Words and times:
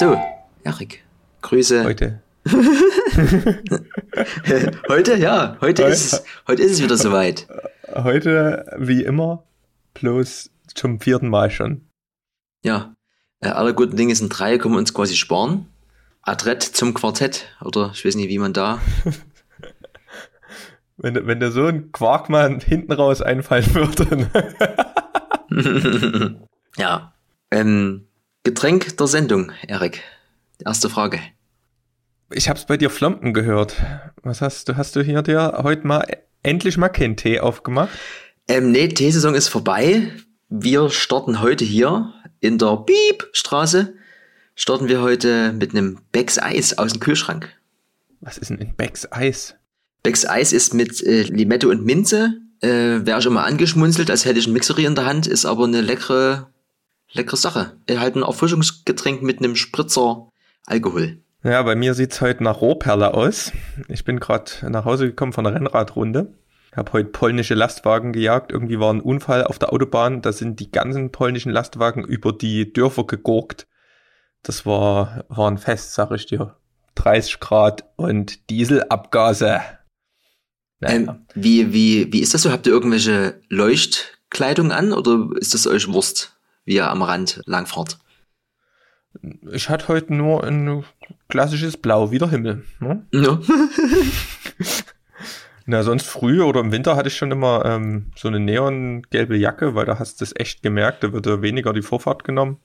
So, 0.00 0.18
Erik, 0.64 1.04
Grüße. 1.42 1.84
Heute. 1.84 2.22
heute, 4.88 5.16
ja, 5.16 5.58
heute, 5.60 5.82
heute, 5.84 5.92
ist 5.92 6.14
es, 6.14 6.24
heute 6.48 6.62
ist 6.62 6.72
es 6.72 6.82
wieder 6.82 6.96
soweit. 6.96 7.46
Heute, 7.94 8.64
wie 8.78 9.02
immer, 9.02 9.44
bloß 9.92 10.52
zum 10.74 11.00
vierten 11.00 11.28
Mal 11.28 11.50
schon. 11.50 11.82
Ja, 12.64 12.94
äh, 13.40 13.50
alle 13.50 13.74
guten 13.74 13.94
Dinge 13.94 14.14
sind 14.14 14.30
drei, 14.30 14.56
können 14.56 14.72
wir 14.72 14.78
uns 14.78 14.94
quasi 14.94 15.16
sparen. 15.16 15.66
Adrett 16.22 16.62
zum 16.62 16.94
Quartett, 16.94 17.48
oder 17.62 17.90
ich 17.92 18.02
weiß 18.02 18.14
nicht, 18.14 18.30
wie 18.30 18.38
man 18.38 18.54
da. 18.54 18.80
wenn, 20.96 21.26
wenn 21.26 21.40
da 21.40 21.50
so 21.50 21.66
ein 21.66 21.92
Quarkmann 21.92 22.60
hinten 22.60 22.92
raus 22.92 23.20
einfallen 23.20 23.74
würde. 23.74 24.16
Ne? 25.50 26.48
ja. 26.78 27.12
Ähm, 27.50 28.06
Getränk 28.42 28.96
der 28.96 29.06
Sendung, 29.06 29.52
Erik. 29.68 30.02
Erste 30.64 30.88
Frage. 30.88 31.20
Ich 32.32 32.48
hab's 32.48 32.64
bei 32.64 32.78
dir 32.78 32.88
Flompen 32.88 33.34
gehört. 33.34 33.76
Was 34.22 34.40
hast 34.40 34.68
du? 34.68 34.76
Hast 34.78 34.96
du 34.96 35.02
hier 35.02 35.20
dir 35.20 35.60
heute 35.62 35.86
mal 35.86 36.06
endlich 36.42 36.78
mal 36.78 36.88
keinen 36.88 37.16
Tee 37.16 37.40
aufgemacht? 37.40 37.90
Ähm, 38.48 38.72
nee, 38.72 38.88
Teesaison 38.88 39.34
ist 39.34 39.48
vorbei. 39.48 40.10
Wir 40.48 40.88
starten 40.88 41.42
heute 41.42 41.66
hier 41.66 42.14
in 42.40 42.56
der 42.56 42.78
Piepstraße. 42.86 43.92
Starten 44.54 44.88
wir 44.88 45.02
heute 45.02 45.52
mit 45.52 45.72
einem 45.72 45.98
Becks 46.10 46.38
Eis 46.38 46.78
aus 46.78 46.92
dem 46.92 47.00
Kühlschrank. 47.00 47.50
Was 48.20 48.38
ist 48.38 48.48
denn 48.48 48.58
ein 48.58 48.74
Becks 48.74 49.10
Eis? 49.12 49.54
Becks 50.02 50.24
Eis 50.24 50.54
ist 50.54 50.72
mit 50.72 51.02
äh, 51.02 51.24
Limette 51.24 51.68
und 51.68 51.84
Minze. 51.84 52.40
Äh, 52.62 53.04
Wäre 53.04 53.20
schon 53.20 53.34
mal 53.34 53.44
angeschmunzelt, 53.44 54.10
als 54.10 54.24
hätte 54.24 54.38
ich 54.38 54.46
ein 54.46 54.54
Mixerie 54.54 54.86
in 54.86 54.94
der 54.94 55.04
Hand, 55.04 55.26
ist 55.26 55.44
aber 55.44 55.64
eine 55.64 55.82
leckere, 55.82 56.50
leckere 57.12 57.36
Sache. 57.36 57.76
Halt 57.88 58.16
ein 58.16 58.22
Erfrischungsgetränk 58.22 59.22
mit 59.22 59.38
einem 59.38 59.56
Spritzer 59.56 60.28
Alkohol. 60.66 61.22
Ja, 61.42 61.62
bei 61.62 61.74
mir 61.74 61.94
sieht's 61.94 62.20
heute 62.20 62.44
nach 62.44 62.60
Rohrperle 62.60 63.14
aus. 63.14 63.52
Ich 63.88 64.04
bin 64.04 64.20
gerade 64.20 64.50
nach 64.68 64.84
Hause 64.84 65.06
gekommen 65.06 65.32
von 65.32 65.44
der 65.44 65.54
Rennradrunde. 65.54 66.34
Habe 66.76 66.92
heute 66.92 67.08
polnische 67.08 67.54
Lastwagen 67.54 68.12
gejagt. 68.12 68.52
Irgendwie 68.52 68.78
war 68.78 68.92
ein 68.92 69.00
Unfall 69.00 69.44
auf 69.44 69.58
der 69.58 69.72
Autobahn. 69.72 70.22
Da 70.22 70.32
sind 70.32 70.60
die 70.60 70.70
ganzen 70.70 71.10
polnischen 71.10 71.50
Lastwagen 71.50 72.04
über 72.04 72.32
die 72.32 72.72
Dörfer 72.72 73.04
gegurkt. 73.04 73.66
Das 74.42 74.66
war, 74.66 75.24
war 75.28 75.50
ein 75.50 75.58
Fest, 75.58 75.94
sag 75.94 76.12
ich 76.12 76.26
dir. 76.26 76.56
30 76.94 77.40
Grad 77.40 77.84
und 77.96 78.50
Dieselabgase. 78.50 79.60
Naja. 80.80 80.96
Ähm, 80.96 81.26
wie, 81.34 81.72
wie, 81.72 82.12
wie 82.12 82.20
ist 82.20 82.34
das 82.34 82.42
so? 82.42 82.50
Habt 82.50 82.66
ihr 82.66 82.72
irgendwelche 82.72 83.40
Leuchtkleidung 83.48 84.72
an 84.72 84.92
oder 84.92 85.28
ist 85.38 85.54
das 85.54 85.66
euch 85.66 85.88
Wurst, 85.92 86.38
wie 86.70 86.80
am 86.80 87.02
Rand 87.02 87.42
langfahrt? 87.46 87.98
Ich 89.50 89.68
hatte 89.68 89.88
heute 89.88 90.14
nur 90.14 90.44
ein 90.44 90.84
klassisches 91.28 91.76
Blau 91.76 92.12
wie 92.12 92.18
der 92.18 92.30
Himmel. 92.30 92.64
Ne? 92.78 93.04
Ja. 93.12 93.40
Na, 95.66 95.82
sonst 95.82 96.06
früh 96.06 96.42
oder 96.42 96.60
im 96.60 96.70
Winter 96.70 96.94
hatte 96.94 97.08
ich 97.08 97.16
schon 97.16 97.32
immer 97.32 97.64
ähm, 97.64 98.12
so 98.16 98.28
eine 98.28 98.38
neongelbe 98.38 99.36
Jacke, 99.36 99.74
weil 99.74 99.84
da 99.84 99.98
hast 99.98 100.20
du 100.20 100.24
es 100.24 100.32
echt 100.36 100.62
gemerkt, 100.62 101.02
da 101.02 101.12
wird 101.12 101.26
ja 101.26 101.42
weniger 101.42 101.72
die 101.72 101.82
Vorfahrt 101.82 102.22
genommen. 102.22 102.58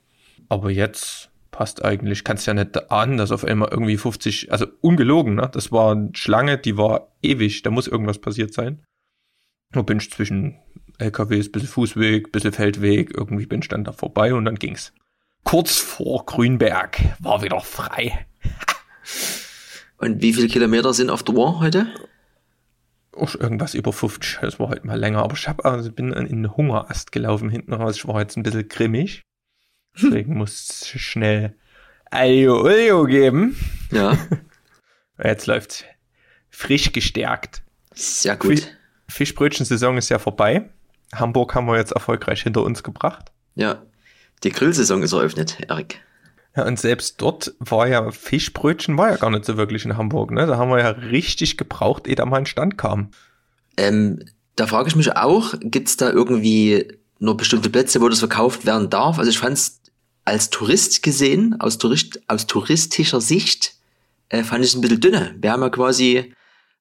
Aber 0.49 0.69
jetzt 0.69 1.31
passt 1.49 1.83
eigentlich, 1.83 2.23
kannst 2.23 2.45
ja 2.45 2.53
nicht 2.53 2.91
ahnen, 2.91 3.17
dass 3.17 3.31
auf 3.31 3.43
einmal 3.43 3.69
irgendwie 3.71 3.97
50, 3.97 4.51
also 4.51 4.67
ungelogen, 4.81 5.33
ne? 5.33 5.49
Das 5.51 5.71
war 5.71 5.93
eine 5.93 6.11
Schlange, 6.13 6.59
die 6.59 6.77
war 6.77 7.11
ewig, 7.23 7.63
da 7.63 7.71
muss 7.71 7.87
irgendwas 7.87 8.19
passiert 8.19 8.53
sein. 8.53 8.83
Nur 9.73 9.83
bin 9.83 9.97
ich 9.97 10.11
zwischen 10.11 10.59
LKWs, 10.97 11.51
bisschen 11.51 11.69
Fußweg, 11.69 12.31
bisschen 12.31 12.53
Feldweg, 12.53 13.15
irgendwie 13.15 13.45
bin 13.45 13.61
ich 13.61 13.67
dann 13.67 13.83
da 13.83 13.91
vorbei 13.91 14.33
und 14.33 14.45
dann 14.45 14.55
ging's 14.55 14.93
kurz 15.43 15.77
vor 15.77 16.25
Grünberg 16.25 16.99
war 17.19 17.41
wieder 17.41 17.61
frei. 17.61 18.25
Und 19.97 20.21
wie 20.21 20.33
viele 20.33 20.47
Kilometer 20.47 20.93
sind 20.93 21.09
auf 21.09 21.23
der 21.23 21.35
Uhr 21.35 21.59
heute? 21.59 21.87
Oh, 23.13 23.29
irgendwas 23.39 23.73
über 23.73 23.93
50. 23.93 24.39
Das 24.41 24.59
war 24.59 24.67
heute 24.67 24.85
mal 24.85 24.99
länger. 24.99 25.23
Aber 25.23 25.35
ich 25.35 25.47
hab, 25.47 25.65
also 25.65 25.89
bin 25.91 26.11
in 26.11 26.43
den 26.43 26.57
Hungerast 26.57 27.13
gelaufen 27.13 27.49
hinten 27.49 27.73
raus. 27.73 27.95
Ich 27.95 28.07
war 28.07 28.19
jetzt 28.19 28.35
ein 28.35 28.43
bisschen 28.43 28.67
grimmig. 28.67 29.21
Deswegen 29.95 30.37
muss 30.37 30.91
ich 30.93 31.01
schnell 31.01 31.55
Ayo 32.11 32.61
Olio 32.61 33.05
geben. 33.05 33.57
Ja. 33.91 34.17
Jetzt 35.23 35.47
läuft 35.47 35.85
frisch 36.49 36.91
gestärkt. 36.91 37.63
Sehr 37.93 38.35
gut. 38.35 38.75
Fischbrötchen-Saison 39.07 39.97
ist 39.97 40.09
ja 40.09 40.19
vorbei. 40.19 40.69
Hamburg 41.13 41.55
haben 41.55 41.67
wir 41.67 41.77
jetzt 41.77 41.91
erfolgreich 41.91 42.41
hinter 42.41 42.63
uns 42.63 42.83
gebracht. 42.83 43.31
Ja. 43.55 43.81
Die 44.43 44.51
Grillsaison 44.51 45.01
ist 45.01 45.13
eröffnet, 45.13 45.57
Erik. 45.67 46.01
Ja, 46.55 46.65
und 46.65 46.79
selbst 46.79 47.21
dort 47.21 47.53
war 47.59 47.87
ja 47.87 48.11
Fischbrötchen 48.11 48.97
war 48.97 49.11
ja 49.11 49.17
gar 49.17 49.29
nicht 49.29 49.45
so 49.45 49.57
wirklich 49.57 49.83
in 49.85 49.97
Hamburg, 49.97 50.31
ne? 50.31 50.45
Da 50.45 50.57
haben 50.57 50.69
wir 50.69 50.79
ja 50.79 50.89
richtig 50.89 51.57
gebraucht, 51.57 52.07
ehe 52.07 52.15
da 52.15 52.25
mal 52.25 52.37
ein 52.37 52.45
Stand 52.45 52.77
kam. 52.77 53.11
Ähm, 53.77 54.23
da 54.55 54.67
frage 54.67 54.87
ich 54.87 54.95
mich 54.95 55.15
auch, 55.17 55.53
gibt's 55.59 55.97
da 55.97 56.09
irgendwie 56.09 56.87
nur 57.19 57.35
bestimmte 57.35 57.69
Plätze, 57.69 57.99
wo 58.01 58.07
das 58.07 58.19
verkauft 58.19 58.65
werden 58.65 58.89
darf? 58.89 59.19
Also 59.19 59.29
ich 59.29 59.37
fand's 59.37 59.81
als 60.23 60.49
Tourist 60.49 61.03
gesehen, 61.03 61.59
aus, 61.59 61.77
Tourist, 61.77 62.21
aus 62.27 62.47
touristischer 62.47 63.21
Sicht, 63.21 63.75
äh, 64.29 64.43
fand 64.43 64.63
ich 64.63 64.71
es 64.71 64.75
ein 64.75 64.81
bisschen 64.81 65.01
dünne. 65.01 65.35
Wir 65.39 65.51
haben 65.51 65.61
ja 65.61 65.69
quasi 65.69 66.33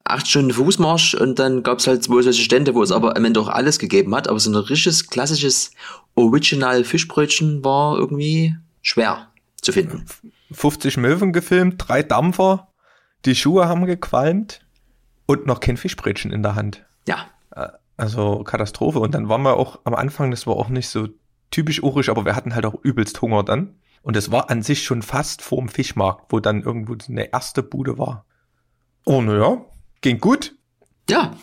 acht 0.04 0.28
Stunden 0.28 0.52
Fußmarsch 0.52 1.14
und 1.14 1.38
dann 1.38 1.62
gab 1.62 1.78
es 1.78 1.86
halt 1.86 2.04
zwei 2.04 2.22
solche 2.22 2.42
Stände, 2.42 2.74
wo 2.74 2.82
es 2.82 2.92
aber 2.92 3.16
am 3.16 3.24
Ende 3.24 3.40
auch 3.40 3.48
alles 3.48 3.78
gegeben 3.78 4.14
hat. 4.14 4.28
Aber 4.28 4.38
so 4.38 4.50
ein 4.50 4.56
richtiges, 4.56 5.08
klassisches 5.08 5.72
Original 6.14 6.84
Fischbrötchen 6.84 7.64
war 7.64 7.96
irgendwie 7.98 8.54
schwer 8.82 9.28
zu 9.60 9.72
finden. 9.72 10.04
50 10.52 10.98
Möwen 10.98 11.32
gefilmt, 11.32 11.76
drei 11.78 12.02
Dampfer, 12.02 12.68
die 13.24 13.34
Schuhe 13.34 13.66
haben 13.66 13.86
gequalmt 13.86 14.60
und 15.26 15.46
noch 15.46 15.60
kein 15.60 15.78
Fischbrötchen 15.78 16.30
in 16.30 16.42
der 16.42 16.54
Hand. 16.54 16.84
Ja. 17.08 17.26
Äh, 17.50 17.68
also 17.96 18.44
Katastrophe. 18.44 18.98
Und 18.98 19.14
dann 19.14 19.28
waren 19.28 19.42
wir 19.42 19.56
auch 19.56 19.80
am 19.84 19.94
Anfang, 19.94 20.30
das 20.30 20.46
war 20.46 20.56
auch 20.56 20.68
nicht 20.68 20.88
so 20.88 21.08
typisch 21.50 21.82
urisch, 21.82 22.10
aber 22.10 22.24
wir 22.26 22.36
hatten 22.36 22.54
halt 22.54 22.66
auch 22.66 22.74
übelst 22.82 23.20
Hunger 23.22 23.42
dann. 23.42 23.76
Und 24.02 24.16
es 24.16 24.30
war 24.30 24.50
an 24.50 24.62
sich 24.62 24.84
schon 24.84 25.00
fast 25.00 25.40
vorm 25.40 25.68
Fischmarkt, 25.68 26.30
wo 26.30 26.40
dann 26.40 26.62
irgendwo 26.62 26.94
eine 27.08 27.32
erste 27.32 27.62
Bude 27.62 27.96
war. 27.96 28.26
Oh, 29.06 29.22
naja, 29.22 29.64
Ging 30.04 30.20
gut? 30.20 30.54
Ja. 31.08 31.34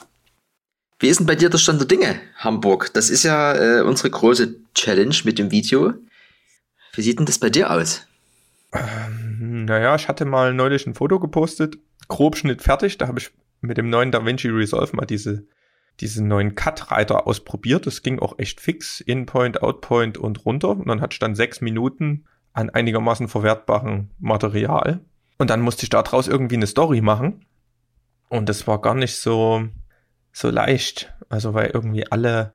Wie 1.00 1.08
ist 1.08 1.20
denn 1.20 1.26
bei 1.26 1.34
dir 1.34 1.50
der 1.50 1.58
Stand 1.58 1.80
der 1.80 1.88
Dinge, 1.88 2.20
Hamburg? 2.36 2.94
Das 2.94 3.10
ist 3.10 3.24
ja 3.24 3.56
äh, 3.56 3.82
unsere 3.82 4.12
große 4.12 4.56
Challenge 4.76 5.16
mit 5.24 5.40
dem 5.40 5.50
Video. 5.50 5.96
Wie 6.94 7.02
sieht 7.02 7.18
denn 7.18 7.26
das 7.26 7.40
bei 7.40 7.50
dir 7.50 7.72
aus? 7.72 8.06
Ähm, 8.72 9.66
naja, 9.66 9.96
ich 9.96 10.08
hatte 10.08 10.26
mal 10.26 10.54
neulich 10.54 10.86
ein 10.86 10.94
Foto 10.94 11.20
gepostet. 11.20 11.80
Grobschnitt 12.08 12.62
fertig. 12.62 13.00
Da 13.00 13.08
habe 13.08 13.18
ich 13.18 13.32
mit 13.62 13.80
dem 13.80 13.90
neuen 13.90 14.12
DaVinci 14.12 14.50
Resolve 14.50 14.96
mal 14.96 15.08
diese, 15.08 15.48
diesen 16.00 16.28
neuen 16.28 16.54
Cut-Reiter 16.54 17.26
ausprobiert. 17.26 17.88
Das 17.88 18.04
ging 18.04 18.20
auch 18.20 18.38
echt 18.38 18.62
fix. 18.62 19.02
In-Point, 19.02 19.64
Out-Point 19.64 20.20
und 20.20 20.46
runter. 20.46 20.70
Und 20.70 20.88
dann 20.88 21.02
hatte 21.02 21.14
ich 21.14 21.20
dann 21.20 21.34
sechs 21.34 21.62
Minuten 21.62 22.26
an 22.54 22.70
einigermaßen 22.70 23.28
verwertbarem 23.28 24.12
Material. 24.20 25.04
Und 25.40 25.50
dann 25.50 25.62
musste 25.62 25.82
ich 25.82 25.90
daraus 25.90 26.28
irgendwie 26.28 26.58
eine 26.58 26.68
Story 26.68 27.02
machen. 27.02 27.44
Und 28.32 28.48
das 28.48 28.66
war 28.66 28.80
gar 28.80 28.96
nicht 28.96 29.18
so, 29.18 29.68
so 30.32 30.50
leicht. 30.50 31.14
Also, 31.28 31.54
weil 31.54 31.72
irgendwie 31.72 32.10
alle, 32.10 32.54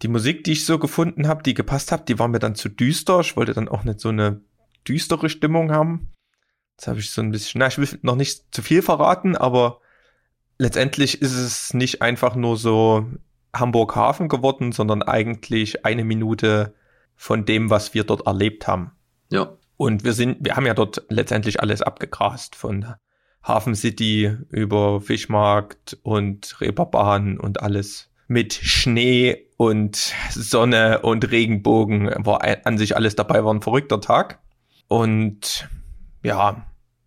die 0.00 0.08
Musik, 0.08 0.42
die 0.44 0.52
ich 0.52 0.64
so 0.64 0.78
gefunden 0.78 1.28
habe, 1.28 1.42
die 1.42 1.52
gepasst 1.52 1.92
hat, 1.92 2.08
die 2.08 2.18
war 2.18 2.28
mir 2.28 2.38
dann 2.38 2.54
zu 2.54 2.70
düster. 2.70 3.20
Ich 3.20 3.36
wollte 3.36 3.52
dann 3.52 3.68
auch 3.68 3.84
nicht 3.84 4.00
so 4.00 4.08
eine 4.08 4.40
düstere 4.88 5.28
Stimmung 5.28 5.70
haben. 5.70 6.14
Jetzt 6.76 6.88
habe 6.88 6.98
ich 6.98 7.10
so 7.10 7.20
ein 7.20 7.30
bisschen, 7.30 7.58
na, 7.58 7.66
ich 7.66 7.76
will 7.76 7.98
noch 8.00 8.16
nicht 8.16 8.54
zu 8.54 8.62
viel 8.62 8.80
verraten, 8.80 9.36
aber 9.36 9.80
letztendlich 10.56 11.20
ist 11.20 11.34
es 11.34 11.74
nicht 11.74 12.00
einfach 12.00 12.34
nur 12.34 12.56
so 12.56 13.06
Hamburg 13.54 13.94
Hafen 13.96 14.30
geworden, 14.30 14.72
sondern 14.72 15.02
eigentlich 15.02 15.84
eine 15.84 16.04
Minute 16.04 16.74
von 17.16 17.44
dem, 17.44 17.68
was 17.68 17.92
wir 17.92 18.04
dort 18.04 18.26
erlebt 18.26 18.66
haben. 18.66 18.92
Ja. 19.30 19.58
Und 19.76 20.04
wir 20.04 20.14
sind, 20.14 20.38
wir 20.40 20.56
haben 20.56 20.64
ja 20.64 20.72
dort 20.72 21.02
letztendlich 21.10 21.60
alles 21.60 21.82
abgegrast 21.82 22.56
von 22.56 22.94
Hafen 23.46 23.76
City 23.76 24.36
über 24.50 25.00
Fischmarkt 25.00 25.98
und 26.02 26.60
Reeperbahn 26.60 27.38
und 27.38 27.62
alles 27.62 28.10
mit 28.26 28.54
Schnee 28.54 29.46
und 29.56 30.12
Sonne 30.30 31.02
und 31.02 31.30
Regenbogen 31.30 32.12
war 32.18 32.42
an 32.66 32.76
sich 32.76 32.96
alles 32.96 33.14
dabei, 33.14 33.44
war 33.44 33.54
ein 33.54 33.62
verrückter 33.62 34.00
Tag. 34.00 34.40
Und 34.88 35.68
ja, 36.24 36.66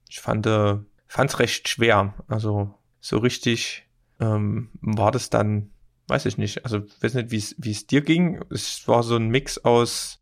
ich 0.10 0.22
fand 0.22 0.46
es 0.46 1.40
recht 1.40 1.68
schwer. 1.68 2.14
Also 2.28 2.74
so 3.02 3.18
richtig 3.18 3.86
ähm, 4.22 4.70
war 4.80 5.12
das 5.12 5.30
dann, 5.30 5.72
weiß 6.08 6.26
ich 6.26 6.38
nicht, 6.38 6.64
also 6.64 6.84
weiß 7.02 7.16
nicht, 7.16 7.32
wie 7.32 7.72
es 7.72 7.88
dir 7.88 8.02
ging. 8.02 8.42
Es 8.50 8.88
war 8.88 9.04
so 9.04 9.18
ein 9.18 9.28
Mix 9.28 9.58
aus, 9.58 10.22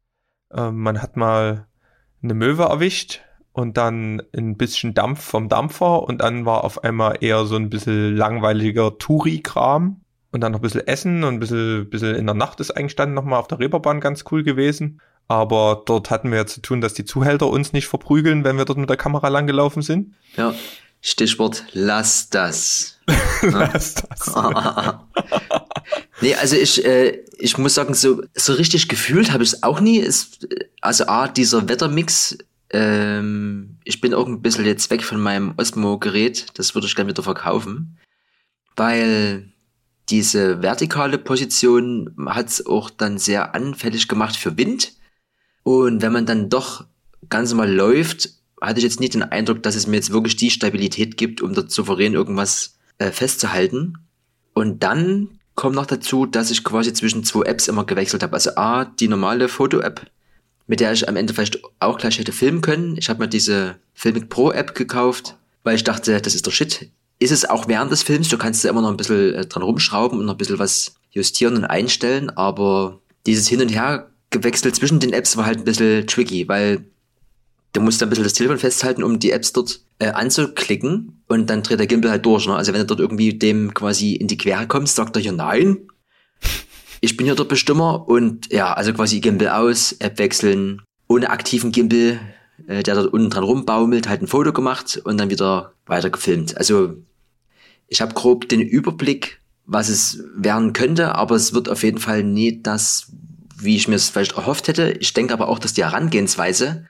äh, 0.51 0.71
man 0.71 0.99
hat 1.01 1.15
mal 1.15 1.67
eine 2.23 2.33
Möwe 2.33 2.63
erwischt 2.63 3.21
und 3.57 3.75
dann 3.75 4.21
ein 4.37 4.55
bisschen 4.55 4.93
Dampf 4.93 5.23
vom 5.23 5.49
Dampfer 5.49 6.03
und 6.03 6.21
dann 6.21 6.45
war 6.45 6.63
auf 6.63 6.83
einmal 6.83 7.17
eher 7.21 7.45
so 7.45 7.55
ein 7.55 7.71
bisschen 7.71 8.15
langweiliger 8.15 8.99
Touri-Kram 8.99 9.99
und 10.31 10.41
dann 10.41 10.51
noch 10.51 10.59
ein 10.59 10.61
bisschen 10.61 10.85
Essen 10.85 11.23
und 11.23 11.33
ein 11.33 11.39
bisschen, 11.39 11.89
bisschen 11.89 12.13
in 12.13 12.27
der 12.27 12.35
Nacht 12.35 12.59
ist 12.59 12.69
eingestanden 12.69 13.15
nochmal 13.15 13.39
auf 13.39 13.47
der 13.47 13.57
Reeperbahn 13.57 13.99
ganz 13.99 14.25
cool 14.31 14.43
gewesen 14.43 15.01
Aber 15.27 15.81
dort 15.87 16.11
hatten 16.11 16.29
wir 16.29 16.37
ja 16.37 16.45
zu 16.45 16.61
tun, 16.61 16.81
dass 16.81 16.93
die 16.93 17.03
Zuhälter 17.03 17.47
uns 17.47 17.73
nicht 17.73 17.87
verprügeln, 17.87 18.43
wenn 18.43 18.57
wir 18.57 18.65
dort 18.65 18.77
mit 18.77 18.91
der 18.91 18.97
Kamera 18.97 19.27
langgelaufen 19.27 19.81
sind. 19.81 20.13
Ja, 20.35 20.53
Stichwort, 21.01 21.63
lass 21.73 22.29
das. 22.29 22.99
lass 23.41 23.95
das. 23.95 24.35
nee, 26.21 26.35
also 26.35 26.55
ich, 26.55 26.85
äh, 26.85 27.23
ich 27.39 27.57
muss 27.57 27.73
sagen, 27.73 27.95
so, 27.95 28.21
so 28.35 28.53
richtig 28.53 28.87
gefühlt 28.87 29.31
habe 29.31 29.43
ich 29.43 29.53
es 29.53 29.63
auch 29.63 29.79
nie. 29.79 29.99
Es, 29.99 30.37
also 30.81 31.07
A, 31.07 31.27
dieser 31.27 31.67
Wettermix, 31.67 32.37
ähm, 32.69 33.77
ich 33.83 34.01
bin 34.01 34.13
auch 34.13 34.27
ein 34.27 34.41
bisschen 34.41 34.65
jetzt 34.65 34.89
weg 34.89 35.03
von 35.03 35.19
meinem 35.19 35.53
Osmo-Gerät, 35.57 36.47
das 36.55 36.75
würde 36.75 36.87
ich 36.87 36.95
gerne 36.95 37.09
wieder 37.09 37.23
verkaufen, 37.23 37.97
weil 38.75 39.51
diese 40.09 40.61
vertikale 40.61 41.17
Position 41.17 42.15
hat 42.27 42.47
es 42.47 42.65
auch 42.65 42.89
dann 42.89 43.17
sehr 43.17 43.55
anfällig 43.55 44.07
gemacht 44.07 44.37
für 44.37 44.57
Wind. 44.57 44.93
Und 45.63 46.01
wenn 46.01 46.13
man 46.13 46.25
dann 46.25 46.49
doch 46.49 46.85
ganz 47.27 47.49
normal 47.49 47.71
läuft, 47.73 48.29
hatte 48.61 48.79
ich 48.79 48.85
jetzt 48.85 48.99
nicht 48.99 49.13
den 49.13 49.23
Eindruck, 49.23 49.63
dass 49.63 49.75
es 49.75 49.85
mir 49.85 49.97
jetzt 49.97 50.11
wirklich 50.11 50.37
die 50.37 50.49
Stabilität 50.49 51.17
gibt, 51.17 51.41
um 51.41 51.53
dort 51.53 51.71
souverän 51.71 52.13
irgendwas 52.13 52.77
äh, 52.99 53.11
festzuhalten. 53.11 53.97
Und 54.53 54.81
dann 54.81 55.39
kommt 55.55 55.75
noch 55.75 55.85
dazu, 55.85 56.25
dass 56.25 56.51
ich 56.51 56.63
quasi 56.63 56.93
zwischen 56.93 57.23
zwei 57.23 57.43
Apps 57.43 57.67
immer 57.67 57.85
gewechselt 57.85 58.23
habe. 58.23 58.33
Also 58.33 58.51
A, 58.55 58.85
die 58.85 59.07
normale 59.07 59.49
Foto-App, 59.49 60.09
mit 60.67 60.79
der 60.79 60.91
ich 60.91 61.07
am 61.07 61.15
Ende 61.15 61.33
vielleicht 61.33 61.59
auch 61.79 61.97
gleich 61.97 62.19
hätte 62.19 62.31
filmen 62.31 62.61
können. 62.61 62.97
Ich 62.97 63.09
habe 63.09 63.19
mir 63.19 63.27
diese 63.27 63.75
Filmic 63.93 64.29
Pro 64.29 64.51
App 64.51 64.75
gekauft, 64.75 65.35
weil 65.63 65.75
ich 65.75 65.83
dachte, 65.83 66.21
das 66.21 66.35
ist 66.35 66.45
der 66.45 66.51
Shit. 66.51 66.89
Ist 67.19 67.31
es 67.31 67.49
auch 67.49 67.67
während 67.67 67.91
des 67.91 68.03
Films, 68.03 68.29
du 68.29 68.37
kannst 68.37 68.63
da 68.63 68.69
immer 68.69 68.81
noch 68.81 68.91
ein 68.91 68.97
bisschen 68.97 69.33
äh, 69.33 69.45
dran 69.45 69.63
rumschrauben 69.63 70.19
und 70.19 70.25
noch 70.25 70.35
ein 70.35 70.37
bisschen 70.37 70.59
was 70.59 70.95
justieren 71.11 71.55
und 71.55 71.65
einstellen, 71.65 72.29
aber 72.29 72.99
dieses 73.25 73.47
Hin 73.47 73.61
und 73.61 73.69
Her 73.69 74.11
gewechselt 74.29 74.75
zwischen 74.75 74.99
den 74.99 75.13
Apps 75.13 75.35
war 75.37 75.45
halt 75.45 75.59
ein 75.59 75.63
bisschen 75.63 76.05
tricky, 76.05 76.47
weil 76.47 76.85
du 77.73 77.81
musst 77.81 78.03
ein 78.03 78.09
bisschen 78.09 78.23
das 78.23 78.33
Telefon 78.33 78.59
festhalten, 78.59 79.03
um 79.03 79.19
die 79.19 79.31
Apps 79.31 79.53
dort 79.53 79.79
äh, 79.99 80.09
anzuklicken 80.09 81.21
und 81.27 81.49
dann 81.49 81.63
dreht 81.63 81.79
der 81.79 81.87
Gimbal 81.87 82.11
halt 82.11 82.25
durch. 82.25 82.45
Ne? 82.47 82.55
Also 82.55 82.73
wenn 82.73 82.81
du 82.81 82.85
dort 82.85 82.99
irgendwie 82.99 83.33
dem 83.33 83.73
quasi 83.73 84.13
in 84.13 84.27
die 84.27 84.37
Quere 84.37 84.67
kommst, 84.67 84.95
sagt 84.95 85.15
er 85.15 85.21
hier 85.21 85.31
nein. 85.31 85.77
Ich 87.01 87.17
bin 87.17 87.25
hier 87.25 87.35
der 87.35 87.43
Bestimmer 87.43 88.07
und 88.07 88.51
ja, 88.51 88.73
also 88.73 88.93
quasi 88.93 89.19
Gimbal 89.19 89.49
aus, 89.49 89.93
App 89.99 90.17
wechseln, 90.17 90.81
ohne 91.07 91.29
aktiven 91.29 91.71
Gimbal, 91.71 92.19
äh, 92.67 92.83
der 92.83 92.95
dort 92.95 93.13
unten 93.13 93.29
dran 93.29 93.43
rumbaumelt, 93.43 94.09
halt 94.09 94.21
ein 94.21 94.27
Foto 94.27 94.51
gemacht 94.53 94.99
und 95.03 95.17
dann 95.17 95.29
wieder 95.29 95.73
weiter 95.85 96.09
gefilmt. 96.09 96.57
Also 96.57 96.95
ich 97.87 98.01
habe 98.01 98.13
grob 98.13 98.49
den 98.49 98.61
Überblick, 98.61 99.41
was 99.65 99.89
es 99.89 100.23
werden 100.35 100.73
könnte, 100.73 101.15
aber 101.15 101.35
es 101.35 101.53
wird 101.53 101.69
auf 101.69 101.83
jeden 101.83 101.99
Fall 101.99 102.23
nie 102.23 102.61
das, 102.61 103.11
wie 103.57 103.75
ich 103.75 103.87
mir 103.87 103.95
es 103.95 104.09
vielleicht 104.09 104.37
erhofft 104.37 104.67
hätte. 104.67 104.91
Ich 104.91 105.13
denke 105.13 105.33
aber 105.33 105.49
auch, 105.49 105.59
dass 105.59 105.73
die 105.73 105.83
Herangehensweise 105.83 106.87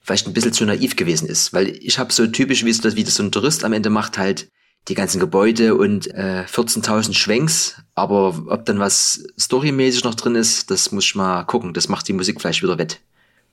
vielleicht 0.00 0.26
ein 0.26 0.32
bisschen 0.32 0.52
zu 0.52 0.64
naiv 0.64 0.96
gewesen 0.96 1.28
ist, 1.28 1.52
weil 1.52 1.68
ich 1.68 1.98
habe 1.98 2.12
so 2.12 2.26
typisch, 2.26 2.64
wie 2.64 2.70
es 2.70 2.96
wie 2.96 3.04
das 3.04 3.16
so 3.16 3.22
ein 3.22 3.32
Tourist 3.32 3.64
am 3.64 3.72
Ende 3.72 3.90
macht, 3.90 4.18
halt 4.18 4.48
die 4.88 4.94
ganzen 4.94 5.20
Gebäude 5.20 5.74
und 5.74 6.06
äh, 6.14 6.44
14.000 6.46 7.14
Schwenks, 7.14 7.82
aber 7.94 8.28
ob 8.46 8.64
dann 8.64 8.78
was 8.78 9.24
storymäßig 9.38 10.04
noch 10.04 10.14
drin 10.14 10.34
ist, 10.34 10.70
das 10.70 10.92
muss 10.92 11.04
ich 11.04 11.14
mal 11.14 11.44
gucken. 11.44 11.74
Das 11.74 11.88
macht 11.88 12.08
die 12.08 12.12
Musik 12.12 12.40
vielleicht 12.40 12.62
wieder 12.62 12.78
wett. 12.78 13.00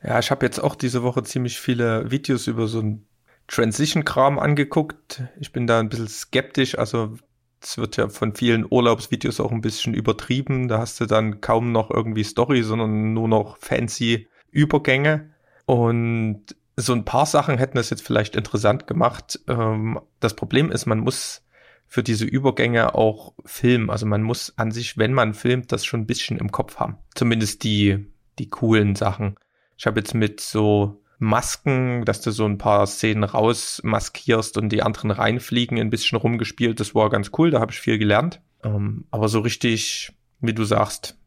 Ja, 0.04 0.20
ich 0.20 0.32
habe 0.32 0.46
jetzt 0.46 0.60
auch 0.60 0.76
diese 0.76 1.04
Woche 1.04 1.24
ziemlich 1.24 1.60
viele 1.60 2.10
Videos 2.12 2.48
über 2.48 2.68
so 2.68 2.80
ein 2.80 3.06
Transition-Kram 3.48 4.40
angeguckt. 4.40 5.24
Ich 5.40 5.52
bin 5.52 5.68
da 5.68 5.80
ein 5.80 5.90
bisschen 5.90 6.08
skeptisch, 6.08 6.78
also 6.78 7.18
es 7.62 7.78
wird 7.78 7.98
ja 7.98 8.10
von 8.10 8.36
vielen 8.36 8.66
Urlaubsvideos 8.70 9.40
auch 9.40 9.52
ein 9.52 9.62
bisschen 9.62 9.94
übertrieben. 9.94 10.68
Da 10.68 10.80
hast 10.80 11.00
du 11.02 11.06
dann 11.06 11.42
kaum 11.42 11.72
noch 11.72 11.90
irgendwie 11.90 12.24
Story, 12.24 12.64
sondern 12.64 13.14
nur 13.14 13.28
noch 13.28 13.58
fancy 13.58 14.28
Übergänge. 14.52 15.32
Und 15.66 16.44
so 16.78 16.94
ein 16.94 17.06
paar 17.06 17.26
Sachen 17.26 17.58
hätten 17.58 17.78
das 17.78 17.90
jetzt 17.90 18.06
vielleicht 18.06 18.36
interessant 18.36 18.88
gemacht. 18.88 19.40
Ähm, 19.48 20.00
das 20.20 20.36
Problem 20.36 20.72
ist, 20.72 20.86
man 20.86 21.00
muss 21.00 21.44
für 21.88 22.04
diese 22.04 22.26
Übergänge 22.26 22.96
auch 22.96 23.34
filmen. 23.46 23.90
Also 23.90 24.06
man 24.06 24.24
muss 24.24 24.54
an 24.58 24.72
sich, 24.72 24.98
wenn 24.98 25.14
man 25.14 25.34
filmt, 25.34 25.72
das 25.72 25.86
schon 25.86 26.02
ein 26.02 26.08
bisschen 26.08 26.38
im 26.38 26.52
Kopf 26.52 26.78
haben. 26.78 26.98
Zumindest 27.14 27.64
die, 27.64 28.06
die 28.40 28.50
coolen 28.50 28.96
Sachen. 28.96 29.36
Ich 29.78 29.86
habe 29.86 30.00
jetzt 30.00 30.14
mit 30.14 30.42
so 30.42 31.02
Masken, 31.18 32.04
dass 32.04 32.22
du 32.22 32.32
so 32.32 32.46
ein 32.46 32.58
paar 32.58 32.86
Szenen 32.88 33.24
rausmaskierst 33.24 34.58
und 34.58 34.70
die 34.70 34.84
anderen 34.84 35.12
reinfliegen, 35.12 35.80
ein 35.80 35.90
bisschen 35.90 36.18
rumgespielt. 36.18 36.80
Das 36.80 36.94
war 36.94 37.10
ganz 37.10 37.32
cool, 37.38 37.52
da 37.52 37.62
habe 37.62 37.72
ich 37.72 37.80
viel 37.80 37.98
gelernt. 37.98 38.42
Ähm, 38.64 39.06
aber 39.12 39.30
so 39.30 39.40
richtig, 39.40 40.12
wie 40.42 40.54
du 40.54 40.66
sagst, 40.66 41.18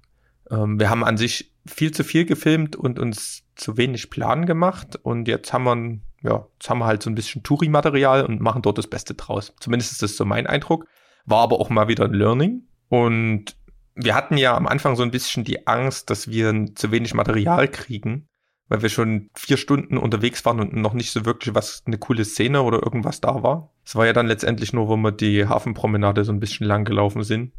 ähm, 0.51 0.79
wir 0.79 0.91
haben 0.91 1.05
an 1.05 1.17
sich 1.17 1.53
viel 1.69 1.93
zu 1.93 2.05
viel 2.05 2.25
gefilmt 2.25 2.76
und 2.76 2.99
uns 2.99 3.44
zu 3.55 3.76
wenig 3.76 4.11
Plan 4.11 4.47
gemacht 4.47 4.97
und 4.97 5.29
jetzt 5.29 5.53
haben 5.53 5.65
wir, 5.65 6.31
ja, 6.31 6.47
jetzt 6.55 6.70
haben 6.70 6.79
wir 6.79 6.87
halt 6.87 7.03
so 7.03 7.11
ein 7.11 7.15
bisschen 7.15 7.43
Touri-Material 7.43 8.25
und 8.25 8.41
machen 8.41 8.62
dort 8.62 8.79
das 8.79 8.87
Beste 8.87 9.15
draus. 9.15 9.55
Zumindest 9.61 9.93
ist 9.93 10.03
das 10.03 10.17
so 10.17 10.25
mein 10.25 10.47
Eindruck. 10.47 10.87
War 11.25 11.43
aber 11.43 11.61
auch 11.61 11.70
mal 11.70 11.88
wieder 11.88 12.05
ein 12.05 12.15
Learning 12.15 12.62
und 12.88 13.56
wir 13.94 14.15
hatten 14.15 14.37
ja 14.37 14.56
am 14.56 14.67
Anfang 14.67 14.97
so 14.97 15.03
ein 15.03 15.11
bisschen 15.11 15.44
die 15.44 15.67
Angst, 15.67 16.09
dass 16.09 16.29
wir 16.29 16.67
zu 16.75 16.93
wenig 16.93 17.15
Material 17.15 17.67
kriegen, 17.69 18.29
weil 18.69 18.82
wir 18.82 18.88
schon 18.88 19.29
vier 19.35 19.56
Stunden 19.56 19.99
unterwegs 19.99 20.44
waren 20.44 20.61
und 20.61 20.73
noch 20.75 20.94
nicht 20.94 21.11
so 21.11 21.25
wirklich 21.25 21.55
was, 21.55 21.82
eine 21.85 21.99
coole 21.99 22.25
Szene 22.25 22.62
oder 22.62 22.82
irgendwas 22.82 23.20
da 23.20 23.43
war. 23.43 23.73
Es 23.85 23.97
war 23.97 24.06
ja 24.06 24.12
dann 24.12 24.29
letztendlich 24.29 24.73
nur, 24.73 24.88
wo 24.88 24.97
wir 24.97 25.11
die 25.11 25.47
Hafenpromenade 25.47 26.25
so 26.25 26.32
ein 26.32 26.41
bisschen 26.41 26.67
lang 26.67 26.85
gelaufen 26.85 27.25
sind. 27.25 27.53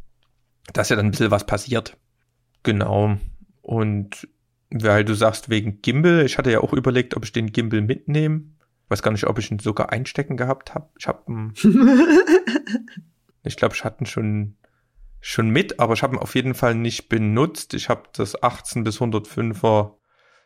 Da 0.71 0.81
ist 0.81 0.89
ja 0.89 0.95
dann 0.95 1.07
ein 1.07 1.11
bisschen 1.11 1.31
was 1.31 1.45
passiert. 1.45 1.97
Genau. 2.63 3.17
Und 3.69 4.27
weil 4.71 5.05
du 5.05 5.13
sagst 5.13 5.49
wegen 5.49 5.83
Gimbal, 5.83 6.25
ich 6.25 6.39
hatte 6.39 6.51
ja 6.51 6.61
auch 6.61 6.73
überlegt, 6.73 7.15
ob 7.15 7.23
ich 7.23 7.33
den 7.33 7.51
Gimbal 7.51 7.81
mitnehme. 7.81 8.45
Weiß 8.87 9.03
gar 9.03 9.11
nicht, 9.11 9.27
ob 9.27 9.37
ich 9.37 9.51
ihn 9.51 9.59
sogar 9.59 9.91
einstecken 9.91 10.37
gehabt 10.37 10.73
habe. 10.73 10.89
Ich 10.97 11.07
habe 11.07 11.51
ich 13.43 13.57
glaube, 13.57 13.75
ich 13.75 13.83
hatte 13.83 14.03
ihn 14.03 14.07
schon 14.07 14.55
schon 15.21 15.51
mit, 15.51 15.79
aber 15.79 15.93
ich 15.93 16.01
habe 16.01 16.15
ihn 16.15 16.19
auf 16.19 16.33
jeden 16.33 16.55
Fall 16.55 16.73
nicht 16.73 17.09
benutzt. 17.09 17.75
Ich 17.75 17.89
habe 17.89 18.05
das 18.13 18.41
18 18.41 18.83
bis 18.83 18.99
105er 18.99 19.91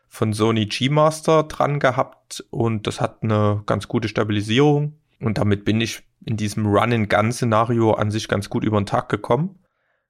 von 0.08 0.32
Sony 0.34 0.66
G-Master 0.66 1.44
dran 1.44 1.78
gehabt 1.78 2.44
und 2.50 2.86
das 2.86 3.00
hat 3.00 3.22
eine 3.22 3.62
ganz 3.64 3.88
gute 3.88 4.08
Stabilisierung 4.08 5.00
und 5.18 5.38
damit 5.38 5.64
bin 5.64 5.80
ich 5.80 6.02
in 6.26 6.36
diesem 6.36 6.66
Run-and-Gun-Szenario 6.66 7.94
an 7.94 8.10
sich 8.10 8.28
ganz 8.28 8.50
gut 8.50 8.64
über 8.64 8.78
den 8.78 8.84
Tag 8.84 9.08
gekommen. 9.08 9.60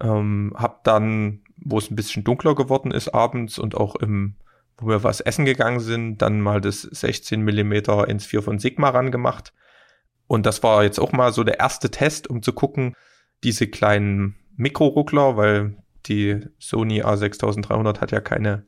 Ähm, 0.00 0.52
hab 0.56 0.83
dann 0.83 1.43
wo 1.64 1.78
es 1.78 1.90
ein 1.90 1.97
bisschen 1.97 2.25
dunkler 2.25 2.54
geworden 2.54 2.90
ist 2.90 3.09
abends 3.09 3.59
und 3.59 3.76
auch 3.76 3.97
im, 3.97 4.37
wo 4.78 4.88
wir 4.88 5.02
was 5.02 5.21
essen 5.21 5.44
gegangen 5.44 5.80
sind, 5.80 6.18
dann 6.18 6.40
mal 6.40 6.61
das 6.61 6.83
16 6.83 7.40
Millimeter 7.40 8.09
ins 8.09 8.26
4 8.26 8.42
von 8.42 8.59
Sigma 8.59 8.90
rangemacht. 8.90 9.52
Und 10.26 10.47
das 10.47 10.62
war 10.62 10.85
jetzt 10.85 10.99
auch 10.99 11.12
mal 11.12 11.33
so 11.33 11.44
der 11.44 11.61
erste 11.61 11.90
Test, 11.90 12.28
um 12.28 12.42
zu 12.42 12.52
gucken, 12.52 12.94
diese 13.42 13.66
kleinen 13.66 14.37
Mikroruckler, 14.56 15.37
weil 15.37 15.76
die 16.06 16.40
Sony 16.59 17.02
A6300 17.02 18.00
hat 18.00 18.12
ja 18.12 18.21
keine 18.21 18.66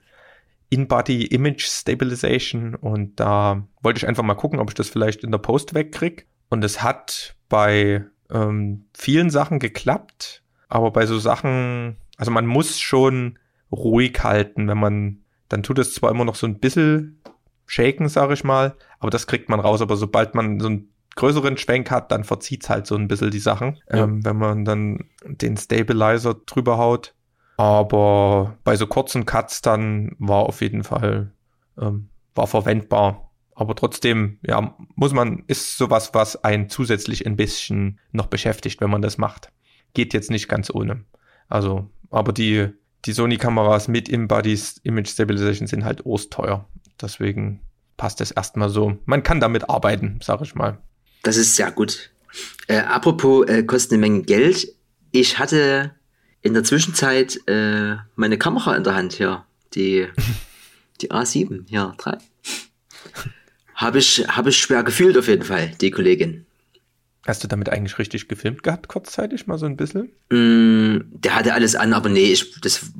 In-Body 0.68 1.26
Image 1.26 1.64
Stabilization 1.64 2.74
und 2.74 3.20
da 3.20 3.66
wollte 3.82 3.98
ich 3.98 4.08
einfach 4.08 4.24
mal 4.24 4.34
gucken, 4.34 4.58
ob 4.58 4.70
ich 4.70 4.74
das 4.74 4.88
vielleicht 4.88 5.22
in 5.22 5.30
der 5.30 5.38
Post 5.38 5.74
wegkrieg. 5.74 6.26
Und 6.48 6.64
es 6.64 6.82
hat 6.82 7.36
bei 7.48 8.04
ähm, 8.30 8.86
vielen 8.96 9.30
Sachen 9.30 9.58
geklappt, 9.58 10.42
aber 10.68 10.90
bei 10.90 11.06
so 11.06 11.18
Sachen, 11.18 11.96
also 12.16 12.30
man 12.30 12.46
muss 12.46 12.80
schon 12.80 13.38
ruhig 13.72 14.22
halten, 14.22 14.68
wenn 14.68 14.78
man, 14.78 15.18
dann 15.48 15.62
tut 15.62 15.78
es 15.78 15.94
zwar 15.94 16.10
immer 16.10 16.24
noch 16.24 16.34
so 16.34 16.46
ein 16.46 16.58
bisschen 16.58 17.20
shaken, 17.66 18.08
sag 18.08 18.30
ich 18.30 18.44
mal, 18.44 18.76
aber 19.00 19.10
das 19.10 19.26
kriegt 19.26 19.48
man 19.48 19.60
raus. 19.60 19.82
Aber 19.82 19.96
sobald 19.96 20.34
man 20.34 20.60
so 20.60 20.68
einen 20.68 20.88
größeren 21.16 21.56
Schwenk 21.56 21.90
hat, 21.90 22.12
dann 22.12 22.24
verzieht's 22.24 22.68
halt 22.68 22.86
so 22.86 22.94
ein 22.94 23.08
bisschen 23.08 23.30
die 23.30 23.38
Sachen, 23.38 23.78
ja. 23.90 24.04
ähm, 24.04 24.24
wenn 24.24 24.36
man 24.36 24.64
dann 24.64 25.04
den 25.24 25.56
Stabilizer 25.56 26.34
drüber 26.34 26.78
haut. 26.78 27.14
Aber 27.56 28.56
bei 28.64 28.76
so 28.76 28.86
kurzen 28.86 29.24
Cuts 29.24 29.62
dann 29.62 30.14
war 30.18 30.44
auf 30.44 30.60
jeden 30.60 30.84
Fall, 30.84 31.32
ähm, 31.80 32.08
war 32.34 32.46
verwendbar. 32.46 33.30
Aber 33.54 33.74
trotzdem, 33.74 34.38
ja, 34.42 34.76
muss 34.94 35.14
man, 35.14 35.44
ist 35.46 35.78
sowas, 35.78 36.12
was 36.12 36.44
einen 36.44 36.68
zusätzlich 36.68 37.26
ein 37.26 37.36
bisschen 37.36 37.98
noch 38.12 38.26
beschäftigt, 38.26 38.82
wenn 38.82 38.90
man 38.90 39.00
das 39.00 39.16
macht. 39.16 39.50
Geht 39.94 40.12
jetzt 40.12 40.30
nicht 40.30 40.46
ganz 40.48 40.70
ohne. 40.70 41.04
Also 41.48 41.88
aber 42.10 42.32
die, 42.32 42.68
die 43.04 43.12
Sony-Kameras 43.12 43.88
mit 43.88 44.08
Embodies 44.08 44.80
Image 44.82 45.08
Stabilization 45.08 45.66
sind 45.66 45.84
halt 45.84 46.04
ostteuer. 46.06 46.68
Deswegen 47.00 47.60
passt 47.96 48.20
es 48.20 48.30
erstmal 48.30 48.68
so. 48.68 48.98
Man 49.04 49.22
kann 49.22 49.40
damit 49.40 49.68
arbeiten, 49.68 50.20
sag 50.22 50.40
ich 50.42 50.54
mal. 50.54 50.78
Das 51.22 51.36
ist 51.36 51.56
sehr 51.56 51.70
gut. 51.70 52.10
Äh, 52.68 52.78
apropos, 52.78 53.46
äh, 53.48 53.62
kostet 53.62 53.92
eine 53.92 54.00
Menge 54.00 54.22
Geld. 54.22 54.68
Ich 55.12 55.38
hatte 55.38 55.92
in 56.42 56.54
der 56.54 56.64
Zwischenzeit 56.64 57.38
äh, 57.46 57.96
meine 58.14 58.38
Kamera 58.38 58.76
in 58.76 58.84
der 58.84 58.94
Hand 58.94 59.14
hier. 59.14 59.44
Die, 59.74 60.06
die 61.00 61.10
A7, 61.10 61.64
ja, 61.68 61.94
3. 61.98 62.18
Habe 63.74 63.98
ich, 63.98 64.26
hab 64.28 64.46
ich 64.46 64.56
schwer 64.56 64.82
gefühlt 64.82 65.18
auf 65.18 65.28
jeden 65.28 65.42
Fall, 65.42 65.72
die 65.80 65.90
Kollegin. 65.90 66.45
Hast 67.26 67.42
du 67.42 67.48
damit 67.48 67.68
eigentlich 67.68 67.98
richtig 67.98 68.28
gefilmt 68.28 68.62
gehabt, 68.62 68.86
kurzzeitig 68.88 69.46
mal 69.46 69.58
so 69.58 69.66
ein 69.66 69.76
bisschen? 69.76 70.10
Mm, 70.30 71.00
der 71.10 71.34
hatte 71.34 71.54
alles 71.54 71.74
an, 71.74 71.92
aber 71.92 72.08
nee, 72.08 72.32
ich, 72.32 72.60
das 72.60 72.92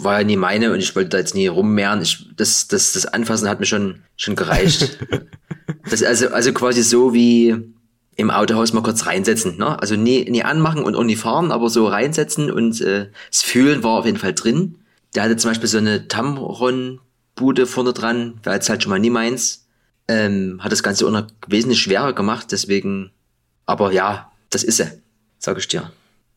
war 0.00 0.20
ja 0.20 0.24
nie 0.24 0.36
meine 0.36 0.72
und 0.72 0.78
ich 0.78 0.94
wollte 0.94 1.10
da 1.10 1.18
jetzt 1.18 1.34
nie 1.34 1.48
rummehren. 1.48 2.00
Ich, 2.00 2.28
das, 2.36 2.68
das, 2.68 2.92
das 2.92 3.06
Anfassen 3.06 3.48
hat 3.48 3.58
mir 3.58 3.66
schon, 3.66 4.04
schon 4.16 4.36
gereicht. 4.36 4.98
das 5.90 6.02
also, 6.02 6.28
also 6.28 6.52
quasi 6.52 6.82
so 6.82 7.12
wie 7.12 7.56
im 8.14 8.30
Autohaus 8.30 8.72
mal 8.72 8.82
kurz 8.82 9.06
reinsetzen. 9.06 9.56
Ne? 9.58 9.80
Also 9.80 9.96
nie, 9.96 10.30
nie 10.30 10.44
anmachen 10.44 10.84
und 10.84 10.94
auch 10.94 11.04
nie 11.04 11.16
fahren, 11.16 11.50
aber 11.50 11.68
so 11.68 11.86
reinsetzen 11.86 12.50
und 12.50 12.80
äh, 12.80 13.08
das 13.30 13.42
Fühlen 13.42 13.82
war 13.82 13.98
auf 13.98 14.06
jeden 14.06 14.18
Fall 14.18 14.34
drin. 14.34 14.78
Der 15.14 15.24
hatte 15.24 15.36
zum 15.36 15.50
Beispiel 15.50 15.68
so 15.68 15.78
eine 15.78 16.08
Tamron-Bude 16.08 17.66
vorne 17.66 17.92
dran, 17.92 18.38
war 18.44 18.54
jetzt 18.54 18.68
halt 18.68 18.82
schon 18.82 18.90
mal 18.90 18.98
nie 18.98 19.10
meins. 19.10 19.66
Ähm, 20.08 20.60
hat 20.62 20.72
das 20.72 20.82
Ganze 20.82 21.06
auch 21.06 21.10
noch 21.10 21.26
wesentlich 21.46 21.80
schwerer 21.80 22.12
gemacht, 22.12 22.48
deswegen, 22.50 23.10
aber 23.66 23.92
ja, 23.92 24.30
das 24.50 24.64
ist 24.64 24.80
er, 24.80 24.92
sag 25.38 25.58
ich 25.58 25.68
dir. 25.68 25.90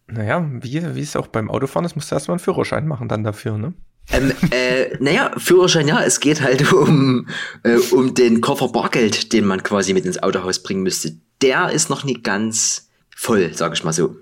Naja, 0.07 0.45
wie, 0.61 0.95
wie 0.95 1.01
es 1.01 1.15
auch 1.15 1.27
beim 1.27 1.49
Autofahren 1.49 1.85
ist, 1.85 1.95
musst 1.95 2.11
du 2.11 2.15
erstmal 2.15 2.35
einen 2.35 2.43
Führerschein 2.43 2.87
machen 2.87 3.07
dann 3.07 3.23
dafür, 3.23 3.57
ne? 3.57 3.73
Ähm, 4.11 4.31
äh, 4.51 4.95
naja, 4.99 5.31
Führerschein, 5.37 5.87
ja, 5.87 6.03
es 6.03 6.19
geht 6.19 6.41
halt 6.41 6.71
um, 6.71 7.27
äh, 7.63 7.77
um 7.91 8.13
den 8.13 8.39
Koffer 8.39 8.69
Bargeld, 8.69 9.33
den 9.33 9.45
man 9.45 9.63
quasi 9.63 9.93
mit 9.93 10.05
ins 10.05 10.21
Autohaus 10.21 10.61
bringen 10.61 10.83
müsste. 10.83 11.15
Der 11.41 11.71
ist 11.71 11.89
noch 11.89 12.03
nicht 12.03 12.23
ganz 12.23 12.89
voll, 13.15 13.51
sag 13.53 13.73
ich 13.73 13.83
mal 13.83 13.93
so. 13.93 14.15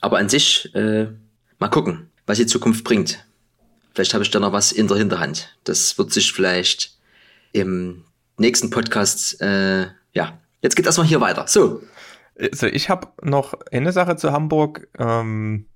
Aber 0.00 0.18
an 0.18 0.28
sich, 0.28 0.74
äh, 0.74 1.06
mal 1.58 1.68
gucken, 1.68 2.10
was 2.26 2.38
die 2.38 2.46
Zukunft 2.46 2.84
bringt. 2.84 3.24
Vielleicht 3.94 4.14
habe 4.14 4.24
ich 4.24 4.30
da 4.30 4.40
noch 4.40 4.52
was 4.52 4.72
in 4.72 4.88
der 4.88 4.98
Hinterhand. 4.98 5.56
Das 5.64 5.96
wird 5.96 6.12
sich 6.12 6.32
vielleicht 6.32 6.96
im 7.52 8.04
nächsten 8.36 8.70
Podcast, 8.70 9.40
äh, 9.40 9.86
ja, 10.12 10.38
jetzt 10.60 10.76
geht 10.76 10.86
erstmal 10.86 11.06
hier 11.06 11.20
weiter. 11.20 11.46
So. 11.48 11.82
Also 12.42 12.66
ich 12.66 12.90
habe 12.90 13.08
noch 13.22 13.54
eine 13.70 13.92
Sache 13.92 14.16
zu 14.16 14.32
Hamburg. 14.32 14.88
Ähm, 14.98 15.66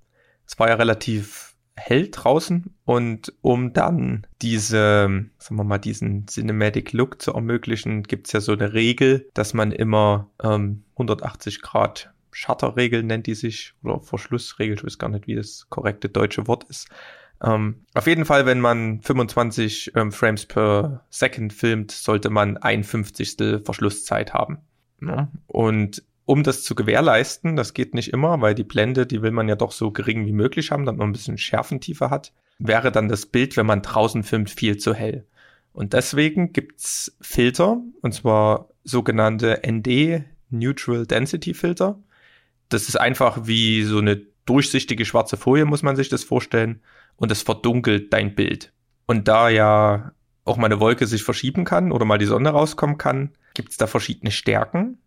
es 0.45 0.59
war 0.59 0.69
ja 0.69 0.75
relativ 0.75 1.55
hell 1.75 2.09
draußen 2.09 2.73
und 2.85 3.33
um 3.41 3.71
dann 3.71 4.25
diese, 4.41 5.29
sagen 5.37 5.55
wir 5.55 5.63
mal, 5.63 5.77
diesen 5.77 6.27
Cinematic 6.27 6.91
Look 6.91 7.21
zu 7.21 7.33
ermöglichen, 7.33 8.03
gibt's 8.03 8.31
ja 8.31 8.41
so 8.41 8.53
eine 8.53 8.73
Regel, 8.73 9.29
dass 9.35 9.53
man 9.53 9.71
immer 9.71 10.29
ähm, 10.43 10.83
180 10.93 11.61
Grad 11.61 12.11
Shutterregel 12.31 13.03
nennt 13.03 13.25
die 13.25 13.35
sich 13.35 13.73
oder 13.83 13.99
Verschlussregel, 13.99 14.75
ich 14.75 14.83
weiß 14.83 14.99
gar 14.99 15.09
nicht, 15.09 15.27
wie 15.27 15.35
das 15.35 15.67
korrekte 15.69 16.09
deutsche 16.09 16.47
Wort 16.47 16.65
ist. 16.65 16.87
Ähm, 17.41 17.85
auf 17.93 18.07
jeden 18.07 18.25
Fall, 18.25 18.45
wenn 18.45 18.59
man 18.59 19.01
25 19.01 19.93
ähm, 19.95 20.11
Frames 20.11 20.45
per 20.45 21.05
Second 21.09 21.53
filmt, 21.53 21.91
sollte 21.91 22.29
man 22.29 22.57
ein 22.57 22.83
Fünfzigstel 22.83 23.63
Verschlusszeit 23.63 24.33
haben. 24.33 24.59
Ja? 25.01 25.29
Und 25.45 26.03
um 26.27 26.43
das 26.43 26.61
zu 26.61 26.75
gewährleisten, 26.75 27.55
das 27.55 27.73
geht 27.73 27.93
nicht 27.93 28.11
immer, 28.11 28.41
weil 28.41 28.53
die 28.53 28.65
Blende, 28.65 29.07
die 29.07 29.21
will 29.21 29.31
man 29.31 29.47
ja 29.47 29.55
doch 29.55 29.71
so 29.71 29.91
gering 29.91 30.25
wie 30.25 30.33
möglich 30.33 30.71
haben, 30.71 30.85
damit 30.85 30.99
man 30.99 31.09
ein 31.09 31.13
bisschen 31.13 31.37
Schärfentiefe 31.37 32.09
hat, 32.09 32.33
wäre 32.59 32.91
dann 32.91 33.07
das 33.07 33.25
Bild, 33.25 33.55
wenn 33.55 33.65
man 33.65 33.81
draußen 33.81 34.23
filmt, 34.23 34.49
viel 34.49 34.75
zu 34.75 34.93
hell. 34.93 35.25
Und 35.71 35.93
deswegen 35.93 36.51
gibt's 36.51 37.15
Filter, 37.21 37.81
und 38.01 38.13
zwar 38.13 38.67
sogenannte 38.83 39.61
ND 39.65 40.25
Neutral 40.49 41.05
Density 41.05 41.53
Filter. 41.53 41.97
Das 42.67 42.89
ist 42.89 42.99
einfach 42.99 43.47
wie 43.47 43.83
so 43.83 43.99
eine 43.99 44.21
durchsichtige 44.45 45.05
schwarze 45.05 45.37
Folie, 45.37 45.63
muss 45.63 45.81
man 45.81 45.95
sich 45.95 46.09
das 46.09 46.25
vorstellen 46.25 46.81
und 47.15 47.31
es 47.31 47.41
verdunkelt 47.41 48.11
dein 48.11 48.35
Bild. 48.35 48.73
Und 49.05 49.29
da 49.29 49.47
ja 49.47 50.11
auch 50.43 50.57
mal 50.57 50.65
eine 50.65 50.81
Wolke 50.81 51.07
sich 51.07 51.23
verschieben 51.23 51.63
kann 51.63 51.93
oder 51.93 52.03
mal 52.03 52.17
die 52.17 52.25
Sonne 52.25 52.49
rauskommen 52.49 52.97
kann, 52.97 53.31
gibt 53.53 53.71
es 53.71 53.77
da 53.77 53.87
verschiedene 53.87 54.31
Stärken. 54.31 54.97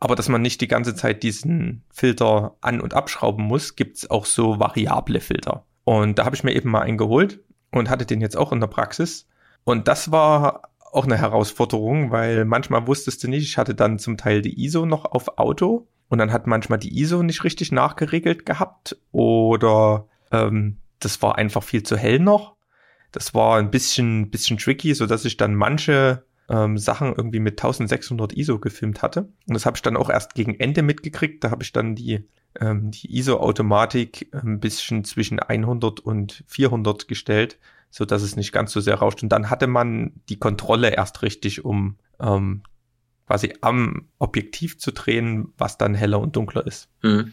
Aber 0.00 0.14
dass 0.14 0.28
man 0.28 0.42
nicht 0.42 0.60
die 0.60 0.68
ganze 0.68 0.94
Zeit 0.94 1.22
diesen 1.22 1.82
Filter 1.90 2.56
an- 2.60 2.80
und 2.80 2.94
abschrauben 2.94 3.44
muss, 3.44 3.74
gibt 3.76 3.98
es 3.98 4.10
auch 4.10 4.26
so 4.26 4.60
variable 4.60 5.20
Filter. 5.20 5.64
Und 5.84 6.18
da 6.18 6.24
habe 6.24 6.36
ich 6.36 6.44
mir 6.44 6.54
eben 6.54 6.70
mal 6.70 6.82
einen 6.82 6.98
geholt 6.98 7.40
und 7.72 7.90
hatte 7.90 8.06
den 8.06 8.20
jetzt 8.20 8.36
auch 8.36 8.52
in 8.52 8.60
der 8.60 8.68
Praxis. 8.68 9.26
Und 9.64 9.88
das 9.88 10.12
war 10.12 10.62
auch 10.92 11.04
eine 11.04 11.18
Herausforderung, 11.18 12.10
weil 12.10 12.44
manchmal 12.44 12.86
wusstest 12.86 13.22
du 13.22 13.28
nicht, 13.28 13.44
ich 13.44 13.58
hatte 13.58 13.74
dann 13.74 13.98
zum 13.98 14.16
Teil 14.16 14.42
die 14.42 14.64
ISO 14.64 14.86
noch 14.86 15.04
auf 15.04 15.38
Auto 15.38 15.88
und 16.08 16.18
dann 16.18 16.32
hat 16.32 16.46
manchmal 16.46 16.78
die 16.78 16.98
ISO 16.98 17.22
nicht 17.22 17.44
richtig 17.44 17.72
nachgeregelt 17.72 18.46
gehabt 18.46 18.96
oder 19.12 20.06
ähm, 20.32 20.78
das 21.00 21.20
war 21.22 21.36
einfach 21.36 21.62
viel 21.62 21.82
zu 21.82 21.96
hell 21.96 22.18
noch. 22.18 22.56
Das 23.12 23.34
war 23.34 23.58
ein 23.58 23.70
bisschen, 23.70 24.30
bisschen 24.30 24.58
tricky, 24.58 24.94
so 24.94 25.06
dass 25.06 25.24
ich 25.24 25.36
dann 25.36 25.54
manche 25.54 26.24
ähm, 26.48 26.78
Sachen 26.78 27.14
irgendwie 27.14 27.40
mit 27.40 27.58
1600 27.58 28.32
ISO 28.36 28.58
gefilmt 28.58 29.02
hatte. 29.02 29.28
Und 29.46 29.54
das 29.54 29.66
habe 29.66 29.76
ich 29.76 29.82
dann 29.82 29.96
auch 29.96 30.10
erst 30.10 30.34
gegen 30.34 30.54
Ende 30.58 30.82
mitgekriegt. 30.82 31.44
Da 31.44 31.50
habe 31.50 31.62
ich 31.62 31.72
dann 31.72 31.94
die, 31.94 32.26
ähm, 32.58 32.90
die 32.90 33.16
ISO-Automatik 33.18 34.28
ein 34.32 34.60
bisschen 34.60 35.04
zwischen 35.04 35.40
100 35.40 36.00
und 36.00 36.44
400 36.46 37.06
gestellt, 37.06 37.58
so 37.90 38.04
dass 38.04 38.22
es 38.22 38.36
nicht 38.36 38.52
ganz 38.52 38.72
so 38.72 38.80
sehr 38.80 38.96
rauscht. 38.96 39.22
Und 39.22 39.28
dann 39.30 39.50
hatte 39.50 39.66
man 39.66 40.12
die 40.28 40.38
Kontrolle 40.38 40.90
erst 40.90 41.22
richtig, 41.22 41.64
um 41.64 41.96
ähm, 42.18 42.62
quasi 43.26 43.52
am 43.60 44.08
Objektiv 44.18 44.78
zu 44.78 44.92
drehen, 44.92 45.52
was 45.58 45.76
dann 45.76 45.94
heller 45.94 46.18
und 46.18 46.34
dunkler 46.34 46.66
ist. 46.66 46.88
Mhm. 47.02 47.32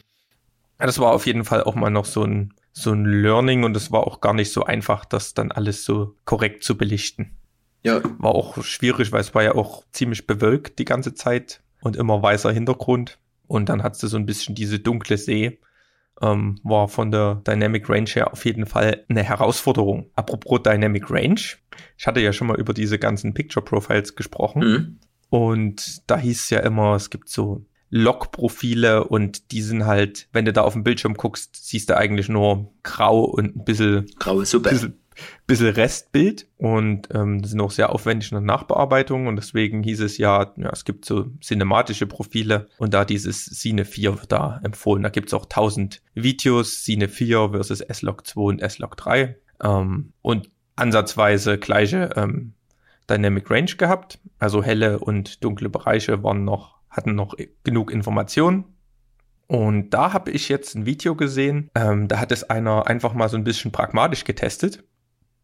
Das 0.77 0.99
war 0.99 1.13
auf 1.13 1.25
jeden 1.25 1.45
Fall 1.45 1.63
auch 1.63 1.75
mal 1.75 1.89
noch 1.89 2.05
so 2.05 2.23
ein 2.23 2.53
so 2.77 2.91
ein 2.91 3.05
Learning 3.05 3.63
und 3.63 3.77
es 3.77 3.93
war 3.93 4.05
auch 4.05 4.19
gar 4.19 4.33
nicht 4.33 4.51
so 4.51 4.65
einfach, 4.65 5.05
das 5.05 5.33
dann 5.33 5.53
alles 5.53 5.85
so 5.85 6.17
korrekt 6.25 6.65
zu 6.65 6.77
belichten. 6.77 7.37
Ja. 7.85 8.01
War 8.17 8.33
auch 8.33 8.63
schwierig, 8.63 9.11
weil 9.11 9.21
es 9.21 9.35
war 9.35 9.43
ja 9.43 9.53
auch 9.53 9.83
ziemlich 9.91 10.25
bewölkt 10.25 10.79
die 10.79 10.85
ganze 10.85 11.13
Zeit 11.13 11.61
und 11.81 11.95
immer 11.95 12.21
weißer 12.21 12.51
Hintergrund. 12.51 13.19
Und 13.45 13.69
dann 13.69 13.83
hattest 13.83 14.01
du 14.01 14.07
so 14.07 14.17
ein 14.17 14.25
bisschen 14.25 14.55
diese 14.55 14.79
dunkle 14.79 15.17
See. 15.17 15.59
Ähm, 16.19 16.59
war 16.63 16.87
von 16.87 17.11
der 17.11 17.41
Dynamic 17.45 17.87
Range 17.87 18.09
her 18.09 18.31
auf 18.31 18.45
jeden 18.45 18.65
Fall 18.65 19.05
eine 19.07 19.21
Herausforderung. 19.21 20.09
Apropos 20.15 20.63
Dynamic 20.63 21.11
Range, 21.11 21.39
ich 21.97 22.07
hatte 22.07 22.21
ja 22.21 22.33
schon 22.33 22.47
mal 22.47 22.57
über 22.57 22.73
diese 22.73 22.97
ganzen 22.97 23.33
Picture 23.35 23.63
Profiles 23.63 24.15
gesprochen. 24.15 24.63
Mhm. 24.63 24.99
Und 25.29 26.01
da 26.07 26.17
hieß 26.17 26.41
es 26.41 26.49
ja 26.49 26.61
immer, 26.61 26.95
es 26.95 27.11
gibt 27.11 27.29
so 27.29 27.65
Log-Profile 27.91 29.03
und 29.03 29.51
die 29.51 29.61
sind 29.61 29.85
halt, 29.85 30.27
wenn 30.31 30.45
du 30.45 30.53
da 30.53 30.61
auf 30.61 30.73
dem 30.73 30.83
Bildschirm 30.83 31.13
guckst, 31.13 31.67
siehst 31.67 31.89
du 31.89 31.97
eigentlich 31.97 32.29
nur 32.29 32.73
grau 32.81 33.25
und 33.25 33.55
ein 33.57 33.63
bisschen, 33.63 34.07
graue 34.17 34.45
Suppe. 34.45 34.69
Bisschen, 34.69 34.99
bisschen 35.47 35.67
Restbild 35.67 36.47
und 36.57 37.09
ähm, 37.13 37.43
sind 37.43 37.61
auch 37.61 37.71
sehr 37.71 37.91
aufwendig 37.91 38.31
in 38.31 38.35
der 38.35 38.41
Nachbearbeitung 38.41 39.27
und 39.27 39.35
deswegen 39.35 39.83
hieß 39.83 40.01
es 40.01 40.17
ja, 40.17 40.53
ja, 40.57 40.69
es 40.71 40.85
gibt 40.85 41.05
so 41.05 41.25
cinematische 41.41 42.07
Profile 42.07 42.67
und 42.77 42.93
da 42.93 43.05
dieses 43.05 43.45
Cine 43.45 43.85
4 43.85 44.19
wird 44.19 44.31
da 44.31 44.59
empfohlen. 44.63 45.03
Da 45.03 45.09
gibt's 45.09 45.33
auch 45.33 45.45
1000 45.45 46.01
Videos, 46.13 46.83
Cine 46.83 47.07
4 47.07 47.49
versus 47.51 47.81
S-Log 47.81 48.25
2 48.27 48.41
und 48.41 48.61
S-Log 48.61 48.97
3 48.97 49.35
ähm, 49.63 50.13
und 50.21 50.49
ansatzweise 50.75 51.57
gleiche 51.57 52.09
ähm, 52.15 52.53
Dynamic 53.09 53.49
Range 53.49 53.75
gehabt. 53.77 54.19
Also 54.39 54.63
helle 54.63 54.99
und 54.99 55.43
dunkle 55.43 55.69
Bereiche 55.69 56.23
waren 56.23 56.43
noch 56.43 56.75
hatten 56.95 57.15
noch 57.15 57.35
genug 57.63 57.91
Informationen. 57.91 58.65
Und 59.47 59.91
da 59.91 60.13
habe 60.13 60.31
ich 60.31 60.49
jetzt 60.49 60.75
ein 60.75 60.85
Video 60.85 61.15
gesehen, 61.15 61.69
ähm, 61.75 62.07
da 62.07 62.19
hat 62.19 62.31
es 62.31 62.49
einer 62.49 62.87
einfach 62.87 63.13
mal 63.13 63.29
so 63.29 63.37
ein 63.37 63.43
bisschen 63.43 63.71
pragmatisch 63.71 64.23
getestet 64.23 64.83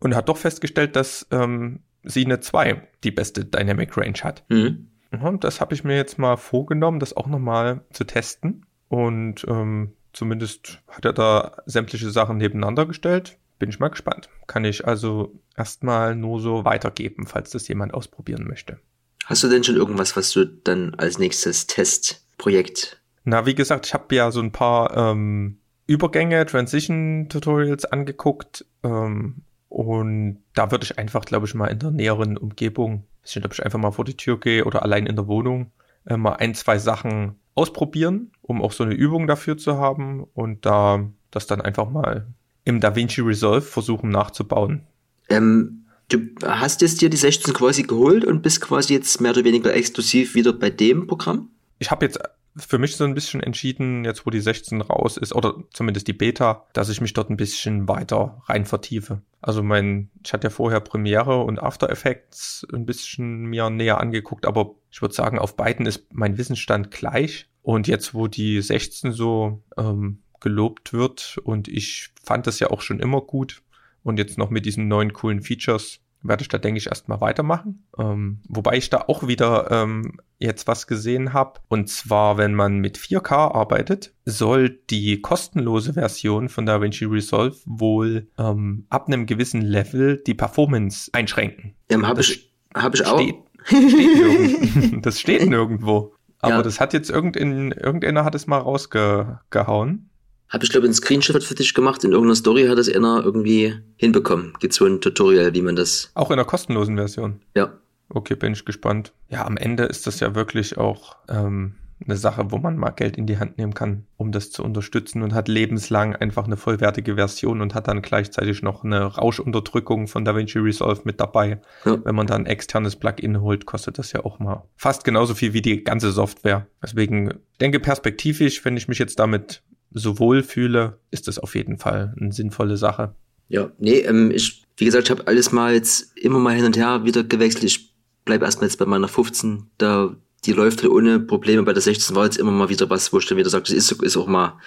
und 0.01 0.15
hat 0.15 0.27
doch 0.27 0.37
festgestellt, 0.37 0.95
dass 0.95 1.27
ähm, 1.31 1.79
sie 2.03 2.25
eine 2.25 2.39
2 2.39 2.87
die 3.03 3.11
beste 3.11 3.45
Dynamic 3.45 3.95
Range 3.95 4.17
hat. 4.23 4.43
Mhm. 4.49 4.87
Und 5.11 5.43
das 5.43 5.61
habe 5.61 5.73
ich 5.73 5.83
mir 5.83 5.95
jetzt 5.95 6.17
mal 6.17 6.37
vorgenommen, 6.37 6.99
das 6.99 7.15
auch 7.15 7.27
nochmal 7.27 7.81
zu 7.91 8.03
testen. 8.03 8.65
Und 8.87 9.45
ähm, 9.47 9.93
zumindest 10.13 10.79
hat 10.87 11.05
er 11.05 11.13
da 11.13 11.57
sämtliche 11.65 12.09
Sachen 12.09 12.37
nebeneinander 12.37 12.85
gestellt. 12.85 13.37
Bin 13.59 13.69
ich 13.69 13.79
mal 13.79 13.89
gespannt. 13.89 14.29
Kann 14.47 14.65
ich 14.65 14.87
also 14.87 15.39
erstmal 15.55 16.15
nur 16.15 16.39
so 16.39 16.65
weitergeben, 16.65 17.27
falls 17.27 17.51
das 17.51 17.67
jemand 17.67 17.93
ausprobieren 17.93 18.47
möchte. 18.47 18.79
Hast 19.25 19.43
du 19.43 19.49
denn 19.49 19.63
schon 19.63 19.75
irgendwas, 19.75 20.17
was 20.17 20.31
du 20.31 20.45
dann 20.45 20.95
als 20.95 21.19
nächstes 21.19 21.67
Testprojekt? 21.67 23.01
Na, 23.23 23.45
wie 23.45 23.53
gesagt, 23.53 23.85
ich 23.85 23.93
habe 23.93 24.15
ja 24.15 24.31
so 24.31 24.41
ein 24.41 24.51
paar 24.51 24.97
ähm, 24.97 25.59
Übergänge, 25.85 26.45
Transition-Tutorials 26.45 27.85
angeguckt 27.85 28.65
ähm, 28.83 29.43
und 29.71 30.39
da 30.53 30.69
würde 30.69 30.83
ich 30.83 30.99
einfach, 30.99 31.23
glaube 31.23 31.45
ich, 31.45 31.53
mal 31.53 31.67
in 31.67 31.79
der 31.79 31.91
näheren 31.91 32.35
Umgebung, 32.35 33.05
ich 33.23 33.29
weiß 33.29 33.35
nicht, 33.37 33.45
ob 33.45 33.53
ich 33.53 33.63
einfach 33.63 33.79
mal 33.79 33.91
vor 33.91 34.03
die 34.03 34.17
Tür 34.17 34.37
gehe 34.37 34.65
oder 34.65 34.83
allein 34.83 35.05
in 35.05 35.15
der 35.15 35.27
Wohnung, 35.27 35.71
äh, 36.05 36.17
mal 36.17 36.33
ein, 36.33 36.53
zwei 36.55 36.77
Sachen 36.77 37.35
ausprobieren, 37.55 38.31
um 38.41 38.61
auch 38.61 38.73
so 38.73 38.83
eine 38.83 38.93
Übung 38.93 39.27
dafür 39.27 39.57
zu 39.57 39.77
haben 39.77 40.25
und 40.33 40.65
da 40.65 41.09
das 41.31 41.47
dann 41.47 41.61
einfach 41.61 41.89
mal 41.89 42.27
im 42.65 42.81
DaVinci 42.81 43.21
Resolve 43.21 43.61
versuchen 43.61 44.09
nachzubauen. 44.09 44.81
Ähm, 45.29 45.85
du 46.09 46.19
hast 46.45 46.81
jetzt 46.81 46.99
dir 46.99 47.09
die 47.09 47.15
16 47.15 47.53
quasi 47.53 47.83
geholt 47.83 48.25
und 48.25 48.41
bist 48.41 48.59
quasi 48.59 48.93
jetzt 48.93 49.21
mehr 49.21 49.31
oder 49.31 49.45
weniger 49.45 49.73
exklusiv 49.73 50.35
wieder 50.35 50.51
bei 50.51 50.69
dem 50.69 51.07
Programm? 51.07 51.47
Ich 51.79 51.91
habe 51.91 52.05
jetzt 52.05 52.19
für 52.55 52.77
mich 52.77 52.95
so 52.95 53.03
ein 53.03 53.13
bisschen 53.13 53.41
entschieden, 53.41 54.03
jetzt 54.03 54.25
wo 54.25 54.29
die 54.29 54.41
16 54.41 54.81
raus 54.81 55.17
ist, 55.17 55.33
oder 55.33 55.55
zumindest 55.71 56.07
die 56.07 56.13
Beta, 56.13 56.65
dass 56.73 56.89
ich 56.89 57.01
mich 57.01 57.13
dort 57.13 57.29
ein 57.29 57.37
bisschen 57.37 57.87
weiter 57.87 58.41
rein 58.45 58.65
vertiefe. 58.65 59.21
Also 59.41 59.63
mein, 59.63 60.09
ich 60.23 60.33
hatte 60.33 60.47
ja 60.47 60.49
vorher 60.49 60.81
Premiere 60.81 61.43
und 61.43 61.61
After 61.61 61.89
Effects 61.89 62.67
ein 62.73 62.85
bisschen 62.85 63.45
mir 63.45 63.69
näher 63.69 63.99
angeguckt, 63.99 64.45
aber 64.45 64.75
ich 64.91 65.01
würde 65.01 65.15
sagen, 65.15 65.39
auf 65.39 65.55
beiden 65.55 65.85
ist 65.85 66.05
mein 66.11 66.37
Wissensstand 66.37 66.91
gleich. 66.91 67.47
Und 67.63 67.87
jetzt, 67.87 68.13
wo 68.13 68.27
die 68.27 68.61
16 68.61 69.11
so 69.11 69.63
ähm, 69.77 70.23
gelobt 70.39 70.93
wird 70.93 71.39
und 71.43 71.67
ich 71.67 72.09
fand 72.21 72.47
das 72.47 72.59
ja 72.59 72.69
auch 72.71 72.81
schon 72.81 72.99
immer 72.99 73.21
gut, 73.21 73.61
Und 74.03 74.17
jetzt 74.17 74.37
noch 74.37 74.49
mit 74.49 74.65
diesen 74.65 74.87
neuen 74.87 75.13
coolen 75.13 75.41
Features 75.41 75.99
werde 76.23 76.41
ich 76.41 76.47
da, 76.47 76.57
denke 76.57 76.77
ich, 76.77 76.87
erstmal 76.87 77.21
weitermachen. 77.21 77.87
Ähm, 77.97 78.41
wobei 78.47 78.77
ich 78.77 78.89
da 78.89 79.05
auch 79.07 79.27
wieder 79.27 79.69
ähm, 79.71 80.19
jetzt 80.37 80.67
was 80.67 80.87
gesehen 80.87 81.33
habe. 81.33 81.59
Und 81.67 81.89
zwar, 81.89 82.37
wenn 82.37 82.53
man 82.53 82.77
mit 82.77 82.97
4K 82.97 83.53
arbeitet, 83.53 84.13
soll 84.25 84.79
die 84.89 85.21
kostenlose 85.21 85.93
Version 85.93 86.49
von 86.49 86.65
DaVinci 86.65 87.05
Resolve 87.05 87.57
wohl 87.65 88.27
ähm, 88.37 88.85
ab 88.89 89.07
einem 89.07 89.25
gewissen 89.25 89.61
Level 89.61 90.21
die 90.25 90.33
Performance 90.33 91.09
einschränken. 91.13 91.75
Ähm, 91.89 92.07
habe 92.07 92.21
ich, 92.21 92.53
hab 92.75 92.93
ich 92.93 93.05
auch. 93.05 93.19
Steht, 93.19 93.35
steht 93.65 95.05
das 95.05 95.19
steht 95.19 95.45
nirgendwo. 95.49 96.13
Aber 96.39 96.55
ja. 96.55 96.61
das 96.63 96.79
hat 96.79 96.93
jetzt 96.93 97.09
irgendein, 97.09 97.71
irgendeiner 97.71 98.25
hat 98.25 98.35
es 98.35 98.47
mal 98.47 98.57
rausgehauen. 98.57 100.09
Habe 100.51 100.65
ich, 100.65 100.69
glaube 100.69 100.85
ich, 100.85 100.91
ein 100.91 100.93
Screenshot 100.93 101.43
für 101.43 101.55
dich 101.55 101.73
gemacht. 101.73 102.03
In 102.03 102.11
irgendeiner 102.11 102.35
Story 102.35 102.67
hat 102.67 102.77
es 102.77 102.93
einer 102.93 103.23
irgendwie 103.23 103.75
hinbekommen. 103.95 104.53
Gibt 104.59 104.73
so 104.73 104.85
ein 104.85 104.99
Tutorial, 104.99 105.53
wie 105.53 105.61
man 105.61 105.77
das. 105.77 106.11
Auch 106.13 106.29
in 106.29 106.37
der 106.37 106.45
kostenlosen 106.45 106.97
Version. 106.97 107.41
Ja. 107.55 107.73
Okay, 108.09 108.35
bin 108.35 108.51
ich 108.51 108.65
gespannt. 108.65 109.13
Ja, 109.29 109.45
am 109.45 109.55
Ende 109.55 109.83
ist 109.83 110.05
das 110.07 110.19
ja 110.19 110.35
wirklich 110.35 110.77
auch 110.77 111.15
ähm, 111.29 111.75
eine 112.05 112.17
Sache, 112.17 112.51
wo 112.51 112.57
man 112.57 112.77
mal 112.77 112.89
Geld 112.89 113.17
in 113.17 113.27
die 113.27 113.37
Hand 113.37 113.57
nehmen 113.57 113.73
kann, 113.73 114.05
um 114.17 114.31
das 114.31 114.51
zu 114.51 114.63
unterstützen 114.63 115.21
und 115.21 115.33
hat 115.33 115.47
lebenslang 115.47 116.15
einfach 116.15 116.45
eine 116.45 116.57
vollwertige 116.57 117.15
Version 117.15 117.61
und 117.61 117.73
hat 117.73 117.87
dann 117.87 118.01
gleichzeitig 118.01 118.61
noch 118.61 118.83
eine 118.83 119.03
Rauschunterdrückung 119.03 120.07
von 120.07 120.25
DaVinci 120.25 120.59
Resolve 120.59 121.01
mit 121.05 121.19
dabei. 121.19 121.61
Ja. 121.85 122.03
Wenn 122.03 122.15
man 122.15 122.27
dann 122.27 122.41
ein 122.41 122.47
externes 122.47 122.95
Plugin 122.95 123.41
holt, 123.41 123.65
kostet 123.65 123.97
das 123.97 124.11
ja 124.11 124.25
auch 124.25 124.39
mal 124.39 124.63
fast 124.75 125.03
genauso 125.03 125.33
viel 125.33 125.53
wie 125.53 125.61
die 125.61 125.83
ganze 125.83 126.11
Software. 126.11 126.67
Deswegen 126.81 127.35
denke 127.59 127.79
perspektivisch, 127.79 128.65
wenn 128.65 128.77
ich 128.77 128.87
mich 128.87 128.99
jetzt 128.99 129.19
damit 129.19 129.63
so 129.93 130.19
wohl 130.19 130.43
fühle, 130.43 130.99
ist 131.11 131.27
das 131.27 131.39
auf 131.39 131.55
jeden 131.55 131.77
Fall 131.77 132.13
eine 132.19 132.31
sinnvolle 132.31 132.77
Sache. 132.77 133.15
Ja, 133.47 133.71
nee, 133.79 133.99
ähm, 133.99 134.31
ich, 134.31 134.63
wie 134.77 134.85
gesagt, 134.85 135.05
ich 135.05 135.11
habe 135.11 135.27
alles 135.27 135.51
mal 135.51 135.73
jetzt 135.73 136.17
immer 136.17 136.39
mal 136.39 136.55
hin 136.55 136.65
und 136.65 136.77
her 136.77 137.03
wieder 137.03 137.23
gewechselt. 137.23 137.65
Ich 137.65 137.93
bleibe 138.23 138.45
erstmal 138.45 138.69
jetzt 138.69 138.77
bei 138.77 138.85
meiner 138.85 139.07
15, 139.07 139.67
da 139.77 140.15
die 140.45 140.53
läuft 140.53 140.81
halt 140.81 140.91
ohne 140.91 141.19
Probleme. 141.19 141.63
Bei 141.63 141.73
der 141.73 141.81
16 141.81 142.15
war 142.15 142.25
jetzt 142.25 142.37
immer 142.37 142.51
mal 142.51 142.69
wieder 142.69 142.89
was, 142.89 143.13
wo 143.13 143.19
ich 143.19 143.27
dann 143.27 143.37
wieder 143.37 143.49
sage, 143.49 143.65
das 143.65 143.73
ist, 143.73 143.91
ist 143.91 144.17
auch 144.17 144.27
mal 144.27 144.57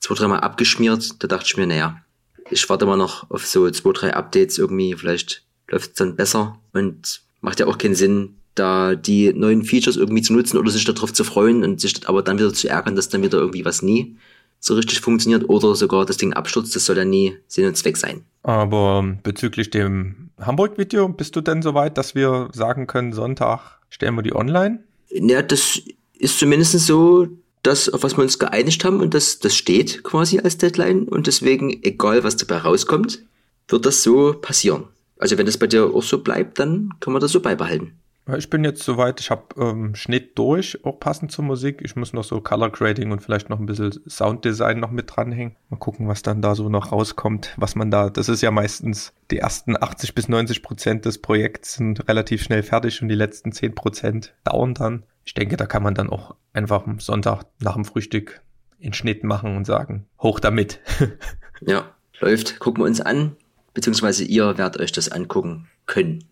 zwei, 0.00 0.14
dreimal 0.14 0.40
abgeschmiert. 0.40 1.22
Da 1.22 1.28
dachte 1.28 1.46
ich 1.46 1.56
mir, 1.56 1.66
naja, 1.66 2.02
ich 2.50 2.68
warte 2.68 2.84
mal 2.84 2.96
noch 2.96 3.30
auf 3.30 3.46
so 3.46 3.70
zwei, 3.70 3.92
drei 3.92 4.14
Updates 4.14 4.58
irgendwie, 4.58 4.94
vielleicht 4.94 5.44
läuft 5.68 5.90
es 5.90 5.94
dann 5.94 6.16
besser 6.16 6.58
und 6.72 7.22
macht 7.40 7.60
ja 7.60 7.66
auch 7.66 7.78
keinen 7.78 7.94
Sinn, 7.94 8.36
da 8.54 8.94
die 8.94 9.32
neuen 9.32 9.64
Features 9.64 9.96
irgendwie 9.96 10.20
zu 10.20 10.34
nutzen 10.34 10.58
oder 10.58 10.70
sich 10.70 10.84
darauf 10.84 11.12
zu 11.12 11.24
freuen 11.24 11.64
und 11.64 11.80
sich 11.80 12.06
aber 12.06 12.22
dann 12.22 12.38
wieder 12.38 12.52
zu 12.52 12.68
ärgern, 12.68 12.96
dass 12.96 13.08
dann 13.08 13.22
wieder 13.22 13.38
irgendwie 13.38 13.64
was 13.64 13.80
nie 13.80 14.18
so 14.62 14.74
richtig 14.74 15.00
funktioniert 15.00 15.48
oder 15.48 15.74
sogar 15.74 16.06
das 16.06 16.16
Ding 16.16 16.32
abstürzt, 16.34 16.74
das 16.76 16.84
soll 16.84 16.96
ja 16.96 17.04
nie 17.04 17.36
Sinn 17.48 17.66
und 17.66 17.76
Zweck 17.76 17.96
sein. 17.96 18.24
Aber 18.44 19.04
bezüglich 19.22 19.70
dem 19.70 20.30
Hamburg-Video, 20.40 21.08
bist 21.08 21.34
du 21.34 21.40
denn 21.40 21.62
soweit, 21.62 21.98
dass 21.98 22.14
wir 22.14 22.48
sagen 22.52 22.86
können, 22.86 23.12
Sonntag 23.12 23.80
stellen 23.90 24.14
wir 24.14 24.22
die 24.22 24.34
online? 24.34 24.84
Ja, 25.10 25.42
das 25.42 25.82
ist 26.16 26.38
zumindest 26.38 26.78
so, 26.78 27.26
das, 27.64 27.88
auf 27.88 28.04
was 28.04 28.16
wir 28.16 28.22
uns 28.22 28.38
geeinigt 28.38 28.84
haben 28.84 29.00
und 29.00 29.14
das, 29.14 29.40
das 29.40 29.56
steht 29.56 30.04
quasi 30.04 30.38
als 30.38 30.58
Deadline 30.58 31.08
und 31.08 31.26
deswegen, 31.26 31.82
egal 31.82 32.22
was 32.22 32.36
dabei 32.36 32.58
rauskommt, 32.58 33.20
wird 33.68 33.84
das 33.84 34.02
so 34.02 34.32
passieren. 34.32 34.84
Also 35.18 35.38
wenn 35.38 35.46
das 35.46 35.58
bei 35.58 35.66
dir 35.66 35.92
auch 35.92 36.02
so 36.02 36.18
bleibt, 36.18 36.60
dann 36.60 36.90
können 37.00 37.16
wir 37.16 37.20
das 37.20 37.32
so 37.32 37.40
beibehalten. 37.40 37.92
Ich 38.36 38.50
bin 38.50 38.62
jetzt 38.62 38.84
soweit, 38.84 39.18
ich 39.20 39.30
habe 39.30 39.42
ähm, 39.56 39.96
Schnitt 39.96 40.38
durch, 40.38 40.84
auch 40.84 41.00
passend 41.00 41.32
zur 41.32 41.44
Musik. 41.44 41.80
Ich 41.82 41.96
muss 41.96 42.12
noch 42.12 42.22
so 42.22 42.40
Color 42.40 42.70
Grading 42.70 43.10
und 43.10 43.20
vielleicht 43.20 43.50
noch 43.50 43.58
ein 43.58 43.66
bisschen 43.66 44.00
Sounddesign 44.08 44.78
noch 44.78 44.92
mit 44.92 45.10
dranhängen. 45.14 45.56
Mal 45.70 45.78
gucken, 45.78 46.06
was 46.06 46.22
dann 46.22 46.40
da 46.40 46.54
so 46.54 46.68
noch 46.68 46.92
rauskommt, 46.92 47.52
was 47.56 47.74
man 47.74 47.90
da, 47.90 48.10
das 48.10 48.28
ist 48.28 48.40
ja 48.40 48.52
meistens 48.52 49.12
die 49.32 49.38
ersten 49.38 49.76
80 49.76 50.14
bis 50.14 50.28
90 50.28 50.62
Prozent 50.62 51.04
des 51.04 51.18
Projekts 51.18 51.74
sind 51.74 52.08
relativ 52.08 52.44
schnell 52.44 52.62
fertig 52.62 53.02
und 53.02 53.08
die 53.08 53.16
letzten 53.16 53.50
10 53.50 53.74
Prozent 53.74 54.34
dauern 54.44 54.74
dann. 54.74 55.02
Ich 55.24 55.34
denke, 55.34 55.56
da 55.56 55.66
kann 55.66 55.82
man 55.82 55.94
dann 55.94 56.08
auch 56.08 56.36
einfach 56.52 56.86
am 56.86 57.00
Sonntag 57.00 57.44
nach 57.58 57.74
dem 57.74 57.84
Frühstück 57.84 58.40
in 58.78 58.92
Schnitt 58.92 59.24
machen 59.24 59.56
und 59.56 59.64
sagen, 59.64 60.06
hoch 60.20 60.38
damit. 60.38 60.80
ja, 61.60 61.90
läuft. 62.20 62.60
Gucken 62.60 62.84
wir 62.84 62.86
uns 62.86 63.00
an, 63.00 63.36
beziehungsweise 63.74 64.24
ihr 64.24 64.58
werdet 64.58 64.80
euch 64.80 64.92
das 64.92 65.10
angucken 65.10 65.68
können. 65.86 66.24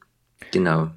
Genau. 0.52 0.90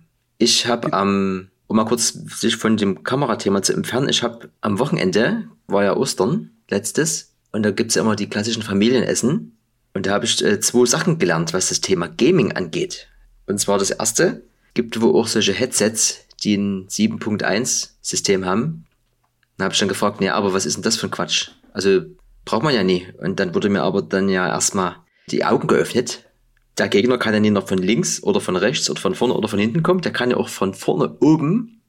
Ich 0.44 0.68
habe 0.68 0.92
am, 0.92 1.48
um 1.68 1.78
mal 1.78 1.86
kurz 1.86 2.10
sich 2.10 2.58
von 2.58 2.76
dem 2.76 3.04
Kamerathema 3.04 3.62
zu 3.62 3.72
entfernen, 3.72 4.10
ich 4.10 4.24
habe 4.24 4.50
am 4.60 4.78
Wochenende, 4.78 5.48
war 5.68 5.86
ja 5.86 5.96
Ostern, 5.96 6.52
letztes, 6.70 7.32
und 7.54 7.64
da 7.64 7.72
gibt's 7.72 7.96
ja 7.96 8.02
immer 8.02 8.18
die 8.18 8.28
klassischen 8.28 8.62
Familienessen. 8.62 9.58
Und 9.94 10.06
da 10.06 10.12
habe 10.12 10.26
ich 10.26 10.44
äh, 10.44 10.60
zwei 10.60 10.86
Sachen 10.86 11.18
gelernt, 11.18 11.54
was 11.54 11.70
das 11.70 11.80
Thema 11.80 12.10
Gaming 12.10 12.52
angeht. 12.52 13.08
Und 13.48 13.58
zwar 13.62 13.78
das 13.78 13.92
erste, 13.92 14.44
gibt 14.74 15.00
wo 15.00 15.18
auch 15.18 15.28
solche 15.28 15.54
Headsets, 15.54 16.26
die 16.44 16.58
ein 16.58 16.90
7.1 16.90 17.92
System 18.02 18.46
haben. 18.46 18.84
Da 19.58 19.64
habe 19.64 19.74
ich 19.74 19.80
dann 19.80 19.88
gefragt, 19.88 20.20
nee, 20.20 20.28
aber 20.28 20.54
was 20.54 20.66
ist 20.66 20.76
denn 20.76 20.84
das 20.84 20.98
für 20.98 21.08
ein 21.08 21.12
Quatsch? 21.12 21.52
Also 21.72 22.02
braucht 22.44 22.64
man 22.64 22.76
ja 22.76 22.84
nie. 22.84 23.08
Und 23.18 23.40
dann 23.40 23.56
wurde 23.56 23.70
mir 23.70 23.84
aber 23.84 24.02
dann 24.02 24.28
ja 24.28 24.46
erstmal 24.46 24.98
die 25.32 25.46
Augen 25.46 25.70
geöffnet, 25.70 26.26
der 26.78 26.90
Gegner 26.90 27.18
kann 27.18 27.34
ja 27.34 27.40
nicht 27.40 27.52
nur 27.52 27.68
von 27.68 27.78
links 27.78 28.22
oder 28.24 28.42
von 28.42 28.56
rechts 28.56 28.90
oder 28.90 29.00
von 29.00 29.16
vorne 29.16 29.34
oder 29.36 29.48
von 29.48 29.60
hinten 29.60 29.84
kommen, 29.84 30.02
der 30.02 30.12
kann 30.12 30.32
ja 30.32 30.38
auch 30.38 30.50
von 30.50 30.74
vorne 30.74 31.18
oben 31.20 31.82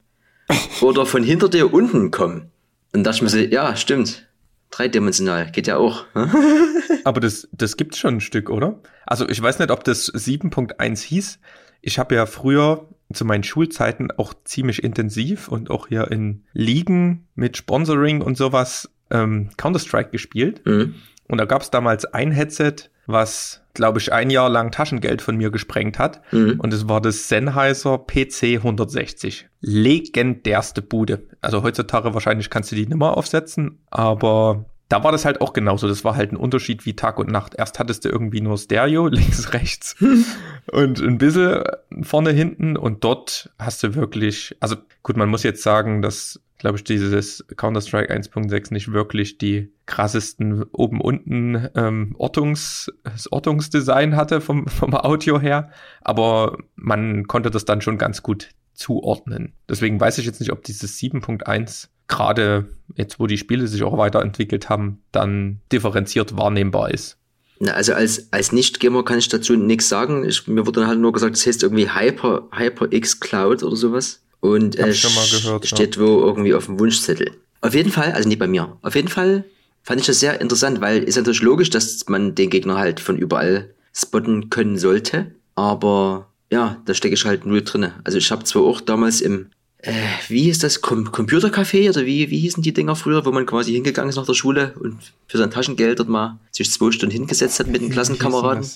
oder 0.81 1.05
von 1.05 1.23
hinter 1.23 1.49
dir 1.49 1.73
unten 1.73 2.11
kommen. 2.11 2.51
Und 2.93 3.03
da 3.03 3.11
dachte 3.11 3.17
ich 3.17 3.21
mir 3.23 3.29
so, 3.29 3.37
ja, 3.37 3.75
stimmt. 3.75 4.27
Dreidimensional, 4.71 5.51
geht 5.51 5.67
ja 5.67 5.77
auch. 5.77 6.05
Aber 7.03 7.19
das, 7.19 7.47
das 7.51 7.77
gibt's 7.77 7.97
schon 7.97 8.15
ein 8.15 8.21
Stück, 8.21 8.49
oder? 8.49 8.79
Also 9.05 9.27
ich 9.27 9.41
weiß 9.41 9.59
nicht, 9.59 9.71
ob 9.71 9.83
das 9.83 10.13
7.1 10.13 11.01
hieß. 11.03 11.39
Ich 11.81 11.99
habe 11.99 12.15
ja 12.15 12.25
früher 12.25 12.87
zu 13.13 13.25
meinen 13.25 13.43
Schulzeiten 13.43 14.11
auch 14.11 14.33
ziemlich 14.43 14.83
intensiv 14.83 15.47
und 15.47 15.69
auch 15.69 15.87
hier 15.87 16.11
in 16.11 16.43
Ligen 16.53 17.27
mit 17.35 17.57
Sponsoring 17.57 18.21
und 18.21 18.37
sowas 18.37 18.89
ähm, 19.11 19.49
Counter-Strike 19.57 20.09
gespielt. 20.09 20.65
Mhm. 20.65 20.95
Und 21.27 21.37
da 21.37 21.45
gab's 21.45 21.71
damals 21.71 22.05
ein 22.05 22.31
Headset, 22.31 22.89
was 23.05 23.61
glaube 23.75 23.99
ich, 23.99 24.11
ein 24.11 24.29
Jahr 24.29 24.49
lang 24.49 24.71
Taschengeld 24.71 25.21
von 25.21 25.37
mir 25.37 25.51
gesprengt 25.51 25.99
hat. 25.99 26.21
Mhm. 26.31 26.59
Und 26.59 26.73
es 26.73 26.89
war 26.89 27.01
das 27.01 27.27
Sennheiser 27.29 27.99
PC 27.99 28.55
160. 28.57 29.47
Legendärste 29.61 30.81
Bude. 30.81 31.27
Also 31.41 31.63
heutzutage 31.63 32.13
wahrscheinlich 32.13 32.49
kannst 32.49 32.71
du 32.71 32.75
die 32.75 32.87
nicht 32.87 32.97
mehr 32.97 33.15
aufsetzen, 33.15 33.79
aber 33.91 34.65
da 34.89 35.03
war 35.03 35.11
das 35.11 35.25
halt 35.25 35.41
auch 35.41 35.53
genauso. 35.53 35.87
Das 35.87 36.03
war 36.03 36.15
halt 36.15 36.31
ein 36.31 36.37
Unterschied 36.37 36.85
wie 36.85 36.95
Tag 36.95 37.17
und 37.17 37.31
Nacht. 37.31 37.55
Erst 37.55 37.79
hattest 37.79 38.05
du 38.05 38.09
irgendwie 38.09 38.41
nur 38.41 38.57
Stereo, 38.57 39.07
links, 39.11 39.53
rechts 39.53 39.95
und 40.71 41.01
ein 41.01 41.17
bisschen 41.17 41.63
vorne, 42.01 42.31
hinten. 42.31 42.77
Und 42.77 43.03
dort 43.03 43.51
hast 43.57 43.83
du 43.83 43.95
wirklich, 43.95 44.55
also 44.59 44.75
gut, 45.03 45.17
man 45.17 45.29
muss 45.29 45.43
jetzt 45.43 45.63
sagen, 45.63 46.01
dass 46.01 46.39
glaube 46.57 46.77
ich, 46.77 46.83
dieses 46.83 47.45
Counter-Strike 47.55 48.13
1.6 48.13 48.73
nicht 48.73 48.91
wirklich 48.91 49.37
die 49.37 49.71
krassesten 49.85 50.63
oben-unten 50.63 51.69
ähm, 51.75 52.15
Ortungs, 52.17 52.91
Ortungsdesign 53.29 54.15
hatte 54.15 54.41
vom, 54.41 54.67
vom 54.67 54.93
Audio 54.93 55.39
her, 55.39 55.69
aber 56.01 56.57
man 56.75 57.27
konnte 57.27 57.51
das 57.51 57.65
dann 57.65 57.81
schon 57.81 57.97
ganz 57.97 58.23
gut 58.23 58.49
zuordnen. 58.73 59.53
Deswegen 59.69 59.99
weiß 59.99 60.17
ich 60.17 60.25
jetzt 60.25 60.39
nicht, 60.39 60.51
ob 60.51 60.63
dieses 60.63 60.97
7.1 60.99 61.87
gerade 62.07 62.69
jetzt, 62.95 63.19
wo 63.19 63.27
die 63.27 63.37
Spiele 63.37 63.67
sich 63.67 63.83
auch 63.83 63.97
weiterentwickelt 63.97 64.69
haben, 64.69 65.01
dann 65.11 65.61
differenziert 65.71 66.37
wahrnehmbar 66.37 66.91
ist. 66.91 67.17
Na, 67.59 67.71
also 67.71 67.93
als, 67.93 68.31
als 68.31 68.51
Nicht-Gamer 68.51 69.05
kann 69.05 69.17
ich 69.17 69.29
dazu 69.29 69.55
nichts 69.55 69.87
sagen. 69.87 70.25
Ich, 70.25 70.47
mir 70.47 70.65
wurde 70.65 70.81
dann 70.81 70.89
halt 70.89 70.99
nur 70.99 71.13
gesagt, 71.13 71.35
es 71.35 71.47
heißt 71.47 71.63
irgendwie 71.63 71.89
Hyper, 71.89 72.49
HyperX 72.51 73.19
Cloud 73.19 73.63
oder 73.63 73.75
sowas. 73.75 74.24
Und 74.39 74.75
es 74.75 75.01
gehört, 75.43 75.65
steht 75.65 75.95
ja. 75.95 76.01
wo 76.01 76.21
irgendwie 76.21 76.53
auf 76.53 76.65
dem 76.65 76.79
Wunschzettel. 76.79 77.31
Auf 77.61 77.73
jeden 77.73 77.91
Fall, 77.91 78.11
also 78.11 78.27
nicht 78.27 78.39
bei 78.39 78.47
mir, 78.47 78.77
auf 78.81 78.95
jeden 78.95 79.07
Fall 79.07 79.43
fand 79.85 80.01
ich 80.01 80.07
das 80.07 80.19
sehr 80.19 80.41
interessant, 80.41 80.81
weil 80.81 81.03
ist 81.03 81.15
natürlich 81.15 81.41
logisch, 81.41 81.69
dass 81.69 82.07
man 82.07 82.35
den 82.35 82.49
Gegner 82.49 82.77
halt 82.77 82.99
von 82.99 83.17
überall 83.17 83.69
spotten 83.93 84.49
können 84.49 84.77
sollte. 84.77 85.31
Aber 85.53 86.27
ja, 86.51 86.81
da 86.85 86.93
stecke 86.93 87.13
ich 87.13 87.25
halt 87.25 87.45
null 87.45 87.63
drinne. 87.63 87.93
Also 88.03 88.17
ich 88.17 88.31
habe 88.31 88.43
zwar 88.43 88.63
auch 88.63 88.81
damals 88.81 89.21
im, 89.21 89.47
äh, 89.77 89.93
wie 90.27 90.43
hieß 90.43 90.59
das, 90.59 90.81
Com 90.81 91.11
Computercafé 91.11 91.89
oder 91.89 92.05
wie, 92.05 92.29
wie 92.31 92.39
hießen 92.39 92.63
die 92.63 92.73
Dinger 92.73 92.95
früher, 92.95 93.25
wo 93.25 93.31
man 93.31 93.45
quasi 93.45 93.73
hingegangen 93.73 94.09
ist 94.09 94.15
nach 94.15 94.25
der 94.25 94.33
Schule 94.33 94.73
und 94.79 94.97
für 95.27 95.37
sein 95.37 95.51
Taschengeld 95.51 95.99
dort 95.99 96.09
mal 96.09 96.39
sich 96.51 96.71
zwei 96.71 96.91
Stunden 96.91 97.13
hingesetzt 97.13 97.59
hat 97.59 97.67
mit 97.67 97.81
den 97.81 97.91
Klassenkameraden. 97.91 98.67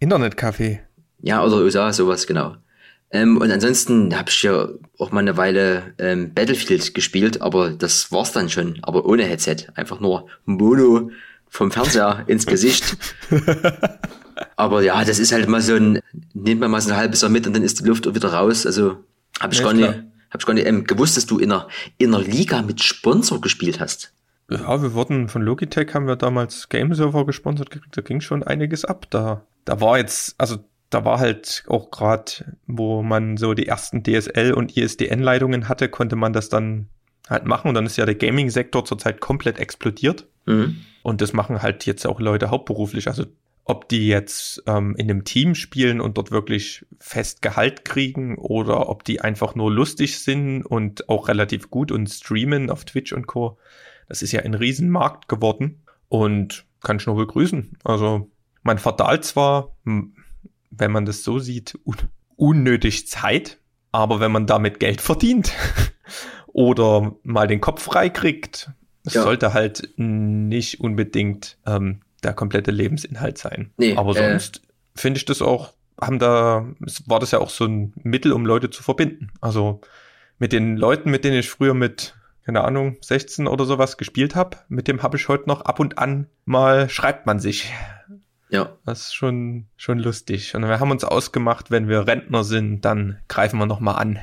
Internetcafé. 0.00 0.80
Ja, 1.20 1.44
oder 1.44 1.56
USA, 1.56 1.92
sowas, 1.92 2.26
genau. 2.26 2.56
Ähm, 3.10 3.38
und 3.38 3.50
ansonsten 3.50 4.16
habe 4.16 4.28
ich 4.28 4.42
ja 4.42 4.68
auch 4.98 5.12
mal 5.12 5.20
eine 5.20 5.36
Weile 5.36 5.94
ähm, 5.98 6.34
Battlefield 6.34 6.94
gespielt, 6.94 7.40
aber 7.40 7.70
das 7.70 8.12
war's 8.12 8.32
dann 8.32 8.50
schon. 8.50 8.78
Aber 8.82 9.06
ohne 9.06 9.24
Headset. 9.24 9.68
Einfach 9.74 10.00
nur 10.00 10.28
Mono 10.44 11.10
vom 11.48 11.70
Fernseher 11.70 12.24
ins 12.26 12.46
Gesicht. 12.46 12.96
aber 14.56 14.82
ja, 14.82 15.04
das 15.04 15.18
ist 15.18 15.32
halt 15.32 15.48
mal 15.48 15.62
so 15.62 15.74
ein, 15.74 16.00
nimmt 16.34 16.60
man 16.60 16.70
mal 16.70 16.80
so 16.80 16.90
ein 16.90 16.96
halbes 16.96 17.22
Jahr 17.22 17.30
mit 17.30 17.46
und 17.46 17.54
dann 17.54 17.62
ist 17.62 17.80
die 17.80 17.84
Luft 17.84 18.06
auch 18.06 18.14
wieder 18.14 18.32
raus. 18.32 18.66
Also 18.66 19.04
habe 19.40 19.54
ich, 19.54 19.60
ja, 19.60 19.64
gar 19.64 19.72
nicht, 19.72 19.88
hab 20.30 20.40
ich 20.40 20.46
gar 20.46 20.54
nicht 20.54 20.66
ähm, 20.66 20.84
gewusst, 20.84 21.16
dass 21.16 21.26
du 21.26 21.38
in 21.38 21.50
einer, 21.50 21.68
in 21.96 22.14
einer 22.14 22.22
Liga 22.22 22.60
mit 22.60 22.82
Sponsor 22.82 23.40
gespielt 23.40 23.80
hast. 23.80 24.12
Ja, 24.50 24.82
wir 24.82 24.94
wurden 24.94 25.28
von 25.28 25.42
Logitech 25.42 25.94
haben 25.94 26.06
wir 26.06 26.16
damals 26.16 26.68
Game 26.68 26.94
Server 26.94 27.26
gesponsert 27.26 27.70
gekriegt, 27.70 27.96
da 27.96 28.00
ging 28.00 28.20
schon 28.20 28.42
einiges 28.42 28.84
ab. 28.84 29.06
Da, 29.10 29.44
da 29.64 29.80
war 29.80 29.98
jetzt, 29.98 30.34
also 30.38 30.58
da 30.90 31.04
war 31.04 31.18
halt 31.18 31.64
auch 31.68 31.90
gerade, 31.90 32.56
wo 32.66 33.02
man 33.02 33.36
so 33.36 33.54
die 33.54 33.66
ersten 33.66 34.02
DSL 34.02 34.52
und 34.52 34.76
ISDN-Leitungen 34.76 35.68
hatte, 35.68 35.88
konnte 35.88 36.16
man 36.16 36.32
das 36.32 36.48
dann 36.48 36.88
halt 37.28 37.44
machen. 37.44 37.68
Und 37.68 37.74
dann 37.74 37.86
ist 37.86 37.98
ja 37.98 38.06
der 38.06 38.14
Gaming-Sektor 38.14 38.84
zurzeit 38.84 39.20
komplett 39.20 39.58
explodiert. 39.58 40.26
Mhm. 40.46 40.78
Und 41.02 41.20
das 41.20 41.32
machen 41.32 41.62
halt 41.62 41.84
jetzt 41.86 42.06
auch 42.06 42.20
Leute 42.20 42.50
hauptberuflich. 42.50 43.08
Also 43.08 43.26
ob 43.64 43.86
die 43.90 44.08
jetzt 44.08 44.62
ähm, 44.66 44.96
in 44.96 45.10
einem 45.10 45.24
Team 45.24 45.54
spielen 45.54 46.00
und 46.00 46.16
dort 46.16 46.30
wirklich 46.30 46.86
fest 46.98 47.42
Gehalt 47.42 47.84
kriegen 47.84 48.38
oder 48.38 48.88
ob 48.88 49.04
die 49.04 49.20
einfach 49.20 49.54
nur 49.54 49.70
lustig 49.70 50.20
sind 50.20 50.64
und 50.64 51.10
auch 51.10 51.28
relativ 51.28 51.68
gut 51.70 51.92
und 51.92 52.08
streamen 52.08 52.70
auf 52.70 52.86
Twitch 52.86 53.12
und 53.12 53.26
Co. 53.26 53.58
Das 54.08 54.22
ist 54.22 54.32
ja 54.32 54.40
ein 54.40 54.54
Riesenmarkt 54.54 55.28
geworden 55.28 55.82
und 56.08 56.64
kann 56.82 56.96
ich 56.96 57.06
nur 57.06 57.16
begrüßen. 57.16 57.76
Also 57.84 58.30
man 58.62 58.78
verdalt 58.78 59.24
zwar, 59.24 59.76
wenn 60.70 60.90
man 60.90 61.06
das 61.06 61.24
so 61.24 61.38
sieht, 61.38 61.78
un 61.84 61.96
unnötig 62.36 63.08
Zeit, 63.08 63.58
aber 63.90 64.20
wenn 64.20 64.30
man 64.30 64.46
damit 64.46 64.78
Geld 64.78 65.00
verdient 65.00 65.52
oder 66.46 67.16
mal 67.24 67.48
den 67.48 67.60
Kopf 67.60 67.82
frei 67.82 68.10
kriegt, 68.10 68.70
ja. 69.04 69.22
sollte 69.22 69.54
halt 69.54 69.88
nicht 69.96 70.80
unbedingt 70.80 71.58
ähm, 71.66 72.00
der 72.22 72.32
komplette 72.32 72.70
Lebensinhalt 72.70 73.38
sein. 73.38 73.72
Nee, 73.76 73.96
Aber 73.96 74.12
äh, 74.16 74.30
sonst 74.30 74.58
äh, 74.58 74.60
finde 74.94 75.18
ich 75.18 75.24
das 75.24 75.42
auch, 75.42 75.72
haben 76.00 76.18
da, 76.18 76.68
war 77.06 77.18
das 77.18 77.32
ja 77.32 77.40
auch 77.40 77.50
so 77.50 77.64
ein 77.64 77.92
Mittel, 78.02 78.32
um 78.32 78.46
Leute 78.46 78.70
zu 78.70 78.82
verbinden. 78.82 79.32
Also 79.40 79.80
mit 80.38 80.52
den 80.52 80.76
Leuten, 80.76 81.10
mit 81.10 81.24
denen 81.24 81.38
ich 81.38 81.50
früher 81.50 81.74
mit, 81.74 82.14
keine 82.44 82.62
Ahnung, 82.62 82.96
16 83.00 83.46
oder 83.46 83.64
sowas 83.64 83.96
gespielt 83.96 84.34
habe, 84.34 84.58
mit 84.68 84.88
dem 84.88 85.02
habe 85.02 85.16
ich 85.16 85.28
heute 85.28 85.48
noch 85.48 85.62
ab 85.62 85.80
und 85.80 85.98
an 85.98 86.28
mal, 86.44 86.88
schreibt 86.88 87.26
man 87.26 87.40
sich. 87.40 87.72
Ja. 88.50 88.76
Das 88.86 89.00
ist 89.02 89.14
schon, 89.14 89.66
schon 89.76 89.98
lustig. 89.98 90.54
Und 90.54 90.62
wir 90.62 90.80
haben 90.80 90.90
uns 90.90 91.04
ausgemacht, 91.04 91.70
wenn 91.70 91.88
wir 91.88 92.06
Rentner 92.06 92.44
sind, 92.44 92.84
dann 92.84 93.18
greifen 93.28 93.58
wir 93.58 93.66
noch 93.66 93.80
mal 93.80 93.94
an. 93.94 94.18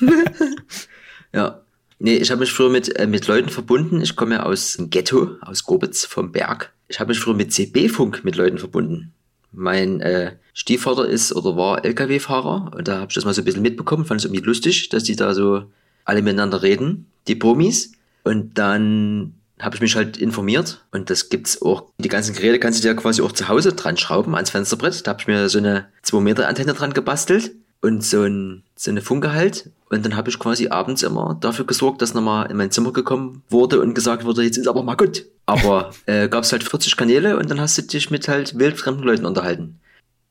ja. 1.32 1.60
Nee, 1.98 2.16
ich 2.16 2.30
habe 2.30 2.40
mich 2.40 2.52
früher 2.52 2.70
mit, 2.70 2.96
äh, 2.98 3.06
mit 3.06 3.28
Leuten 3.28 3.48
verbunden. 3.48 4.00
Ich 4.00 4.16
komme 4.16 4.34
ja 4.34 4.42
aus 4.42 4.74
dem 4.74 4.90
Ghetto, 4.90 5.36
aus 5.40 5.64
Gobitz 5.64 6.04
vom 6.04 6.32
Berg 6.32 6.72
ich 6.92 7.00
habe 7.00 7.08
mich 7.08 7.20
früher 7.20 7.34
mit 7.34 7.52
CB-Funk 7.52 8.22
mit 8.22 8.36
Leuten 8.36 8.58
verbunden. 8.58 9.12
Mein 9.50 10.00
äh, 10.00 10.32
Stiefvater 10.52 11.08
ist 11.08 11.34
oder 11.34 11.56
war 11.56 11.84
LKW-Fahrer 11.84 12.72
und 12.76 12.86
da 12.86 12.98
habe 12.98 13.06
ich 13.08 13.14
das 13.14 13.24
mal 13.24 13.32
so 13.32 13.40
ein 13.40 13.44
bisschen 13.46 13.62
mitbekommen, 13.62 14.04
fand 14.04 14.20
es 14.20 14.26
irgendwie 14.26 14.44
lustig, 14.44 14.90
dass 14.90 15.04
die 15.04 15.16
da 15.16 15.32
so 15.32 15.64
alle 16.04 16.20
miteinander 16.20 16.62
reden, 16.62 17.06
die 17.28 17.34
Promis. 17.34 17.92
Und 18.24 18.58
dann 18.58 19.34
habe 19.62 19.76
ich 19.76 19.82
mich 19.82 19.96
halt 19.96 20.16
informiert 20.16 20.84
und 20.90 21.10
das 21.10 21.28
gibt's 21.28 21.62
auch. 21.62 21.84
Die 21.98 22.08
ganzen 22.08 22.34
Geräte 22.34 22.58
kannst 22.58 22.78
du 22.78 22.88
dir 22.88 22.94
quasi 22.94 23.22
auch 23.22 23.32
zu 23.32 23.48
Hause 23.48 23.72
dran 23.72 23.96
schrauben 23.96 24.34
ans 24.34 24.50
Fensterbrett. 24.50 25.06
Da 25.06 25.10
habe 25.10 25.20
ich 25.20 25.26
mir 25.26 25.48
so 25.48 25.58
eine 25.58 25.86
2 26.02 26.20
Meter 26.20 26.48
Antenne 26.48 26.74
dran 26.74 26.92
gebastelt 26.92 27.52
und 27.80 28.04
so, 28.04 28.22
ein, 28.22 28.62
so 28.76 28.90
eine 28.90 29.02
Funke 29.02 29.32
halt. 29.32 29.70
Und 29.90 30.04
dann 30.04 30.16
habe 30.16 30.30
ich 30.30 30.38
quasi 30.38 30.68
abends 30.68 31.02
immer 31.02 31.36
dafür 31.40 31.66
gesorgt, 31.66 32.00
dass 32.00 32.14
nochmal 32.14 32.50
in 32.50 32.56
mein 32.56 32.70
Zimmer 32.70 32.92
gekommen 32.92 33.42
wurde 33.50 33.80
und 33.80 33.94
gesagt 33.94 34.24
wurde, 34.24 34.42
jetzt 34.42 34.56
ist 34.56 34.68
aber 34.68 34.82
mal 34.82 34.96
gut. 34.96 35.26
Aber 35.46 35.90
äh, 36.06 36.28
gab 36.28 36.44
es 36.44 36.52
halt 36.52 36.64
40 36.64 36.96
Kanäle 36.96 37.36
und 37.36 37.50
dann 37.50 37.60
hast 37.60 37.76
du 37.76 37.82
dich 37.82 38.10
mit 38.10 38.28
halt 38.28 38.58
wildfremden 38.58 39.04
Leuten 39.04 39.26
unterhalten. 39.26 39.80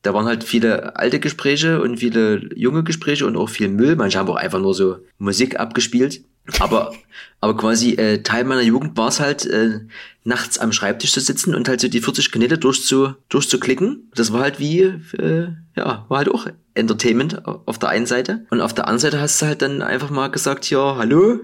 Da 0.02 0.12
waren 0.14 0.26
halt 0.26 0.42
viele 0.42 0.96
alte 0.96 1.20
Gespräche 1.20 1.80
und 1.80 1.98
viele 1.98 2.50
junge 2.56 2.82
Gespräche 2.82 3.24
und 3.24 3.36
auch 3.36 3.48
viel 3.48 3.68
Müll. 3.68 3.94
Manche 3.94 4.18
haben 4.18 4.28
auch 4.28 4.36
einfach 4.36 4.58
nur 4.58 4.74
so 4.74 4.96
Musik 5.18 5.60
abgespielt. 5.60 6.22
Aber, 6.58 6.92
aber 7.40 7.56
quasi 7.56 7.92
äh, 7.92 8.22
Teil 8.22 8.44
meiner 8.44 8.62
Jugend 8.62 8.96
war 8.96 9.08
es 9.08 9.20
halt, 9.20 9.46
äh, 9.46 9.80
nachts 10.24 10.58
am 10.58 10.72
Schreibtisch 10.72 11.12
zu 11.12 11.20
sitzen 11.20 11.54
und 11.54 11.68
halt 11.68 11.80
so 11.80 11.88
die 11.88 12.00
40 12.00 12.30
Kanäle 12.30 12.58
durchzu, 12.58 13.14
durchzuklicken. 13.28 14.10
Das 14.14 14.32
war 14.32 14.42
halt 14.42 14.58
wie, 14.58 14.80
äh, 14.80 15.48
ja, 15.76 16.06
war 16.08 16.18
halt 16.18 16.28
auch 16.28 16.46
Entertainment 16.74 17.46
auf 17.46 17.78
der 17.78 17.88
einen 17.88 18.06
Seite. 18.06 18.46
Und 18.50 18.60
auf 18.60 18.74
der 18.74 18.86
anderen 18.86 19.00
Seite 19.00 19.20
hast 19.20 19.40
du 19.42 19.46
halt 19.46 19.62
dann 19.62 19.82
einfach 19.82 20.10
mal 20.10 20.28
gesagt, 20.28 20.70
ja, 20.70 20.96
hallo. 20.96 21.40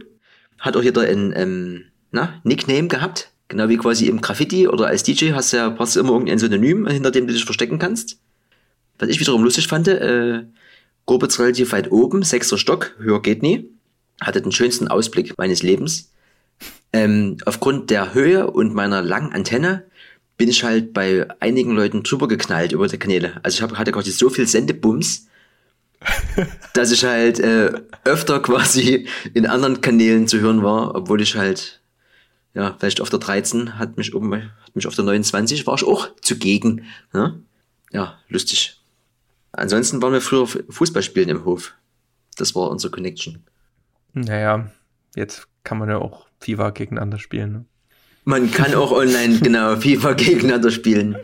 Hat 0.58 0.76
auch 0.76 0.82
jeder 0.82 1.02
ein 1.02 1.32
ähm, 1.36 1.84
na, 2.10 2.40
Nickname 2.44 2.88
gehabt. 2.88 3.30
Genau 3.48 3.68
wie 3.68 3.76
quasi 3.76 4.06
im 4.06 4.20
Graffiti 4.20 4.68
oder 4.68 4.88
als 4.88 5.04
DJ 5.04 5.32
hast 5.32 5.52
du 5.52 5.56
ja 5.56 5.70
du 5.70 6.00
immer 6.00 6.12
irgendein 6.12 6.38
Synonym, 6.38 6.86
hinter 6.86 7.10
dem 7.10 7.26
du 7.26 7.32
dich 7.32 7.44
verstecken 7.44 7.78
kannst. 7.78 8.18
Was 8.98 9.08
ich 9.08 9.20
wiederum 9.20 9.42
lustig 9.42 9.68
fand, 9.68 9.88
äh, 9.88 10.44
Gorbitz 11.06 11.38
relativ 11.38 11.72
weit 11.72 11.90
oben, 11.90 12.22
sechster 12.22 12.58
Stock, 12.58 12.94
höher 12.98 13.22
geht 13.22 13.42
nie 13.42 13.70
hatte 14.20 14.42
den 14.42 14.52
schönsten 14.52 14.88
Ausblick 14.88 15.36
meines 15.38 15.62
Lebens. 15.62 16.10
Ähm, 16.92 17.36
aufgrund 17.44 17.90
der 17.90 18.14
Höhe 18.14 18.50
und 18.50 18.74
meiner 18.74 19.02
langen 19.02 19.32
Antenne 19.32 19.84
bin 20.38 20.48
ich 20.48 20.64
halt 20.64 20.94
bei 20.94 21.26
einigen 21.40 21.72
Leuten 21.72 22.02
drüber 22.02 22.28
geknallt 22.28 22.72
über 22.72 22.88
die 22.88 22.98
Kanäle. 22.98 23.40
Also 23.42 23.56
ich 23.56 23.62
hab, 23.62 23.76
hatte 23.76 23.92
quasi 23.92 24.12
so 24.12 24.30
viel 24.30 24.46
Sendebums, 24.46 25.26
dass 26.74 26.92
ich 26.92 27.04
halt 27.04 27.40
äh, 27.40 27.72
öfter 28.04 28.40
quasi 28.40 29.08
in 29.34 29.46
anderen 29.46 29.80
Kanälen 29.80 30.28
zu 30.28 30.40
hören 30.40 30.62
war, 30.62 30.94
obwohl 30.94 31.20
ich 31.20 31.34
halt, 31.34 31.80
ja, 32.54 32.74
vielleicht 32.78 33.00
auf 33.00 33.10
der 33.10 33.18
13 33.18 33.78
hat 33.78 33.96
mich 33.96 34.14
oben, 34.14 34.32
hat 34.32 34.76
mich 34.76 34.86
auf 34.86 34.94
der 34.94 35.04
29 35.04 35.66
war 35.66 35.74
ich 35.74 35.84
auch 35.84 36.08
zugegen. 36.22 36.84
Ne? 37.12 37.42
Ja, 37.92 38.18
lustig. 38.28 38.80
Ansonsten 39.52 40.00
waren 40.00 40.12
wir 40.12 40.20
früher 40.20 40.46
Fußballspielen 40.46 41.28
im 41.28 41.44
Hof. 41.44 41.74
Das 42.36 42.54
war 42.54 42.70
unsere 42.70 42.92
Connection. 42.92 43.42
Naja, 44.12 44.70
jetzt 45.14 45.46
kann 45.64 45.78
man 45.78 45.88
ja 45.88 45.98
auch 45.98 46.26
FIFA 46.40 46.70
gegeneinander 46.70 47.18
spielen. 47.18 47.52
Ne? 47.52 47.64
Man 48.24 48.50
kann 48.50 48.74
auch 48.74 48.92
online, 48.92 49.38
genau, 49.42 49.76
FIFA 49.76 50.14
gegeneinander 50.14 50.70
spielen. 50.70 51.16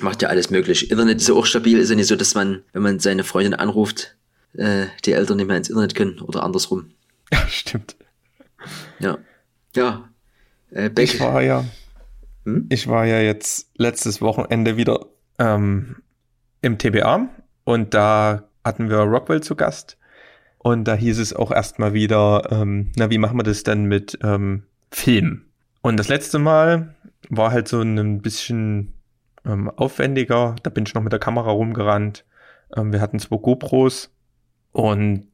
Macht 0.00 0.22
ja 0.22 0.28
alles 0.28 0.50
möglich. 0.50 0.90
Internet 0.90 1.18
ist 1.18 1.28
ja 1.28 1.34
auch 1.34 1.46
stabil, 1.46 1.78
ist 1.78 1.90
ja 1.90 1.96
nicht 1.96 2.06
so, 2.06 2.16
dass 2.16 2.34
man, 2.34 2.62
wenn 2.72 2.82
man 2.82 3.00
seine 3.00 3.24
Freundin 3.24 3.54
anruft, 3.54 4.16
äh, 4.54 4.86
die 5.04 5.12
Eltern 5.12 5.36
nicht 5.36 5.46
mehr 5.46 5.56
ins 5.56 5.68
Internet 5.68 5.94
können 5.94 6.20
oder 6.20 6.42
andersrum. 6.42 6.92
Ja, 7.32 7.46
stimmt. 7.48 7.96
Ja. 8.98 9.18
Ja. 9.76 10.08
Äh, 10.70 10.90
ich 10.98 11.20
war 11.20 11.42
ja, 11.42 11.64
hm? 12.44 12.66
ich 12.70 12.88
war 12.88 13.06
ja 13.06 13.20
jetzt 13.20 13.70
letztes 13.76 14.20
Wochenende 14.20 14.76
wieder 14.76 15.06
ähm, 15.38 15.96
im 16.62 16.78
TBA 16.78 17.28
und 17.64 17.94
da 17.94 18.48
hatten 18.64 18.90
wir 18.90 18.98
Rockwell 18.98 19.42
zu 19.42 19.54
Gast 19.54 19.96
und 20.62 20.84
da 20.84 20.94
hieß 20.94 21.18
es 21.18 21.34
auch 21.34 21.50
erstmal 21.50 21.94
wieder, 21.94 22.48
ähm, 22.50 22.92
na, 22.94 23.08
wie 23.08 23.16
machen 23.16 23.38
wir 23.38 23.44
das 23.44 23.62
denn 23.62 23.84
mit 23.84 24.18
ähm, 24.22 24.64
Film? 24.90 25.46
Und 25.80 25.96
das 25.96 26.08
letzte 26.08 26.38
Mal 26.38 26.94
war 27.30 27.50
halt 27.50 27.66
so 27.66 27.80
ein 27.80 28.20
bisschen 28.20 28.92
ähm, 29.46 29.70
aufwendiger. 29.70 30.56
Da 30.62 30.68
bin 30.68 30.84
ich 30.86 30.92
noch 30.92 31.02
mit 31.02 31.12
der 31.12 31.18
Kamera 31.18 31.50
rumgerannt. 31.50 32.26
Ähm, 32.76 32.92
wir 32.92 33.00
hatten 33.00 33.18
zwei 33.18 33.38
GoPros 33.38 34.14
und 34.72 35.28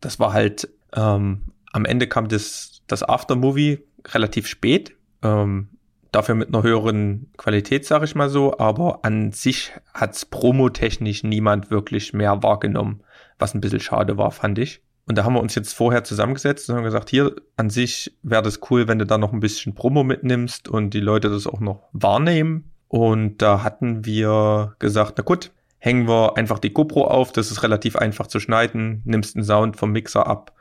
das 0.00 0.18
war 0.18 0.32
halt, 0.32 0.66
ähm, 0.96 1.52
am 1.70 1.84
Ende 1.84 2.06
kam 2.06 2.28
das, 2.28 2.80
das 2.86 3.02
Aftermovie 3.02 3.80
relativ 4.08 4.46
spät. 4.46 4.96
Ähm, 5.22 5.68
dafür 6.10 6.36
mit 6.36 6.48
einer 6.48 6.62
höheren 6.62 7.30
Qualität, 7.36 7.84
sage 7.84 8.06
ich 8.06 8.14
mal 8.14 8.30
so, 8.30 8.58
aber 8.58 9.04
an 9.04 9.32
sich 9.32 9.72
hat's 9.92 10.24
promotechnisch 10.24 11.22
niemand 11.22 11.70
wirklich 11.70 12.14
mehr 12.14 12.42
wahrgenommen 12.42 13.02
was 13.38 13.54
ein 13.54 13.60
bisschen 13.60 13.80
schade 13.80 14.16
war, 14.16 14.30
fand 14.30 14.58
ich. 14.58 14.82
Und 15.06 15.18
da 15.18 15.24
haben 15.24 15.34
wir 15.34 15.40
uns 15.40 15.54
jetzt 15.54 15.74
vorher 15.74 16.04
zusammengesetzt 16.04 16.70
und 16.70 16.76
haben 16.76 16.84
gesagt, 16.84 17.10
hier 17.10 17.34
an 17.56 17.70
sich 17.70 18.16
wäre 18.22 18.42
das 18.42 18.60
cool, 18.70 18.86
wenn 18.86 18.98
du 18.98 19.06
da 19.06 19.18
noch 19.18 19.32
ein 19.32 19.40
bisschen 19.40 19.74
Promo 19.74 20.04
mitnimmst 20.04 20.68
und 20.68 20.94
die 20.94 21.00
Leute 21.00 21.28
das 21.28 21.46
auch 21.46 21.60
noch 21.60 21.88
wahrnehmen. 21.92 22.70
Und 22.88 23.42
da 23.42 23.64
hatten 23.64 24.04
wir 24.04 24.76
gesagt, 24.78 25.14
na 25.16 25.24
gut, 25.24 25.50
hängen 25.78 26.06
wir 26.06 26.36
einfach 26.36 26.60
die 26.60 26.72
GoPro 26.72 27.06
auf, 27.06 27.32
das 27.32 27.50
ist 27.50 27.62
relativ 27.64 27.96
einfach 27.96 28.28
zu 28.28 28.38
schneiden, 28.38 29.02
nimmst 29.04 29.34
den 29.34 29.42
Sound 29.42 29.76
vom 29.76 29.90
Mixer 29.90 30.26
ab 30.26 30.52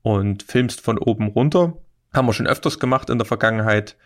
und 0.00 0.42
filmst 0.42 0.80
von 0.80 0.96
oben 0.96 1.28
runter. 1.28 1.74
Haben 2.14 2.26
wir 2.26 2.32
schon 2.32 2.46
öfters 2.46 2.78
gemacht 2.78 3.10
in 3.10 3.18
der 3.18 3.26
Vergangenheit, 3.26 3.96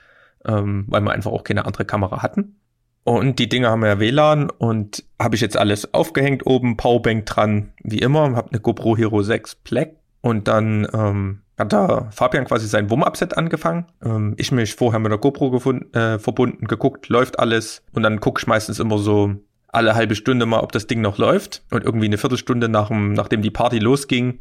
ähm, 0.45 0.85
weil 0.89 1.03
wir 1.03 1.13
einfach 1.13 1.31
auch 1.31 1.45
keine 1.45 1.67
andere 1.67 1.85
Kamera 1.85 2.23
hatten. 2.23 2.57
Und 3.07 3.38
die 3.38 3.49
Dinger 3.49 3.71
haben 3.71 3.85
ja 3.85 4.01
WLAN 4.01 4.51
und 4.51 5.05
habe 5.23 5.37
ich 5.37 5.40
jetzt 5.40 5.57
alles 5.57 5.95
aufgehängt. 5.95 6.45
Oben, 6.45 6.77
Powerbank 6.77 7.25
dran, 7.25 7.73
wie 7.85 8.01
immer, 8.01 8.35
habe 8.35 8.51
eine 8.51 8.59
GoPro 8.59 8.97
Hero 8.97 9.23
6 9.23 9.55
Black. 9.62 9.95
Und 10.23 10.49
dann 10.49 10.88
ähm, 10.92 11.42
hat 11.57 11.73
da 11.73 12.09
Fabian 12.11 12.47
quasi 12.47 12.66
sein 12.66 12.90
Wurm-Upset 12.90 13.38
angefangen. 13.38 13.87
Ähm, 14.05 14.35
ich 14.38 14.51
mich 14.51 14.75
vorher 14.75 14.99
mit 14.99 15.12
der 15.12 15.21
GoPro 15.21 15.53
gefunden, 15.53 15.95
äh, 15.95 16.19
verbunden, 16.19 16.66
geguckt, 16.66 17.09
läuft 17.09 17.38
alles. 17.38 17.85
Und 17.92 18.03
dann 18.03 18.19
gucke 18.19 18.40
ich 18.40 18.49
meistens 18.49 18.81
immer 18.81 18.99
so 18.99 19.37
alle 19.69 19.95
halbe 19.95 20.16
Stunde 20.16 20.45
mal, 20.45 20.59
ob 20.59 20.73
das 20.73 20.88
Ding 20.88 21.01
noch 21.01 21.16
läuft. 21.16 21.62
Und 21.71 21.85
irgendwie 21.85 22.07
eine 22.07 22.19
Viertelstunde 22.19 22.69
nach 22.69 22.88
dem, 22.88 23.12
nachdem 23.12 23.40
die 23.40 23.53
Party 23.53 23.79
losging, 23.79 24.40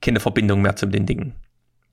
keine 0.00 0.20
Verbindung 0.20 0.62
mehr 0.62 0.76
zu 0.76 0.86
den 0.86 1.04
Dingen. 1.04 1.34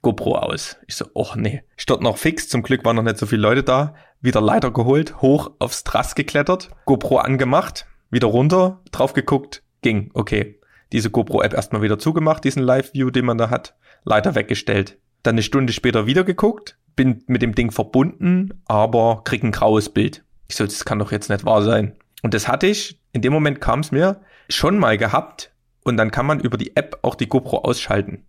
GoPro 0.05 0.35
aus. 0.35 0.77
Ich 0.85 0.97
so, 0.97 1.07
oh 1.15 1.31
nee. 1.35 1.63
Stört 1.77 2.03
noch 2.03 2.19
fix, 2.19 2.47
zum 2.47 2.61
Glück 2.61 2.85
waren 2.85 2.95
noch 2.95 3.01
nicht 3.01 3.17
so 3.17 3.25
viele 3.25 3.41
Leute 3.41 3.63
da. 3.63 3.95
Wieder 4.21 4.39
Leiter 4.39 4.69
geholt, 4.69 5.19
hoch 5.19 5.53
aufs 5.57 5.83
Trass 5.83 6.13
geklettert, 6.13 6.69
GoPro 6.85 7.17
angemacht, 7.17 7.87
wieder 8.11 8.27
runter, 8.27 8.83
drauf 8.91 9.13
geguckt, 9.13 9.63
ging, 9.81 10.11
okay. 10.13 10.59
Diese 10.91 11.09
GoPro-App 11.09 11.55
erstmal 11.55 11.81
wieder 11.81 11.97
zugemacht, 11.97 12.43
diesen 12.43 12.61
Live-View, 12.61 13.09
den 13.09 13.25
man 13.25 13.39
da 13.39 13.49
hat, 13.49 13.75
Leiter 14.03 14.35
weggestellt. 14.35 14.99
Dann 15.23 15.33
eine 15.33 15.41
Stunde 15.41 15.73
später 15.73 16.05
wieder 16.05 16.23
geguckt, 16.23 16.77
bin 16.95 17.23
mit 17.25 17.41
dem 17.41 17.55
Ding 17.55 17.71
verbunden, 17.71 18.61
aber 18.65 19.23
krieg 19.23 19.43
ein 19.43 19.51
graues 19.51 19.89
Bild. 19.89 20.23
Ich 20.47 20.55
so, 20.55 20.65
das 20.65 20.85
kann 20.85 20.99
doch 20.99 21.11
jetzt 21.11 21.31
nicht 21.31 21.45
wahr 21.45 21.63
sein. 21.63 21.97
Und 22.21 22.35
das 22.35 22.47
hatte 22.47 22.67
ich, 22.67 22.99
in 23.11 23.23
dem 23.23 23.33
Moment 23.33 23.59
kam 23.59 23.79
es 23.79 23.91
mir, 23.91 24.21
schon 24.49 24.77
mal 24.77 24.99
gehabt. 24.99 25.51
Und 25.83 25.97
dann 25.97 26.11
kann 26.11 26.27
man 26.27 26.39
über 26.39 26.57
die 26.57 26.75
App 26.75 26.99
auch 27.01 27.15
die 27.15 27.27
GoPro 27.27 27.63
ausschalten. 27.63 28.23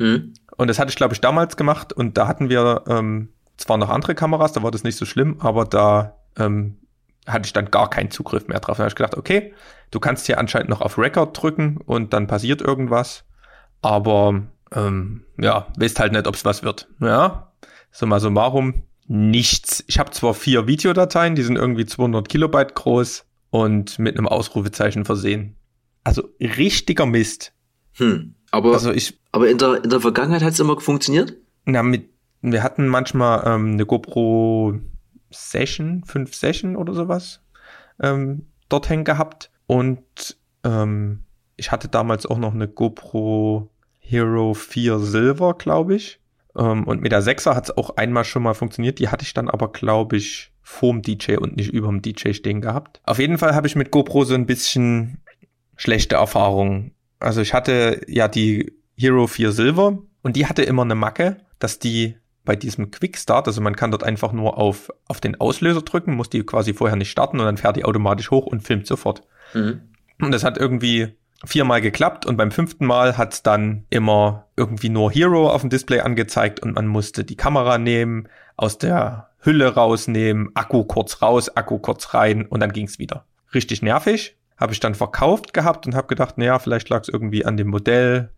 Mhm. 0.00 0.32
Und 0.56 0.68
das 0.68 0.78
hatte 0.78 0.90
ich, 0.90 0.96
glaube 0.96 1.14
ich, 1.14 1.20
damals 1.20 1.56
gemacht. 1.56 1.92
Und 1.92 2.18
da 2.18 2.26
hatten 2.26 2.48
wir 2.48 2.84
ähm, 2.88 3.28
zwar 3.56 3.76
noch 3.76 3.90
andere 3.90 4.14
Kameras, 4.14 4.52
da 4.52 4.62
war 4.62 4.70
das 4.70 4.82
nicht 4.82 4.96
so 4.96 5.04
schlimm, 5.04 5.36
aber 5.40 5.64
da 5.64 6.16
ähm, 6.36 6.78
hatte 7.26 7.46
ich 7.46 7.52
dann 7.52 7.70
gar 7.70 7.90
keinen 7.90 8.10
Zugriff 8.10 8.48
mehr 8.48 8.60
drauf. 8.60 8.78
Da 8.78 8.84
habe 8.84 8.88
ich 8.88 8.94
gedacht, 8.94 9.16
okay, 9.16 9.52
du 9.90 10.00
kannst 10.00 10.26
hier 10.26 10.38
anscheinend 10.38 10.70
noch 10.70 10.80
auf 10.80 10.98
Record 10.98 11.40
drücken 11.40 11.76
und 11.76 12.12
dann 12.12 12.26
passiert 12.26 12.62
irgendwas. 12.62 13.24
Aber 13.82 14.42
ähm, 14.72 15.24
ja, 15.38 15.66
weißt 15.76 16.00
halt 16.00 16.12
nicht, 16.12 16.26
ob 16.26 16.34
es 16.34 16.44
was 16.44 16.62
wird. 16.62 16.88
Ja, 17.00 17.52
so 17.92 18.06
mal 18.06 18.20
so 18.20 18.34
warum 18.34 18.82
nichts. 19.06 19.84
Ich 19.86 19.98
habe 19.98 20.10
zwar 20.12 20.34
vier 20.34 20.66
Videodateien, 20.66 21.34
die 21.34 21.42
sind 21.42 21.56
irgendwie 21.56 21.84
200 21.84 22.28
Kilobyte 22.28 22.74
groß 22.74 23.26
und 23.50 23.98
mit 23.98 24.16
einem 24.16 24.28
Ausrufezeichen 24.28 25.04
versehen. 25.04 25.56
Also 26.04 26.28
richtiger 26.40 27.06
Mist. 27.06 27.52
Hm, 27.94 28.34
aber, 28.50 28.72
also 28.72 28.92
ich, 28.92 29.20
aber 29.32 29.48
in, 29.48 29.58
der, 29.58 29.84
in 29.84 29.90
der 29.90 30.00
Vergangenheit 30.00 30.42
hat 30.42 30.52
es 30.52 30.60
immer 30.60 30.78
funktioniert? 30.80 31.36
Na, 31.64 31.82
mit, 31.82 32.10
wir 32.42 32.62
hatten 32.62 32.88
manchmal 32.88 33.42
ähm, 33.46 33.72
eine 33.72 33.86
GoPro 33.86 34.78
Session, 35.30 36.02
5 36.04 36.34
Session 36.34 36.76
oder 36.76 36.94
sowas 36.94 37.40
ähm, 38.00 38.46
dort 38.68 38.88
hängen 38.88 39.04
gehabt. 39.04 39.50
Und 39.66 40.36
ähm, 40.64 41.24
ich 41.56 41.70
hatte 41.70 41.88
damals 41.88 42.26
auch 42.26 42.38
noch 42.38 42.54
eine 42.54 42.68
GoPro 42.68 43.70
Hero 43.98 44.54
4 44.54 44.98
Silver, 44.98 45.54
glaube 45.54 45.94
ich. 45.94 46.20
Ähm, 46.56 46.84
und 46.84 47.00
mit 47.00 47.12
der 47.12 47.22
6er 47.22 47.54
hat 47.54 47.64
es 47.64 47.76
auch 47.76 47.96
einmal 47.96 48.24
schon 48.24 48.42
mal 48.42 48.54
funktioniert. 48.54 48.98
Die 48.98 49.08
hatte 49.08 49.24
ich 49.24 49.34
dann 49.34 49.48
aber, 49.48 49.70
glaube 49.70 50.16
ich, 50.16 50.52
vorm 50.62 51.02
DJ 51.02 51.36
und 51.36 51.56
nicht 51.56 51.72
überm 51.72 52.02
DJ 52.02 52.32
stehen 52.32 52.60
gehabt. 52.60 53.00
Auf 53.04 53.18
jeden 53.18 53.38
Fall 53.38 53.54
habe 53.54 53.66
ich 53.66 53.76
mit 53.76 53.90
GoPro 53.90 54.24
so 54.24 54.34
ein 54.34 54.46
bisschen 54.46 55.18
schlechte 55.76 56.16
Erfahrungen. 56.16 56.92
Also 57.20 57.40
ich 57.40 57.54
hatte 57.54 58.00
ja 58.08 58.28
die 58.28 58.72
Hero 58.96 59.26
4 59.26 59.52
Silver 59.52 59.98
und 60.22 60.36
die 60.36 60.46
hatte 60.46 60.62
immer 60.62 60.82
eine 60.82 60.94
Macke, 60.94 61.38
dass 61.58 61.78
die 61.78 62.16
bei 62.44 62.56
diesem 62.56 62.90
Quick 62.90 63.18
Start, 63.18 63.46
also 63.46 63.60
man 63.60 63.76
kann 63.76 63.90
dort 63.90 64.02
einfach 64.02 64.32
nur 64.32 64.58
auf, 64.58 64.90
auf 65.06 65.20
den 65.20 65.40
Auslöser 65.40 65.82
drücken, 65.82 66.16
muss 66.16 66.30
die 66.30 66.42
quasi 66.42 66.72
vorher 66.72 66.96
nicht 66.96 67.10
starten 67.10 67.38
und 67.38 67.46
dann 67.46 67.58
fährt 67.58 67.76
die 67.76 67.84
automatisch 67.84 68.30
hoch 68.30 68.46
und 68.46 68.62
filmt 68.62 68.86
sofort. 68.86 69.22
Mhm. 69.54 69.82
Und 70.20 70.32
das 70.32 70.42
hat 70.42 70.58
irgendwie 70.58 71.14
viermal 71.44 71.80
geklappt 71.80 72.26
und 72.26 72.36
beim 72.36 72.50
fünften 72.50 72.86
Mal 72.86 73.16
hat 73.16 73.46
dann 73.46 73.86
immer 73.88 74.46
irgendwie 74.56 74.88
nur 74.88 75.10
Hero 75.10 75.50
auf 75.50 75.62
dem 75.62 75.70
Display 75.70 76.00
angezeigt 76.00 76.60
und 76.60 76.74
man 76.74 76.86
musste 76.86 77.24
die 77.24 77.36
Kamera 77.36 77.78
nehmen, 77.78 78.28
aus 78.56 78.78
der 78.78 79.30
Hülle 79.38 79.74
rausnehmen, 79.74 80.50
Akku 80.54 80.84
kurz 80.84 81.22
raus, 81.22 81.56
Akku 81.56 81.78
kurz 81.78 82.12
rein 82.12 82.46
und 82.46 82.60
dann 82.60 82.72
ging's 82.72 82.98
wieder. 82.98 83.24
Richtig 83.54 83.80
nervig. 83.80 84.36
Habe 84.60 84.72
ich 84.72 84.80
dann 84.80 84.94
verkauft 84.94 85.54
gehabt 85.54 85.86
und 85.86 85.94
habe 85.94 86.06
gedacht, 86.06 86.38
naja, 86.38 86.58
vielleicht 86.58 86.88
lag 86.90 87.02
es 87.02 87.08
irgendwie 87.08 87.44
an 87.44 87.56
dem 87.56 87.68
Modell. 87.68 88.30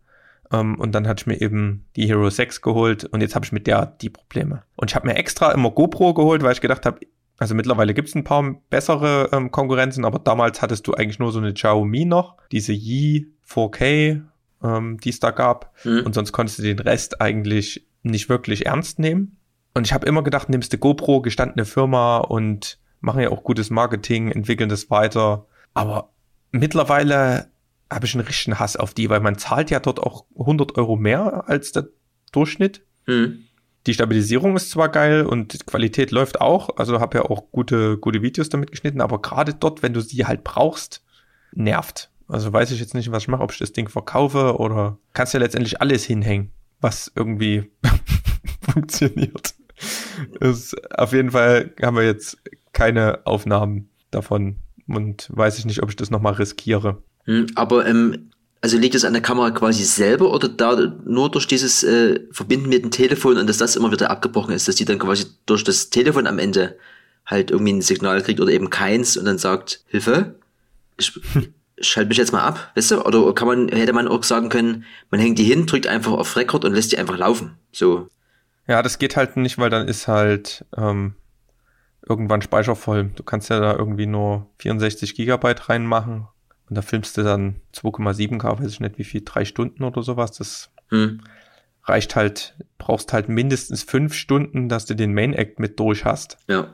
Ähm, 0.51 0.79
und 0.79 0.93
dann 0.93 1.07
hatte 1.07 1.21
ich 1.21 1.27
mir 1.27 1.41
eben 1.41 1.85
die 1.95 2.07
Hero 2.07 2.29
6 2.29 2.61
geholt 2.61 3.05
und 3.05 3.21
jetzt 3.21 3.35
habe 3.35 3.45
ich 3.45 3.51
mit 3.51 3.67
der 3.67 3.85
die 3.85 4.09
Probleme. 4.09 4.63
Und 4.75 4.89
ich 4.89 4.95
habe 4.95 5.07
mir 5.07 5.15
extra 5.15 5.51
immer 5.51 5.71
GoPro 5.71 6.13
geholt, 6.13 6.43
weil 6.43 6.53
ich 6.53 6.61
gedacht 6.61 6.85
habe, 6.85 6.99
also 7.37 7.55
mittlerweile 7.55 7.93
gibt 7.93 8.09
es 8.09 8.15
ein 8.15 8.23
paar 8.23 8.55
bessere 8.69 9.29
ähm, 9.31 9.51
Konkurrenzen, 9.51 10.05
aber 10.05 10.19
damals 10.19 10.61
hattest 10.61 10.87
du 10.87 10.93
eigentlich 10.93 11.19
nur 11.19 11.31
so 11.31 11.39
eine 11.39 11.53
Xiaomi 11.53 12.05
noch, 12.05 12.37
diese 12.51 12.73
Yi 12.73 13.33
4K, 13.47 14.21
ähm, 14.63 14.97
die 14.99 15.09
es 15.09 15.19
da 15.19 15.31
gab. 15.31 15.73
Mhm. 15.83 16.03
Und 16.05 16.15
sonst 16.15 16.31
konntest 16.31 16.59
du 16.59 16.63
den 16.63 16.79
Rest 16.79 17.21
eigentlich 17.21 17.85
nicht 18.03 18.29
wirklich 18.29 18.65
ernst 18.65 18.99
nehmen. 18.99 19.37
Und 19.73 19.87
ich 19.87 19.93
habe 19.93 20.05
immer 20.05 20.23
gedacht, 20.23 20.49
nimmst 20.49 20.71
du 20.71 20.77
GoPro, 20.77 21.21
gestandene 21.21 21.65
Firma 21.65 22.17
und 22.17 22.79
machen 23.01 23.21
ja 23.21 23.29
auch 23.29 23.43
gutes 23.43 23.69
Marketing, 23.69 24.29
entwickeln 24.29 24.69
das 24.69 24.89
weiter. 24.89 25.47
Aber 25.73 26.09
mittlerweile 26.53 27.49
habe 27.91 28.05
ich 28.05 28.15
einen 28.15 28.25
richtigen 28.25 28.59
Hass 28.59 28.77
auf 28.77 28.93
die, 28.93 29.09
weil 29.09 29.19
man 29.19 29.37
zahlt 29.37 29.69
ja 29.69 29.79
dort 29.79 29.99
auch 29.99 30.25
100 30.39 30.77
Euro 30.77 30.95
mehr 30.95 31.43
als 31.47 31.73
der 31.73 31.87
Durchschnitt. 32.31 32.85
Mhm. 33.05 33.43
Die 33.85 33.93
Stabilisierung 33.93 34.55
ist 34.55 34.69
zwar 34.69 34.89
geil 34.89 35.25
und 35.25 35.53
die 35.53 35.57
Qualität 35.57 36.11
läuft 36.11 36.39
auch, 36.39 36.77
also 36.77 37.01
habe 37.01 37.17
ja 37.17 37.25
auch 37.25 37.51
gute, 37.51 37.97
gute 37.97 38.21
Videos 38.21 38.47
damit 38.47 38.71
geschnitten, 38.71 39.01
aber 39.01 39.21
gerade 39.21 39.53
dort, 39.53 39.83
wenn 39.83 39.93
du 39.93 39.99
sie 39.99 40.25
halt 40.25 40.45
brauchst, 40.45 41.03
nervt. 41.51 42.09
Also 42.29 42.53
weiß 42.53 42.71
ich 42.71 42.79
jetzt 42.79 42.93
nicht, 42.93 43.11
was 43.11 43.23
ich 43.23 43.27
mache, 43.27 43.43
ob 43.43 43.51
ich 43.51 43.57
das 43.57 43.73
Ding 43.73 43.89
verkaufe 43.89 44.57
oder 44.57 44.97
kannst 45.11 45.33
ja 45.33 45.39
letztendlich 45.41 45.81
alles 45.81 46.05
hinhängen, 46.05 46.51
was 46.79 47.11
irgendwie 47.13 47.71
funktioniert. 48.61 49.53
Ist, 50.39 50.75
auf 50.97 51.11
jeden 51.11 51.31
Fall 51.31 51.73
haben 51.81 51.97
wir 51.97 52.05
jetzt 52.05 52.37
keine 52.71 53.25
Aufnahmen 53.25 53.89
davon 54.11 54.62
und 54.87 55.29
weiß 55.31 55.57
ich 55.59 55.65
nicht, 55.65 55.83
ob 55.83 55.89
ich 55.89 55.95
das 55.95 56.11
nochmal 56.11 56.33
riskiere. 56.33 57.01
Hm, 57.25 57.47
aber 57.55 57.85
ähm, 57.85 58.31
also 58.61 58.77
liegt 58.77 58.95
es 58.95 59.03
an 59.03 59.13
der 59.13 59.21
Kamera 59.21 59.51
quasi 59.51 59.83
selber 59.83 60.31
oder 60.31 60.47
da 60.47 60.75
nur 61.05 61.29
durch 61.29 61.47
dieses 61.47 61.83
äh, 61.83 62.21
Verbinden 62.31 62.69
mit 62.69 62.83
dem 62.83 62.91
Telefon 62.91 63.37
und 63.37 63.47
dass 63.47 63.57
das 63.57 63.75
immer 63.75 63.91
wieder 63.91 64.09
abgebrochen 64.09 64.53
ist, 64.53 64.67
dass 64.67 64.75
die 64.75 64.85
dann 64.85 64.99
quasi 64.99 65.25
durch 65.45 65.65
das 65.65 65.89
Telefon 65.89 66.27
am 66.27 66.39
Ende 66.39 66.77
halt 67.25 67.51
irgendwie 67.51 67.73
ein 67.73 67.81
Signal 67.81 68.21
kriegt 68.21 68.39
oder 68.39 68.51
eben 68.51 68.69
keins 68.69 69.17
und 69.17 69.25
dann 69.25 69.37
sagt, 69.37 69.83
Hilfe, 69.87 70.35
ich 70.97 71.11
schalte 71.79 72.07
mich 72.07 72.17
jetzt 72.17 72.31
mal 72.31 72.43
ab, 72.43 72.71
weißt 72.75 72.91
du? 72.91 73.01
Oder 73.05 73.33
kann 73.33 73.47
man, 73.47 73.67
hätte 73.69 73.93
man 73.93 74.07
auch 74.07 74.23
sagen 74.23 74.47
können, 74.47 74.85
man 75.09 75.19
hängt 75.19 75.39
die 75.39 75.43
hin, 75.43 75.65
drückt 75.65 75.87
einfach 75.87 76.13
auf 76.13 76.35
Record 76.37 76.63
und 76.63 76.73
lässt 76.73 76.93
die 76.93 76.97
einfach 76.97 77.17
laufen. 77.17 77.57
So. 77.71 78.07
Ja, 78.67 78.81
das 78.81 78.97
geht 78.97 79.17
halt 79.17 79.35
nicht, 79.35 79.57
weil 79.57 79.69
dann 79.69 79.87
ist 79.87 80.07
halt 80.07 80.65
ähm, 80.77 81.15
irgendwann 82.07 82.41
Speicher 82.41 82.75
voll. 82.75 83.11
Du 83.15 83.23
kannst 83.23 83.49
ja 83.49 83.59
da 83.59 83.73
irgendwie 83.73 84.05
nur 84.05 84.49
64 84.59 85.15
Gigabyte 85.15 85.69
reinmachen 85.69 86.27
und 86.69 86.77
da 86.77 86.81
filmst 86.81 87.17
du 87.17 87.23
dann 87.23 87.61
2,7K, 87.73 88.59
weiß 88.59 88.71
ich 88.71 88.79
nicht 88.79 88.97
wie 88.97 89.03
viel, 89.03 89.21
drei 89.23 89.45
Stunden 89.45 89.83
oder 89.83 90.03
sowas. 90.03 90.31
Das 90.31 90.71
hm. 90.89 91.21
reicht 91.83 92.15
halt, 92.15 92.55
brauchst 92.77 93.13
halt 93.13 93.29
mindestens 93.29 93.83
fünf 93.83 94.13
Stunden, 94.13 94.69
dass 94.69 94.85
du 94.85 94.95
den 94.95 95.13
Main 95.13 95.33
Act 95.33 95.59
mit 95.59 95.79
durch 95.79 96.05
hast. 96.05 96.37
Ja. 96.47 96.67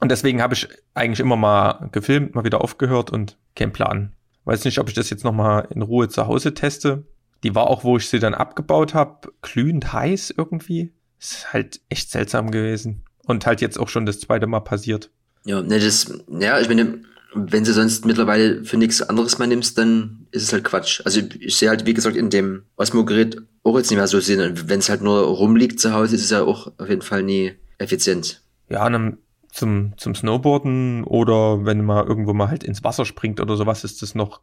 Und 0.00 0.10
deswegen 0.10 0.42
habe 0.42 0.54
ich 0.54 0.68
eigentlich 0.92 1.20
immer 1.20 1.36
mal 1.36 1.88
gefilmt, 1.92 2.34
mal 2.34 2.44
wieder 2.44 2.60
aufgehört 2.60 3.10
und 3.10 3.38
kein 3.56 3.72
Plan. 3.72 4.12
Weiß 4.44 4.64
nicht, 4.64 4.78
ob 4.78 4.88
ich 4.88 4.94
das 4.94 5.08
jetzt 5.08 5.24
nochmal 5.24 5.68
in 5.70 5.80
Ruhe 5.80 6.08
zu 6.08 6.26
Hause 6.26 6.52
teste. 6.52 7.04
Die 7.42 7.54
war 7.54 7.68
auch, 7.68 7.84
wo 7.84 7.96
ich 7.96 8.08
sie 8.08 8.18
dann 8.18 8.34
abgebaut 8.34 8.92
habe, 8.92 9.32
glühend 9.40 9.92
heiß 9.92 10.34
irgendwie. 10.36 10.92
Ist 11.18 11.52
halt 11.52 11.80
echt 11.88 12.10
seltsam 12.10 12.50
gewesen. 12.50 13.04
Und 13.26 13.46
halt 13.46 13.60
jetzt 13.60 13.78
auch 13.78 13.88
schon 13.88 14.06
das 14.06 14.20
zweite 14.20 14.46
Mal 14.46 14.60
passiert. 14.60 15.10
Ja, 15.44 15.62
ne, 15.62 15.78
das, 15.78 16.12
ja, 16.28 16.60
ich 16.60 16.68
meine, 16.68 17.00
wenn 17.34 17.64
sie 17.64 17.72
sonst 17.72 18.04
mittlerweile 18.06 18.64
für 18.64 18.76
nichts 18.76 19.02
anderes 19.02 19.38
mehr 19.38 19.48
nimmst, 19.48 19.76
dann 19.76 20.26
ist 20.30 20.42
es 20.42 20.52
halt 20.52 20.64
Quatsch. 20.64 21.02
Also 21.04 21.20
ich 21.38 21.56
sehe 21.56 21.68
halt, 21.68 21.86
wie 21.86 21.94
gesagt, 21.94 22.16
in 22.16 22.30
dem 22.30 22.64
Osmo-Gerät 22.76 23.42
auch 23.62 23.76
jetzt 23.76 23.90
nicht 23.90 23.98
mehr 23.98 24.06
so 24.06 24.20
Sinn. 24.20 24.68
Wenn 24.68 24.78
es 24.78 24.88
halt 24.88 25.02
nur 25.02 25.20
rumliegt 25.20 25.80
zu 25.80 25.92
Hause, 25.92 26.14
ist 26.14 26.24
es 26.24 26.30
ja 26.30 26.42
auch 26.42 26.72
auf 26.78 26.88
jeden 26.88 27.02
Fall 27.02 27.22
nie 27.22 27.52
effizient. 27.78 28.42
Ja, 28.68 28.88
dann 28.88 29.18
zum, 29.50 29.94
zum 29.96 30.14
Snowboarden 30.14 31.04
oder 31.04 31.64
wenn 31.64 31.84
man 31.84 32.06
irgendwo 32.06 32.32
mal 32.32 32.48
halt 32.48 32.64
ins 32.64 32.84
Wasser 32.84 33.04
springt 33.04 33.40
oder 33.40 33.56
sowas, 33.56 33.84
ist 33.84 34.02
das 34.02 34.14
noch 34.14 34.40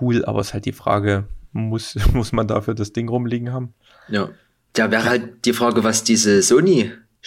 cool, 0.00 0.24
aber 0.24 0.40
es 0.40 0.48
ist 0.48 0.54
halt 0.54 0.64
die 0.64 0.72
Frage, 0.72 1.28
muss, 1.52 1.96
muss 2.12 2.32
man 2.32 2.48
dafür 2.48 2.74
das 2.74 2.92
Ding 2.92 3.08
rumliegen 3.08 3.52
haben? 3.52 3.74
Ja. 4.08 4.30
Da 4.74 4.90
wäre 4.90 5.04
halt 5.04 5.44
die 5.44 5.54
Frage, 5.54 5.82
was 5.82 6.04
diese 6.04 6.42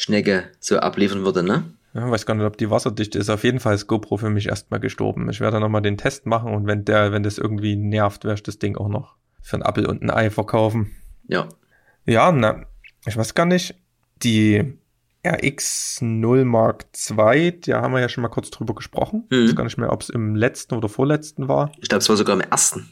Sony-Schnecke 0.01 0.49
so 0.59 0.79
abliefern 0.79 1.23
würde, 1.23 1.43
ne? 1.43 1.63
Ja, 1.93 2.09
weiß 2.09 2.25
gar 2.25 2.35
nicht, 2.35 2.45
ob 2.45 2.57
die 2.57 2.69
wasserdicht 2.69 3.15
ist. 3.15 3.29
Auf 3.29 3.43
jeden 3.43 3.59
Fall 3.59 3.75
ist 3.75 3.87
GoPro 3.87 4.17
für 4.17 4.29
mich 4.29 4.47
erstmal 4.47 4.79
gestorben. 4.79 5.29
Ich 5.29 5.41
werde 5.41 5.59
nochmal 5.59 5.81
den 5.81 5.97
Test 5.97 6.25
machen 6.25 6.53
und 6.53 6.65
wenn 6.65 6.85
der, 6.85 7.11
wenn 7.11 7.23
das 7.23 7.37
irgendwie 7.37 7.75
nervt, 7.75 8.23
werde 8.23 8.35
ich 8.35 8.43
das 8.43 8.59
Ding 8.59 8.77
auch 8.77 8.87
noch 8.87 9.15
für 9.41 9.57
ein 9.57 9.61
Apple 9.61 9.87
und 9.87 10.01
ein 10.01 10.09
Ei 10.09 10.29
verkaufen. 10.29 10.91
Ja. 11.27 11.49
Ja, 12.05 12.31
na, 12.31 12.65
ich 13.05 13.17
weiß 13.17 13.33
gar 13.33 13.45
nicht. 13.45 13.75
Die 14.23 14.77
RX0 15.25 16.45
Mark 16.45 16.85
II, 17.09 17.59
da 17.59 17.81
haben 17.81 17.93
wir 17.93 17.99
ja 17.99 18.09
schon 18.09 18.21
mal 18.21 18.29
kurz 18.29 18.51
drüber 18.51 18.73
gesprochen. 18.73 19.27
Mhm. 19.29 19.37
Ich 19.37 19.49
weiß 19.49 19.55
gar 19.55 19.63
nicht 19.65 19.77
mehr, 19.77 19.91
ob 19.91 20.01
es 20.01 20.09
im 20.09 20.35
letzten 20.35 20.75
oder 20.75 20.87
vorletzten 20.87 21.47
war. 21.47 21.71
Ich 21.79 21.89
glaube, 21.89 22.01
es 22.01 22.09
war 22.09 22.15
sogar 22.15 22.35
im 22.35 22.41
ersten, 22.41 22.91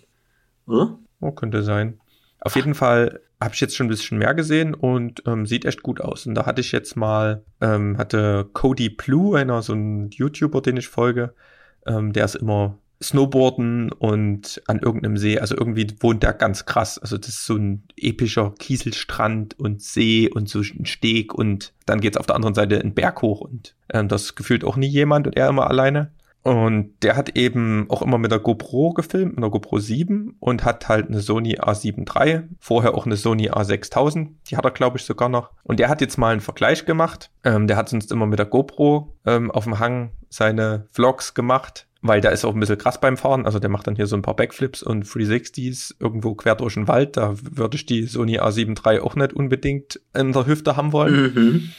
oder? 0.68 1.00
Oh, 1.22 1.32
könnte 1.32 1.64
sein. 1.64 2.00
Auf 2.42 2.56
jeden 2.56 2.74
Fall 2.74 3.22
habe 3.42 3.54
ich 3.54 3.62
jetzt 3.62 3.76
schon 3.76 3.88
ein 3.88 3.90
bisschen 3.90 4.18
mehr 4.18 4.34
gesehen 4.34 4.74
und 4.74 5.24
ähm, 5.26 5.46
sieht 5.46 5.66
echt 5.66 5.84
gut 5.84 6.02
aus. 6.02 6.26
Und 6.26 6.36
da 6.36 6.46
hatte 6.46 6.62
ich 6.62 6.72
jetzt 6.72 6.96
mal, 6.96 7.44
ähm, 7.62 7.98
hatte 7.98 8.50
Cody 8.54 8.90
Blue, 8.90 9.38
einer 9.38 9.62
so 9.62 9.74
ein 9.74 10.10
YouTuber, 10.12 10.62
den 10.62 10.78
ich 10.78 10.88
folge, 10.88 11.34
ähm, 11.86 12.14
der 12.14 12.26
ist 12.26 12.36
immer 12.36 12.78
Snowboarden 13.02 13.94
und 13.94 14.62
an 14.68 14.80
irgendeinem 14.80 15.16
See, 15.16 15.40
also 15.40 15.56
irgendwie 15.56 15.88
wohnt 16.02 16.22
der 16.22 16.34
ganz 16.34 16.66
krass. 16.66 16.98
Also 16.98 17.18
das 17.18 17.30
ist 17.30 17.46
so 17.46 17.56
ein 17.56 17.84
epischer 17.96 18.54
Kieselstrand 18.60 19.58
und 19.58 19.82
See 19.82 20.30
und 20.30 20.50
so 20.50 20.60
ein 20.60 20.86
Steg 20.86 21.34
und 21.34 21.74
dann 21.86 22.02
geht's 22.02 22.18
auf 22.18 22.26
der 22.26 22.36
anderen 22.36 22.56
Seite 22.56 22.80
einen 22.80 22.94
Berg 22.94 23.22
hoch 23.22 23.40
und 23.40 23.76
ähm, 23.94 24.10
das 24.10 24.36
gefühlt 24.36 24.66
auch 24.66 24.76
nie 24.76 24.88
jemand 24.88 25.28
und 25.28 25.38
er 25.38 25.48
immer 25.48 25.70
alleine. 25.70 26.12
Und 26.42 26.94
der 27.04 27.18
hat 27.18 27.38
eben 27.38 27.86
auch 27.90 28.02
immer 28.02 28.18
mit 28.18 28.32
der 28.32 28.40
GoPro 28.40 28.94
gefilmt, 28.94 29.36
mit 29.36 29.44
der 29.44 29.50
GoPro 29.50 29.80
7 29.80 30.38
und 30.40 30.64
hat 30.64 30.88
halt 30.88 31.08
eine 31.08 31.20
Sony 31.20 31.60
A7 31.60 32.08
III, 32.08 32.44
vorher 32.60 32.96
auch 32.96 33.06
eine 33.06 33.18
Sony 33.18 33.50
A6000, 33.50 34.30
die 34.50 34.56
hat 34.56 34.66
er 34.66 34.72
glaube 34.72 34.98
ich 34.98 35.04
sogar 35.04 35.30
noch. 35.30 35.52
Und 35.64 35.80
der 35.80 35.90
hat 35.90 36.02
jetzt 36.02 36.18
mal 36.18 36.32
einen 36.32 36.42
Vergleich 36.42 36.86
gemacht. 36.86 37.30
Ähm, 37.44 37.68
der 37.68 37.76
hat 37.76 37.90
sonst 37.90 38.12
immer 38.12 38.26
mit 38.26 38.40
der 38.40 38.46
GoPro 38.46 39.14
ähm, 39.26 39.52
auf 39.52 39.66
dem 39.66 39.80
Hang 39.80 40.12
seine 40.30 40.86
Vlogs 40.92 41.34
gemacht, 41.34 41.88
weil 42.02 42.22
der 42.22 42.32
ist 42.32 42.46
auch 42.46 42.54
ein 42.54 42.60
bisschen 42.60 42.78
krass 42.78 43.02
beim 43.02 43.18
Fahren. 43.18 43.46
Also 43.46 43.60
der 43.60 43.70
macht 43.70 43.88
dann 43.88 43.96
hier 43.96 44.08
so 44.08 44.16
ein 44.16 44.22
paar 44.22 44.36
Backflips 44.36 44.82
und 44.82 45.06
360s 45.06 45.96
irgendwo 46.00 46.36
quer 46.36 46.56
durch 46.56 46.76
den 46.76 46.88
Wald. 46.88 47.18
Da 47.18 47.34
würde 47.42 47.76
ich 47.76 47.86
die 47.86 48.04
Sony 48.04 48.40
A7 48.40 48.80
III 48.86 49.02
auch 49.02 49.16
nicht 49.16 49.34
unbedingt 49.34 50.00
in 50.16 50.32
der 50.32 50.46
Hüfte 50.46 50.78
haben 50.78 50.94
wollen. 50.94 51.34
Mhm. 51.34 51.70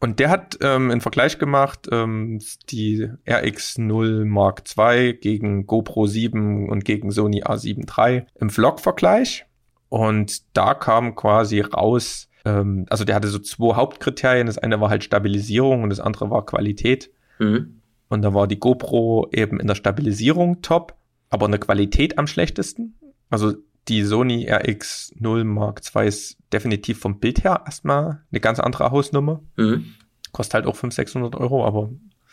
Und 0.00 0.20
der 0.20 0.30
hat 0.30 0.58
ähm, 0.60 0.90
einen 0.90 1.00
Vergleich 1.00 1.38
gemacht, 1.38 1.88
ähm, 1.90 2.40
die 2.70 3.08
RX0 3.26 4.24
Mark 4.24 4.62
II 4.76 5.14
gegen 5.14 5.66
GoPro 5.66 6.06
7 6.06 6.68
und 6.68 6.84
gegen 6.84 7.10
Sony 7.10 7.42
A7 7.42 7.88
III 7.98 8.26
im 8.40 8.50
Vlog-Vergleich. 8.50 9.46
Und 9.88 10.56
da 10.56 10.74
kam 10.74 11.16
quasi 11.16 11.60
raus, 11.60 12.28
ähm, 12.44 12.86
also 12.90 13.04
der 13.04 13.16
hatte 13.16 13.28
so 13.28 13.40
zwei 13.40 13.74
Hauptkriterien. 13.74 14.46
Das 14.46 14.58
eine 14.58 14.80
war 14.80 14.88
halt 14.88 15.02
Stabilisierung 15.02 15.82
und 15.82 15.90
das 15.90 16.00
andere 16.00 16.30
war 16.30 16.46
Qualität. 16.46 17.10
Mhm. 17.40 17.80
Und 18.08 18.22
da 18.22 18.34
war 18.34 18.46
die 18.46 18.58
GoPro 18.58 19.28
eben 19.32 19.58
in 19.58 19.66
der 19.66 19.74
Stabilisierung 19.74 20.62
top, 20.62 20.94
aber 21.28 21.46
in 21.46 21.52
der 21.52 21.60
Qualität 21.60 22.18
am 22.18 22.26
schlechtesten. 22.26 22.98
Also 23.30 23.54
die 23.88 24.02
Sony 24.02 24.50
RX0 24.50 25.44
Mark 25.44 25.80
II 25.94 26.06
ist 26.06 26.38
definitiv 26.52 27.00
vom 27.00 27.18
Bild 27.18 27.44
her 27.44 27.62
erstmal 27.64 28.22
eine 28.30 28.40
ganz 28.40 28.60
andere 28.60 28.90
Hausnummer. 28.90 29.42
Mhm. 29.56 29.94
Kostet 30.32 30.54
halt 30.54 30.66
auch 30.66 30.76
500, 30.76 30.94
600 30.94 31.36
Euro, 31.36 31.64
aber 31.64 31.90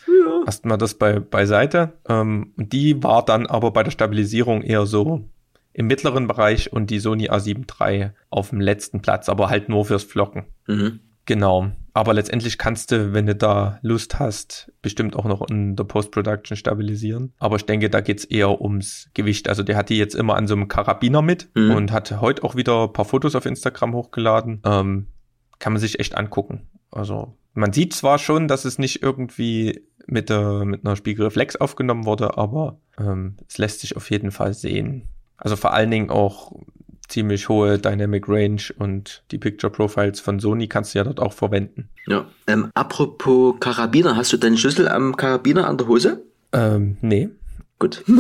ja. 0.08 0.44
erstmal 0.46 0.78
das 0.78 0.96
bei, 0.96 1.20
beiseite. 1.20 1.94
Ähm, 2.08 2.54
die 2.58 3.02
war 3.02 3.24
dann 3.24 3.48
aber 3.48 3.72
bei 3.72 3.84
der 3.84 3.92
Stabilisierung 3.92 4.62
eher 4.62 4.86
so 4.86 5.30
im 5.74 5.88
mittleren 5.88 6.28
Bereich 6.28 6.72
und 6.72 6.90
die 6.90 7.00
Sony 7.00 7.30
A7 7.30 7.66
III 7.80 8.12
auf 8.30 8.50
dem 8.50 8.62
letzten 8.62 9.02
Platz, 9.02 9.28
aber 9.28 9.50
halt 9.50 9.70
nur 9.70 9.86
fürs 9.86 10.04
Flocken. 10.04 10.46
Mhm. 10.68 11.00
Genau. 11.26 11.72
Aber 11.94 12.14
letztendlich 12.14 12.58
kannst 12.58 12.92
du, 12.92 13.14
wenn 13.14 13.26
du 13.26 13.36
da 13.36 13.80
Lust 13.82 14.20
hast, 14.20 14.72
bestimmt 14.82 15.16
auch 15.16 15.26
noch 15.26 15.48
in 15.50 15.76
der 15.76 15.86
Post-Production 15.86 16.58
stabilisieren. 16.58 17.34
Aber 17.40 17.56
ich 17.56 17.66
denke, 17.66 17.90
da 17.90 18.02
geht's 18.02 18.26
eher 18.26 18.62
ums 18.62 19.10
Gewicht. 19.14 19.48
Also 19.48 19.64
der 19.64 19.78
hat 19.78 19.90
die 19.90 19.98
jetzt 19.98 20.14
immer 20.14 20.36
an 20.36 20.48
so 20.48 20.56
einem 20.56 20.68
Karabiner 20.68 21.22
mit 21.22 21.50
mhm. 21.56 21.72
und 21.72 21.92
hat 21.92 22.20
heute 22.20 22.44
auch 22.44 22.56
wieder 22.56 22.84
ein 22.84 22.94
paar 22.94 23.06
Fotos 23.06 23.34
auf 23.36 23.46
Instagram 23.46 23.94
hochgeladen. 23.94 24.62
Ähm, 24.66 25.08
kann 25.60 25.74
man 25.74 25.80
sich 25.80 26.00
echt 26.00 26.18
angucken. 26.18 26.68
Also 26.92 27.38
man 27.54 27.72
sieht 27.72 27.94
zwar 27.94 28.20
schon, 28.20 28.48
dass 28.50 28.66
es 28.66 28.78
nicht 28.78 29.02
irgendwie 29.02 29.88
mit, 30.06 30.30
der, 30.30 30.66
mit 30.66 30.86
einer 30.86 30.98
Spiegelreflex 30.98 31.56
aufgenommen 31.56 32.06
wurde, 32.06 32.38
aber 32.38 32.78
ähm, 33.00 33.38
es 33.48 33.58
lässt 33.58 33.80
sich 33.80 33.96
auf 33.96 34.12
jeden 34.12 34.32
Fall 34.32 34.54
sehen. 34.54 35.10
Also 35.38 35.56
vor 35.56 35.74
allen 35.74 35.92
Dingen 35.92 36.10
auch 36.10 36.52
ziemlich 37.08 37.50
hohe 37.50 37.80
Dynamic 37.80 38.28
Range 38.28 38.62
und 38.78 39.24
die 39.32 39.38
Picture 39.38 39.72
Profiles 39.72 40.20
von 40.20 40.40
Sony 40.40 40.68
kannst 40.68 40.94
du 40.94 41.00
ja 41.00 41.04
dort 41.04 41.20
auch 41.20 41.34
verwenden. 41.34 41.90
Ja. 42.08 42.26
Ähm, 42.48 42.70
apropos 42.74 43.56
Karabiner, 43.60 44.16
hast 44.16 44.34
du 44.34 44.38
deinen 44.38 44.58
Schlüssel 44.58 44.88
am 44.88 45.16
Karabiner 45.16 45.68
an 45.68 45.78
der 45.78 45.88
Hose? 45.88 46.24
Ähm, 46.54 46.98
nee. 47.02 47.30
Gut. 47.80 48.04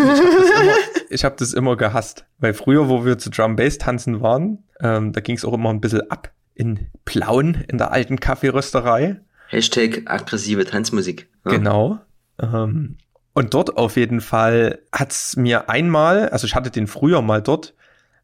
Ich 1.07 1.23
habe 1.23 1.35
das, 1.35 1.43
hab 1.45 1.51
das, 1.51 1.53
immer 1.53 1.77
gehasst. 1.77 2.25
Weil 2.39 2.53
früher, 2.53 2.89
wo 2.89 3.05
wir 3.05 3.17
zu 3.17 3.29
Drum 3.29 3.55
Bass 3.55 3.77
tanzen 3.77 4.21
waren, 4.21 4.63
ähm, 4.81 5.13
da 5.13 5.21
ging 5.21 5.35
es 5.35 5.45
auch 5.45 5.53
immer 5.53 5.69
ein 5.69 5.79
bisschen 5.79 6.09
ab 6.09 6.31
in 6.55 6.87
Plauen 7.05 7.63
in 7.67 7.77
der 7.77 7.91
alten 7.91 8.19
Kaffeerösterei. 8.19 9.21
Hashtag 9.47 10.03
aggressive 10.05 10.65
Tanzmusik. 10.65 11.29
Ja. 11.45 11.51
Genau. 11.51 11.99
Ähm, 12.41 12.97
und 13.33 13.53
dort 13.53 13.77
auf 13.77 13.97
jeden 13.97 14.21
Fall 14.21 14.79
hat's 14.91 15.35
mir 15.35 15.69
einmal, 15.69 16.29
also 16.29 16.47
ich 16.47 16.55
hatte 16.55 16.71
den 16.71 16.87
früher 16.87 17.21
mal 17.21 17.41
dort, 17.41 17.74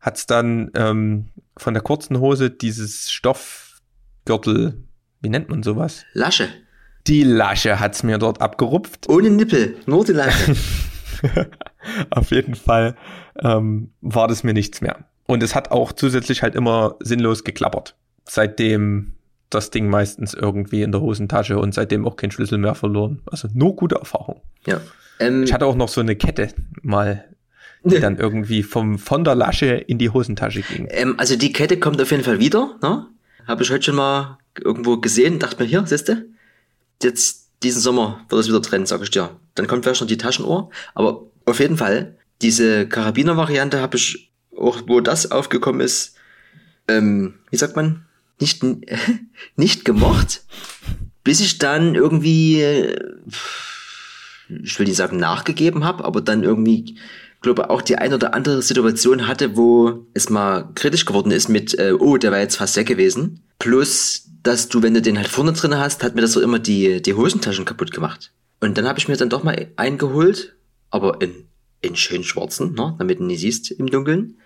hat's 0.02 0.26
dann 0.26 0.72
ähm, 0.76 1.30
von 1.56 1.74
der 1.74 1.84
kurzen 1.84 2.20
Hose 2.20 2.50
dieses 2.50 3.12
Stoffgürtel, 3.12 4.84
wie 5.22 5.30
nennt 5.30 5.50
man 5.50 5.64
sowas? 5.64 6.04
Lasche. 6.14 6.50
Die 7.08 7.24
Lasche 7.24 7.80
hat's 7.80 8.04
mir 8.04 8.18
dort 8.18 8.42
abgerupft. 8.42 9.08
Ohne 9.10 9.30
Nippel, 9.30 9.78
nur 9.86 10.04
die 10.04 10.14
Lasche. 10.14 10.56
Auf 12.10 12.32
jeden 12.32 12.56
Fall 12.56 12.96
ähm, 13.40 13.92
war 14.02 14.28
das 14.28 14.44
mir 14.44 14.54
nichts 14.54 14.82
mehr. 14.82 15.06
Und 15.28 15.44
es 15.44 15.56
hat 15.56 15.72
auch 15.72 15.94
zusätzlich 15.94 16.42
halt 16.44 16.56
immer 16.56 16.96
sinnlos 17.00 17.44
geklappert. 17.44 17.96
Seitdem 18.28 19.14
das 19.50 19.70
Ding 19.70 19.88
meistens 19.90 20.34
irgendwie 20.34 20.82
in 20.82 20.92
der 20.92 21.02
Hosentasche 21.02 21.60
und 21.60 21.74
seitdem 21.74 22.08
auch 22.08 22.16
kein 22.16 22.32
Schlüssel 22.32 22.58
mehr 22.58 22.76
verloren. 22.76 23.22
Also 23.26 23.48
nur 23.54 23.76
gute 23.76 23.96
Erfahrung. 23.96 24.42
Ja. 24.66 24.82
Ähm, 25.20 25.44
ich 25.44 25.54
hatte 25.54 25.66
auch 25.66 25.76
noch 25.76 25.90
so 25.90 26.02
eine 26.02 26.16
Kette 26.16 26.50
mal 26.82 27.26
die 27.84 28.00
dann 28.00 28.18
irgendwie 28.18 28.64
vom, 28.64 29.00
von 29.00 29.24
der 29.24 29.36
Lasche 29.36 29.68
in 29.68 29.98
die 29.98 30.10
Hosentasche 30.10 30.62
ging. 30.62 30.88
Ähm, 30.92 31.16
also 31.18 31.36
die 31.36 31.52
Kette 31.52 31.80
kommt 31.80 32.02
auf 32.02 32.12
jeden 32.12 32.24
Fall 32.24 32.40
wieder. 32.40 32.78
Ne? 32.82 33.08
Habe 33.48 33.64
ich 33.64 33.72
heute 33.72 33.84
schon 33.84 33.96
mal 33.96 34.38
irgendwo 34.60 34.98
gesehen. 34.98 35.40
Dachte 35.40 35.62
mir, 35.62 35.70
hier, 35.70 35.84
siehst 35.86 36.10
du, 36.10 36.26
jetzt 37.02 37.50
diesen 37.64 37.82
Sommer 37.82 38.26
wird 38.30 38.42
es 38.42 38.48
wieder 38.48 38.62
trennen, 38.62 38.86
sag 38.86 39.02
ich 39.02 39.12
dir. 39.12 39.32
Dann 39.56 39.68
kommt 39.68 39.84
vielleicht 39.84 40.02
noch 40.02 40.08
die 40.08 40.18
Taschenuhr. 40.18 40.70
Aber 40.94 41.24
auf 41.46 41.60
jeden 41.60 41.78
Fall, 41.78 42.18
diese 42.42 42.88
Karabiner-Variante 42.88 43.82
habe 43.82 43.98
ich 43.98 44.32
auch, 44.58 44.82
wo 44.88 45.00
das 45.00 45.32
aufgekommen 45.32 45.82
ist, 45.82 46.16
ähm, 46.88 47.36
wie 47.50 47.58
sagt 47.58 47.76
man, 47.76 48.06
nicht, 48.40 48.64
nicht 49.56 49.86
gemocht, 49.86 50.44
bis 51.24 51.40
ich 51.40 51.58
dann 51.60 51.96
irgendwie, 51.96 52.62
ich 54.64 54.80
will 54.80 54.88
nicht 54.88 54.96
sagen 54.96 55.18
nachgegeben 55.18 55.84
habe, 55.84 56.04
aber 56.04 56.22
dann 56.22 56.44
irgendwie 56.44 56.98
glaube 57.42 57.70
auch 57.70 57.82
die 57.82 57.98
ein 57.98 58.14
oder 58.14 58.34
andere 58.34 58.62
Situation 58.62 59.28
hatte, 59.28 59.58
wo 59.58 60.06
es 60.14 60.30
mal 60.30 60.70
kritisch 60.76 61.06
geworden 61.06 61.32
ist 61.32 61.50
mit, 61.50 61.78
äh, 61.78 61.94
oh, 61.94 62.18
der 62.18 62.32
war 62.32 62.40
jetzt 62.40 62.58
fast 62.58 62.76
weg 62.78 62.88
gewesen. 62.88 63.42
Plus, 63.60 64.30
dass 64.44 64.70
du, 64.70 64.82
wenn 64.82 64.94
du 64.94 65.02
den 65.02 65.18
halt 65.18 65.28
vorne 65.28 65.54
drin 65.54 65.78
hast, 65.78 66.04
hat 66.04 66.16
mir 66.16 66.22
das 66.22 66.34
so 66.34 66.42
immer 66.42 66.60
die, 66.60 67.02
die 67.02 67.14
Hosentaschen 67.14 67.66
kaputt 67.66 67.92
gemacht. 67.92 68.32
Und 68.60 68.78
dann 68.78 68.88
habe 68.88 69.00
ich 69.00 69.08
mir 69.08 69.18
dann 69.18 69.30
doch 69.30 69.44
mal 69.44 69.68
eingeholt, 69.76 70.56
aber 70.92 71.20
in, 71.22 71.46
in 71.82 71.96
schön 71.96 72.24
schwarzen, 72.24 72.74
ne, 72.74 72.96
damit 73.00 73.20
du 73.20 73.24
nie 73.24 73.38
siehst 73.38 73.72
im 73.72 73.88
Dunkeln. 73.88 74.38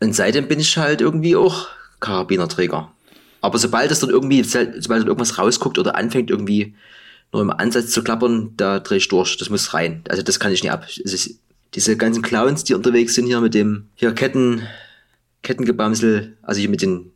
Und 0.00 0.14
seitdem 0.14 0.46
bin 0.46 0.60
ich 0.60 0.76
halt 0.78 1.00
irgendwie 1.00 1.34
auch 1.34 1.68
Karabinerträger. 2.00 2.92
Aber 3.40 3.58
sobald 3.58 3.90
es 3.90 4.00
dann 4.00 4.10
irgendwie, 4.10 4.42
sobald 4.42 4.84
dann 4.88 5.06
irgendwas 5.06 5.38
rausguckt 5.38 5.78
oder 5.78 5.96
anfängt 5.96 6.30
irgendwie 6.30 6.74
nur 7.32 7.42
im 7.42 7.50
Ansatz 7.50 7.90
zu 7.90 8.04
klappern, 8.04 8.52
da 8.56 8.78
dreh 8.78 8.96
ich 8.96 9.08
durch. 9.08 9.36
Das 9.36 9.50
muss 9.50 9.74
rein. 9.74 10.02
Also 10.08 10.22
das 10.22 10.38
kann 10.38 10.52
ich 10.52 10.62
nicht 10.62 10.72
ab. 10.72 10.86
Es 10.86 11.12
ist 11.12 11.40
diese 11.74 11.96
ganzen 11.96 12.22
Clowns, 12.22 12.64
die 12.64 12.74
unterwegs 12.74 13.14
sind 13.14 13.26
hier 13.26 13.40
mit 13.40 13.54
dem 13.54 13.88
hier 13.94 14.12
Ketten, 14.14 14.62
Kettengebamsel, 15.42 16.36
also 16.42 16.60
hier 16.60 16.70
mit 16.70 16.82
den, 16.82 17.12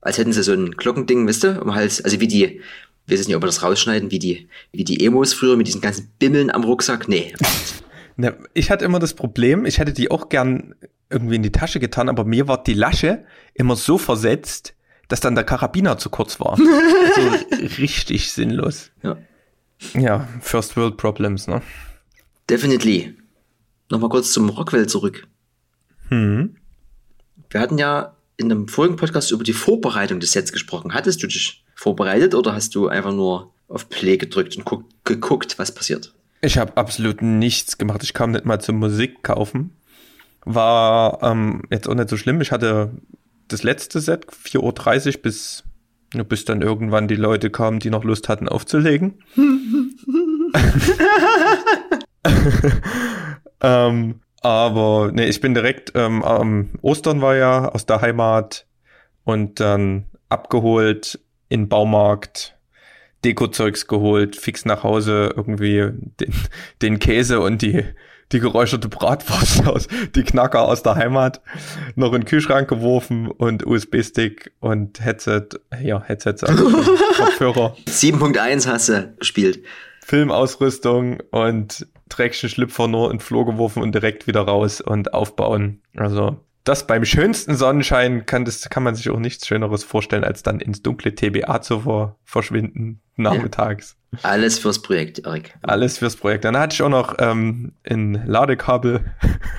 als 0.00 0.18
hätten 0.18 0.32
sie 0.32 0.42
so 0.42 0.52
ein 0.52 0.72
Glockending, 0.72 1.26
wisst 1.26 1.44
ihr, 1.44 1.62
um 1.62 1.74
Hals, 1.74 2.02
also 2.02 2.20
wie 2.20 2.28
die, 2.28 2.60
wir 3.06 3.18
wissen 3.18 3.28
nicht, 3.28 3.36
ob 3.36 3.42
wir 3.42 3.46
das 3.46 3.62
rausschneiden, 3.62 4.10
wie 4.10 4.18
die, 4.18 4.48
wie 4.72 4.84
die 4.84 5.04
Emos 5.04 5.32
früher 5.32 5.56
mit 5.56 5.66
diesen 5.66 5.80
ganzen 5.80 6.10
Bimmeln 6.18 6.50
am 6.50 6.64
Rucksack. 6.64 7.08
Nee. 7.08 7.32
Na, 8.16 8.34
ich 8.52 8.70
hatte 8.70 8.84
immer 8.84 8.98
das 8.98 9.14
Problem, 9.14 9.64
ich 9.64 9.78
hätte 9.78 9.92
die 9.92 10.10
auch 10.10 10.28
gern 10.28 10.74
irgendwie 11.08 11.36
in 11.36 11.42
die 11.42 11.52
Tasche 11.52 11.80
getan, 11.80 12.08
aber 12.08 12.24
mir 12.24 12.48
war 12.48 12.62
die 12.62 12.74
Lasche 12.74 13.24
immer 13.54 13.76
so 13.76 13.96
versetzt, 13.96 14.74
dass 15.08 15.20
dann 15.20 15.34
der 15.34 15.44
Karabiner 15.44 15.98
zu 15.98 16.10
kurz 16.10 16.38
war. 16.38 16.52
also 17.16 17.68
richtig 17.78 18.32
sinnlos. 18.32 18.90
Ja. 19.02 19.16
Ja, 19.94 20.28
First 20.40 20.76
World 20.76 20.98
Problems, 20.98 21.46
ne? 21.46 21.62
Definitely 22.48 23.14
nochmal 23.90 24.10
kurz 24.10 24.32
zum 24.32 24.48
Rockwell 24.48 24.86
zurück. 24.86 25.26
Hm. 26.08 26.56
Wir 27.50 27.60
hatten 27.60 27.78
ja 27.78 28.16
in 28.36 28.50
einem 28.50 28.68
vorigen 28.68 28.96
Podcast 28.96 29.32
über 29.32 29.44
die 29.44 29.52
Vorbereitung 29.52 30.20
des 30.20 30.32
Sets 30.32 30.52
gesprochen. 30.52 30.94
Hattest 30.94 31.22
du 31.22 31.26
dich 31.26 31.64
vorbereitet 31.74 32.34
oder 32.34 32.54
hast 32.54 32.74
du 32.74 32.88
einfach 32.88 33.12
nur 33.12 33.52
auf 33.68 33.88
Play 33.88 34.16
gedrückt 34.16 34.56
und 34.56 34.64
guck, 34.64 34.84
geguckt, 35.04 35.58
was 35.58 35.74
passiert? 35.74 36.14
Ich 36.40 36.58
habe 36.58 36.76
absolut 36.76 37.22
nichts 37.22 37.76
gemacht. 37.76 38.02
Ich 38.02 38.14
kam 38.14 38.30
nicht 38.30 38.46
mal 38.46 38.60
zum 38.60 38.76
Musik 38.76 39.22
kaufen. 39.22 39.76
War 40.44 41.22
ähm, 41.22 41.62
jetzt 41.70 41.88
auch 41.88 41.94
nicht 41.94 42.08
so 42.08 42.16
schlimm. 42.16 42.40
Ich 42.40 42.50
hatte 42.50 42.92
das 43.48 43.62
letzte 43.62 44.00
Set, 44.00 44.26
4.30 44.26 45.16
Uhr 45.16 45.22
bis, 45.22 45.64
bis 46.28 46.44
dann 46.46 46.62
irgendwann 46.62 47.08
die 47.08 47.16
Leute 47.16 47.50
kamen, 47.50 47.78
die 47.78 47.90
noch 47.90 48.04
Lust 48.04 48.28
hatten 48.28 48.48
aufzulegen. 48.48 49.22
Ähm, 53.60 54.20
aber 54.42 55.10
nee, 55.12 55.26
ich 55.26 55.40
bin 55.40 55.54
direkt, 55.54 55.92
ähm, 55.94 56.24
ähm, 56.26 56.70
Ostern 56.80 57.20
war 57.20 57.36
ja 57.36 57.68
aus 57.68 57.86
der 57.86 58.00
Heimat 58.00 58.66
und 59.24 59.60
dann 59.60 60.06
abgeholt 60.28 61.20
in 61.48 61.68
Baumarkt, 61.68 62.56
Dekozeugs 63.24 63.86
geholt, 63.86 64.36
fix 64.36 64.64
nach 64.64 64.82
Hause 64.82 65.34
irgendwie 65.36 65.90
den, 66.20 66.32
den 66.80 66.98
Käse 66.98 67.40
und 67.40 67.60
die, 67.60 67.84
die 68.32 68.40
geräucherte 68.40 68.88
Bratwurst 68.88 69.66
aus, 69.66 69.88
die 70.14 70.22
Knacker 70.22 70.62
aus 70.62 70.82
der 70.82 70.94
Heimat, 70.94 71.42
noch 71.96 72.14
in 72.14 72.22
den 72.22 72.24
Kühlschrank 72.24 72.68
geworfen 72.68 73.28
und 73.28 73.66
USB-Stick 73.66 74.52
und 74.60 75.04
Headset, 75.04 75.48
ja, 75.82 76.02
Headset, 76.02 76.36
Kopfhörer. 77.16 77.76
7.1 77.86 78.66
hast 78.66 78.88
du 78.88 79.14
gespielt. 79.18 79.62
Filmausrüstung 80.02 81.20
und 81.30 81.86
Schlüpfer 82.12 82.88
nur 82.88 83.10
in 83.10 83.18
den 83.18 83.20
Flur 83.20 83.46
geworfen 83.46 83.82
und 83.82 83.94
direkt 83.94 84.26
wieder 84.26 84.42
raus 84.42 84.80
und 84.80 85.14
aufbauen. 85.14 85.80
Also 85.96 86.38
das 86.64 86.86
beim 86.86 87.04
schönsten 87.04 87.56
Sonnenschein 87.56 88.26
kann, 88.26 88.44
das, 88.44 88.68
kann 88.68 88.82
man 88.82 88.94
sich 88.94 89.08
auch 89.10 89.18
nichts 89.18 89.46
Schöneres 89.46 89.82
vorstellen, 89.82 90.24
als 90.24 90.42
dann 90.42 90.60
ins 90.60 90.82
dunkle 90.82 91.14
TBA 91.14 91.62
zu 91.62 91.80
ver 91.80 92.16
verschwinden 92.24 93.00
nachmittags. 93.16 93.96
Alles 94.22 94.58
fürs 94.58 94.82
Projekt, 94.82 95.20
Erik. 95.20 95.54
Alles 95.62 95.98
fürs 95.98 96.16
Projekt. 96.16 96.44
Dann 96.44 96.56
hatte 96.56 96.74
ich 96.74 96.82
auch 96.82 96.88
noch 96.88 97.14
ähm, 97.18 97.72
ein 97.88 98.22
Ladekabel 98.26 99.04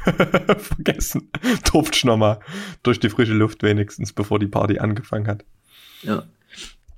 vergessen. 0.57 1.31
Durfte 1.71 1.97
ich 1.97 2.03
nochmal 2.03 2.39
durch 2.83 2.99
die 2.99 3.09
frische 3.09 3.33
Luft 3.33 3.63
wenigstens, 3.63 4.13
bevor 4.13 4.39
die 4.39 4.47
Party 4.47 4.79
angefangen 4.79 5.27
hat. 5.27 5.45
Ja. 6.03 6.23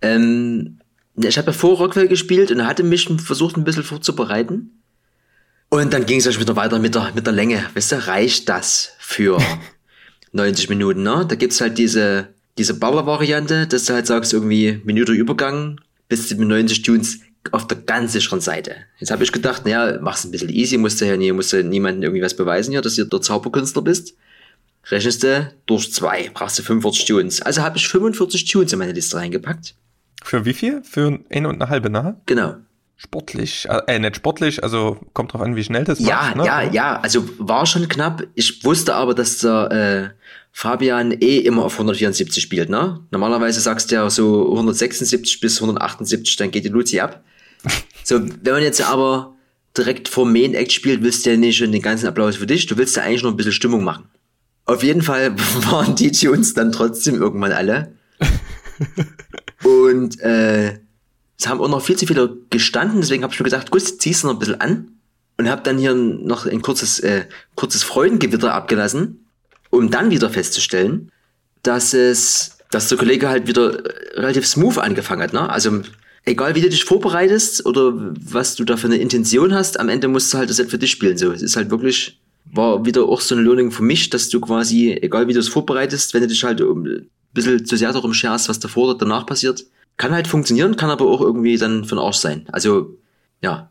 Ähm, 0.02 0.80
ich 1.16 1.38
habe 1.38 1.48
ja 1.48 1.54
vor 1.54 1.78
Rockwell 1.78 2.08
gespielt 2.08 2.52
und 2.52 2.66
hatte 2.66 2.84
mich 2.84 3.08
versucht, 3.08 3.56
ein 3.56 3.64
bisschen 3.64 3.84
vorzubereiten. 3.84 4.83
Und 5.74 5.92
dann 5.92 6.06
ging 6.06 6.20
es 6.20 6.26
ja 6.26 6.32
schon 6.32 6.42
wieder 6.42 6.56
weiter 6.56 6.78
mit 6.78 6.94
der, 6.94 7.12
mit 7.16 7.26
der 7.26 7.34
Länge. 7.34 7.66
Weißt 7.74 7.94
du, 7.94 8.08
reicht 8.08 8.48
das 8.48 8.92
für 9.00 9.40
90 10.32 10.70
Minuten, 10.70 11.02
ne? 11.02 11.26
Da 11.28 11.34
gibt's 11.34 11.62
halt 11.62 11.80
diese, 11.80 12.28
diese 12.60 12.76
Baller-Variante, 12.76 13.66
dass 13.66 13.86
du 13.86 13.96
halt 13.96 14.06
sagst, 14.06 14.34
irgendwie 14.34 14.80
Minute 14.84 15.14
Übergang, 15.14 15.82
bis 16.08 16.28
zu 16.28 16.36
90 16.36 16.84
Tunes 16.84 17.22
auf 17.50 17.66
der 17.66 17.80
ganz 17.80 18.14
sicheren 18.14 18.40
Seite. 18.40 18.76
Jetzt 19.00 19.10
habe 19.10 19.24
ich 19.24 19.32
gedacht, 19.32 19.66
naja, 19.66 19.98
mach's 20.00 20.24
ein 20.24 20.30
bisschen 20.30 20.50
easy, 20.50 20.78
musst 20.78 21.02
du 21.02 21.06
ja 21.06 21.18
nie, 21.18 21.32
musst 21.32 21.54
du 21.54 21.64
niemandem 21.64 22.04
irgendwie 22.04 22.22
was 22.22 22.36
beweisen 22.36 22.70
hier, 22.70 22.84
dass 22.84 22.94
du 22.94 23.06
der 23.06 23.22
Zauberkünstler 23.22 23.82
bist. 23.82 24.16
Rechnest 24.92 25.24
du 25.24 25.52
durch 25.66 25.92
zwei, 25.92 26.30
brauchst 26.36 26.60
du 26.60 26.62
45 26.62 27.06
Tunes. 27.06 27.42
Also 27.42 27.64
habe 27.64 27.78
ich 27.78 27.88
45 27.88 28.46
Tunes 28.46 28.74
in 28.74 28.78
meine 28.78 28.94
Liste 28.94 29.18
reingepackt. 29.18 29.74
Für 30.24 30.46
wie 30.46 30.54
viel? 30.54 30.84
Für 30.84 31.20
eine 31.32 31.50
und 31.50 31.60
eine 31.60 31.72
halbe, 31.72 31.90
ne? 31.90 32.22
Genau. 32.28 32.58
Sportlich, 32.96 33.68
äh, 33.88 34.00
nicht 34.00 34.16
sportlich, 34.16 34.64
also 34.64 34.98
kommt 35.14 35.34
drauf 35.34 35.42
an, 35.42 35.56
wie 35.56 35.64
schnell 35.64 35.84
das 35.84 36.00
ja, 36.00 36.16
macht. 36.16 36.36
Ne? 36.38 36.46
Ja, 36.46 36.62
ja, 36.62 37.00
also 37.02 37.28
war 37.38 37.66
schon 37.66 37.88
knapp. 37.90 38.24
Ich 38.36 38.64
wusste 38.64 38.96
aber, 38.96 39.14
dass 39.14 39.40
der 39.40 40.14
äh, 40.14 40.24
Fabian 40.52 41.12
eh 41.12 41.40
immer 41.40 41.66
auf 41.66 41.74
174 41.74 42.42
spielt, 42.42 42.70
ne? 42.70 43.00
Normalerweise 43.12 43.60
sagst 43.60 43.92
du 43.92 43.96
ja 43.96 44.10
so 44.10 44.52
176 44.52 45.42
bis 45.42 45.60
178, 45.60 46.38
dann 46.38 46.52
geht 46.52 46.64
die 46.64 46.70
Luzi 46.70 47.00
ab. 47.00 47.24
so, 48.04 48.22
wenn 48.22 48.54
man 48.54 48.64
jetzt 48.64 48.82
aber 48.82 49.34
direkt 49.76 50.08
vor 50.08 50.26
Main 50.26 50.54
Act 50.54 50.72
spielt, 50.72 51.02
willst 51.02 51.26
du 51.26 51.32
ja 51.32 51.38
nicht 51.38 51.58
schon 51.58 51.72
den 51.72 51.82
ganzen 51.82 52.08
Applaus 52.08 52.36
für 52.36 52.48
dich, 52.48 52.68
du 52.68 52.78
willst 52.78 52.96
ja 52.96 53.04
eigentlich 53.04 53.24
nur 53.24 53.32
ein 53.32 53.38
bisschen 53.38 53.52
Stimmung 53.52 53.84
machen. 53.84 54.06
Auf 54.66 54.84
jeden 54.84 55.02
Fall 55.02 55.36
waren 55.72 55.96
die 55.96 56.12
Tunes 56.12 56.54
dann 56.54 56.72
trotzdem 56.72 57.16
irgendwann 57.16 57.52
alle. 57.52 57.96
Und 59.64 60.20
äh, 60.22 60.80
es 61.38 61.48
haben 61.48 61.62
auch 61.62 61.70
noch 61.70 61.84
viel 61.84 61.96
zu 61.96 62.06
viele 62.06 62.38
gestanden, 62.50 63.02
deswegen 63.02 63.24
habe 63.24 63.34
ich 63.34 63.40
mir 63.40 63.46
gedacht, 63.46 63.72
gut, 63.72 63.82
ziehst 63.82 64.24
du 64.24 64.28
noch 64.28 64.36
ein 64.36 64.40
bisschen 64.40 64.62
an 64.62 64.88
und 65.38 65.50
habe 65.50 65.64
dann 65.64 65.78
hier 65.78 65.94
noch 65.94 66.46
ein 66.46 66.62
kurzes, 66.62 67.00
äh, 67.00 67.26
kurzes 67.56 67.84
Freudengewitter 67.84 68.54
abgelassen, 68.54 69.26
um 69.70 69.90
dann 69.90 70.12
wieder 70.12 70.30
festzustellen, 70.30 71.12
dass 71.64 71.94
es, 71.94 72.58
dass 72.72 72.90
der 72.90 72.98
Kollege 72.98 73.30
halt 73.30 73.48
wieder 73.48 73.84
relativ 74.14 74.46
smooth 74.46 74.78
angefangen 74.78 75.24
hat. 75.24 75.34
Ne? 75.34 75.50
Also 75.50 75.82
egal 76.26 76.56
wie 76.56 76.62
du 76.62 76.70
dich 76.70 76.86
vorbereitest 76.86 77.66
oder 77.66 77.94
was 77.96 78.56
du 78.56 78.64
da 78.64 78.78
für 78.78 78.88
eine 78.88 78.98
Intention 78.98 79.54
hast, 79.54 79.80
am 79.80 79.90
Ende 79.90 80.08
musst 80.08 80.34
du 80.34 80.38
halt 80.38 80.50
das 80.50 80.58
Set 80.58 80.70
für 80.70 80.78
dich 80.78 80.92
spielen. 80.92 81.18
So, 81.18 81.32
es 81.32 81.42
ist 81.42 81.56
halt 81.56 81.72
wirklich, 81.72 82.20
war 82.52 82.86
wieder 82.86 83.04
auch 83.04 83.22
so 83.22 83.36
ein 83.36 83.44
Learning 83.44 83.72
für 83.72 83.84
mich, 83.84 84.10
dass 84.10 84.30
du 84.30 84.40
quasi, 84.40 84.92
egal 85.02 85.28
wie 85.28 85.34
du 85.34 85.40
es 85.40 85.50
vorbereitest, 85.50 86.14
wenn 86.14 86.22
du 86.22 86.28
dich 86.28 86.44
halt 86.44 86.62
ein 86.62 87.10
bisschen 87.34 87.66
zu 87.66 87.76
sehr 87.76 87.92
darum 87.92 88.14
scherst, 88.14 88.50
was 88.50 88.60
davor 88.60 88.90
oder 88.90 89.00
danach 89.00 89.26
passiert, 89.26 89.66
kann 89.98 90.14
halt 90.14 90.28
funktionieren, 90.28 90.76
kann 90.76 90.90
aber 90.90 91.06
auch 91.06 91.22
irgendwie 91.22 91.58
dann 91.58 91.86
für 91.86 91.96
den 91.96 92.00
Arsch 92.00 92.18
sein. 92.18 92.48
Also, 92.52 92.98
ja. 93.42 93.70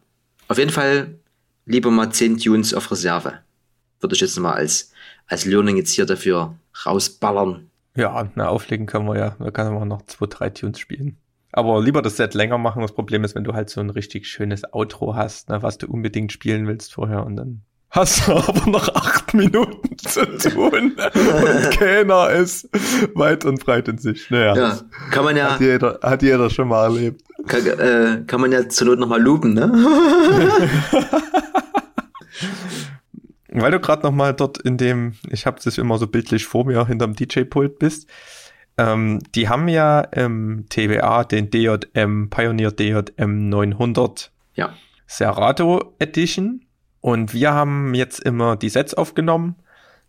Auf 0.49 0.59
jeden 0.59 0.70
Fall 0.70 1.18
lieber 1.66 1.91
mal 1.91 2.11
10 2.11 2.39
Tunes 2.39 2.75
auf 2.75 2.91
Reserve. 2.91 3.39
Würde 4.01 4.14
ich 4.14 4.20
jetzt 4.20 4.39
mal 4.39 4.53
als, 4.53 4.93
als 5.27 5.45
Learning 5.45 5.77
jetzt 5.77 5.93
hier 5.93 6.07
dafür 6.07 6.55
rausballern. 6.85 7.70
Ja, 7.95 8.31
na, 8.35 8.49
auflegen 8.49 8.87
können 8.87 9.07
wir 9.07 9.18
ja. 9.18 9.37
Da 9.39 9.51
kann 9.51 9.75
man 9.75 9.89
noch 9.89 10.03
zwei, 10.03 10.27
drei 10.27 10.51
Tunes 10.51 10.79
spielen. 10.79 11.16
Aber 11.53 11.83
lieber 11.83 12.01
das 12.01 12.16
Set 12.16 12.35
länger 12.35 12.59
machen. 12.59 12.83
Das 12.83 12.93
Problem 12.93 13.25
ist, 13.25 13.35
wenn 13.35 13.45
du 13.45 13.53
halt 13.53 13.68
so 13.68 13.81
ein 13.81 13.91
richtig 13.91 14.27
schönes 14.27 14.62
Outro 14.73 15.14
hast, 15.14 15.51
ne, 15.51 15.62
was 15.62 15.79
du 15.79 15.87
unbedingt 15.87 16.33
spielen 16.33 16.66
willst 16.66 16.95
vorher 16.95 17.25
und 17.27 17.37
dann 17.37 17.62
hast 17.91 18.27
du 18.27 18.33
aber 18.37 18.70
noch 18.70 18.89
acht 18.95 19.11
Minuten 19.35 19.99
zu 19.99 20.24
tun 20.39 20.93
und 20.97 21.70
keiner 21.72 22.30
ist 22.30 22.68
weit 23.14 23.45
und 23.45 23.64
breit 23.64 23.89
in 23.89 23.99
sich. 23.99 24.30
Naja, 24.30 24.57
ja, 24.57 24.78
kann 25.11 25.24
man 25.24 25.37
ja. 25.37 25.53
Hat 25.53 25.61
jeder, 25.61 25.99
hat 26.03 26.22
jeder 26.22 26.51
schon 26.51 26.68
mal 26.68 26.85
erlebt. 26.85 27.22
Kann, 27.47 27.66
äh, 27.66 28.22
kann 28.26 28.41
man 28.41 28.53
ja 28.53 28.68
zur 28.68 28.89
Not 28.89 28.99
nochmal 28.99 29.20
loopen, 29.20 29.55
ne? 29.55 29.72
Weil 33.55 33.70
du 33.70 33.80
gerade 33.80 34.03
nochmal 34.03 34.33
dort 34.33 34.59
in 34.59 34.78
dem, 34.78 35.14
ich 35.28 35.45
habe 35.45 35.61
das 35.62 35.76
immer 35.76 35.99
so 35.99 36.07
bildlich 36.07 36.47
vor 36.47 36.64
mir, 36.64 36.87
hinterm 36.87 37.14
DJ-Pult 37.14 37.78
bist. 37.78 38.09
Ähm, 38.78 39.18
die 39.35 39.49
haben 39.49 39.68
ja 39.68 40.01
im 40.01 40.64
TWA 40.70 41.24
den 41.24 41.51
DJM, 41.51 42.30
Pioneer 42.30 42.70
DJM 42.70 43.51
900 43.51 44.33
ja. 44.55 44.72
Serato 45.07 45.95
Edition 45.99 46.64
und 47.03 47.34
wir 47.34 47.53
haben 47.53 47.94
jetzt 47.94 48.20
immer 48.20 48.57
die 48.57 48.68
Sets 48.68 48.94
aufgenommen 48.94 49.57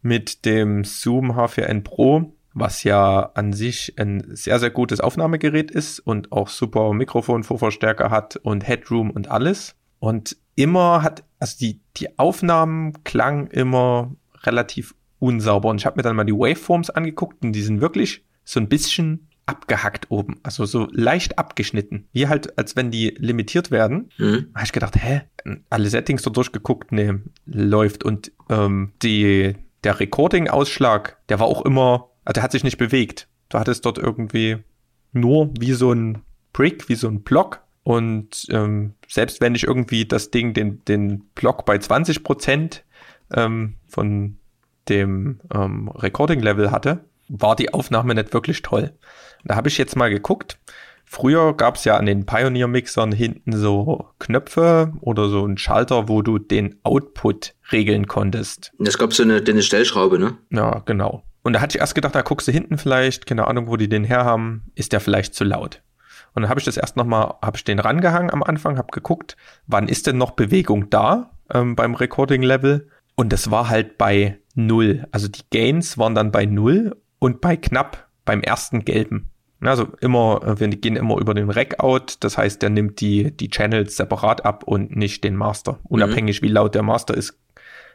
mit 0.03 0.45
dem 0.45 0.83
Zoom 0.85 1.31
H4n 1.31 1.83
Pro, 1.83 2.35
was 2.53 2.83
ja 2.83 3.31
an 3.33 3.51
sich 3.51 3.95
ein 3.97 4.23
sehr, 4.35 4.59
sehr 4.59 4.69
gutes 4.69 4.99
Aufnahmegerät 4.99 5.71
ist 5.71 5.99
und 5.99 6.31
auch 6.31 6.47
super 6.49 6.93
Mikrofonvorverstärker 6.93 8.11
hat 8.11 8.35
und 8.35 8.65
Headroom 8.65 9.09
und 9.09 9.31
alles. 9.31 9.75
Und 9.97 10.37
immer 10.55 11.01
hat, 11.01 11.23
also 11.39 11.57
die, 11.59 11.81
die 11.97 12.19
Aufnahmen 12.19 13.03
klangen 13.03 13.47
immer 13.47 14.11
relativ 14.43 14.93
unsauber. 15.17 15.69
Und 15.69 15.77
ich 15.77 15.87
habe 15.87 15.97
mir 15.97 16.03
dann 16.03 16.15
mal 16.15 16.25
die 16.25 16.33
Waveforms 16.33 16.91
angeguckt 16.91 17.43
und 17.43 17.53
die 17.53 17.63
sind 17.63 17.81
wirklich 17.81 18.23
so 18.43 18.59
ein 18.59 18.69
bisschen 18.69 19.29
abgehackt 19.45 20.09
oben, 20.09 20.39
also 20.43 20.65
so 20.65 20.87
leicht 20.91 21.37
abgeschnitten, 21.37 22.07
wie 22.13 22.27
halt, 22.27 22.57
als 22.57 22.75
wenn 22.75 22.91
die 22.91 23.09
limitiert 23.17 23.71
werden. 23.71 24.09
Mhm. 24.17 24.47
Habe 24.55 24.65
ich 24.65 24.71
gedacht, 24.71 24.95
hä, 24.95 25.21
alle 25.69 25.89
Settings 25.89 26.23
so 26.23 26.29
durchgeguckt, 26.29 26.91
nee, 26.91 27.13
läuft 27.45 28.03
und 28.03 28.31
ähm, 28.49 28.93
die 29.01 29.55
der 29.83 29.99
Recording-Ausschlag, 29.99 31.17
der 31.27 31.39
war 31.39 31.47
auch 31.47 31.65
immer, 31.65 32.09
also 32.23 32.35
der 32.35 32.43
hat 32.43 32.53
sich 32.53 32.63
nicht 32.63 32.77
bewegt. 32.77 33.27
Du 33.49 33.59
hattest 33.59 33.85
dort 33.85 33.97
irgendwie 33.97 34.57
nur 35.11 35.51
wie 35.59 35.73
so 35.73 35.91
ein 35.91 36.21
Brick, 36.53 36.87
wie 36.87 36.95
so 36.95 37.09
ein 37.09 37.21
Block 37.23 37.61
und 37.83 38.47
ähm, 38.49 38.93
selbst 39.07 39.41
wenn 39.41 39.55
ich 39.55 39.65
irgendwie 39.65 40.05
das 40.05 40.31
Ding, 40.31 40.53
den, 40.53 40.83
den 40.85 41.25
Block 41.35 41.65
bei 41.65 41.77
20 41.77 42.23
Prozent 42.23 42.85
ähm, 43.33 43.75
von 43.87 44.37
dem 44.87 45.39
ähm, 45.53 45.89
Recording-Level 45.89 46.71
hatte, 46.71 47.05
war 47.27 47.55
die 47.55 47.73
Aufnahme 47.73 48.15
nicht 48.15 48.33
wirklich 48.33 48.61
toll. 48.61 48.93
Da 49.43 49.55
habe 49.55 49.69
ich 49.69 49.77
jetzt 49.77 49.95
mal 49.95 50.09
geguckt. 50.09 50.59
Früher 51.05 51.53
gab 51.53 51.75
es 51.75 51.83
ja 51.83 51.97
an 51.97 52.05
den 52.05 52.25
Pioneer-Mixern 52.25 53.11
hinten 53.11 53.53
so 53.53 54.07
Knöpfe 54.19 54.93
oder 55.01 55.29
so 55.29 55.43
einen 55.43 55.57
Schalter, 55.57 56.07
wo 56.07 56.21
du 56.21 56.39
den 56.39 56.79
Output 56.83 57.53
regeln 57.71 58.07
konntest. 58.07 58.71
Es 58.83 58.97
gab 58.97 59.13
so 59.13 59.23
eine, 59.23 59.43
eine 59.47 59.61
Stellschraube, 59.61 60.17
ne? 60.17 60.37
Ja, 60.49 60.81
genau. 60.85 61.23
Und 61.43 61.53
da 61.53 61.61
hatte 61.61 61.77
ich 61.77 61.81
erst 61.81 61.93
gedacht, 61.93 62.15
da 62.15 62.21
guckst 62.21 62.47
du 62.47 62.51
hinten 62.51 62.77
vielleicht, 62.77 63.25
keine 63.25 63.47
Ahnung, 63.47 63.67
wo 63.67 63.77
die 63.77 63.89
den 63.89 64.05
herhaben, 64.05 64.71
ist 64.75 64.93
der 64.93 65.01
vielleicht 65.01 65.35
zu 65.35 65.43
laut. 65.43 65.81
Und 66.33 66.41
dann 66.41 66.49
habe 66.49 66.59
ich 66.59 66.65
das 66.65 66.77
erst 66.77 66.95
nochmal, 66.95 67.35
habe 67.41 67.57
ich 67.57 67.63
den 67.63 67.79
rangehangen 67.79 68.31
am 68.31 68.41
Anfang, 68.41 68.77
habe 68.77 68.91
geguckt, 68.91 69.35
wann 69.67 69.87
ist 69.87 70.07
denn 70.07 70.17
noch 70.17 70.31
Bewegung 70.31 70.89
da 70.89 71.31
ähm, 71.53 71.75
beim 71.75 71.93
Recording-Level? 71.93 72.89
Und 73.15 73.31
das 73.31 73.51
war 73.51 73.69
halt 73.69 73.97
bei 73.97 74.39
null. 74.55 75.05
Also 75.11 75.27
die 75.27 75.43
Gains 75.51 75.97
waren 75.97 76.15
dann 76.15 76.31
bei 76.31 76.45
null 76.45 76.95
und 77.19 77.41
bei 77.41 77.55
knapp 77.55 78.09
beim 78.25 78.41
ersten 78.41 78.85
gelben. 78.85 79.29
Also 79.67 79.87
immer, 80.01 80.59
wir 80.59 80.67
gehen 80.69 80.95
immer 80.95 81.19
über 81.19 81.33
den 81.33 81.49
Rack-Out, 81.49 82.17
das 82.21 82.37
heißt, 82.37 82.61
der 82.61 82.69
nimmt 82.69 83.01
die, 83.01 83.31
die 83.31 83.49
Channels 83.49 83.97
separat 83.97 84.45
ab 84.45 84.63
und 84.63 84.95
nicht 84.95 85.23
den 85.23 85.35
Master. 85.35 85.79
Unabhängig 85.83 86.41
mhm. 86.41 86.45
wie 86.45 86.51
laut 86.51 86.75
der 86.75 86.83
Master 86.83 87.15
ist, 87.15 87.37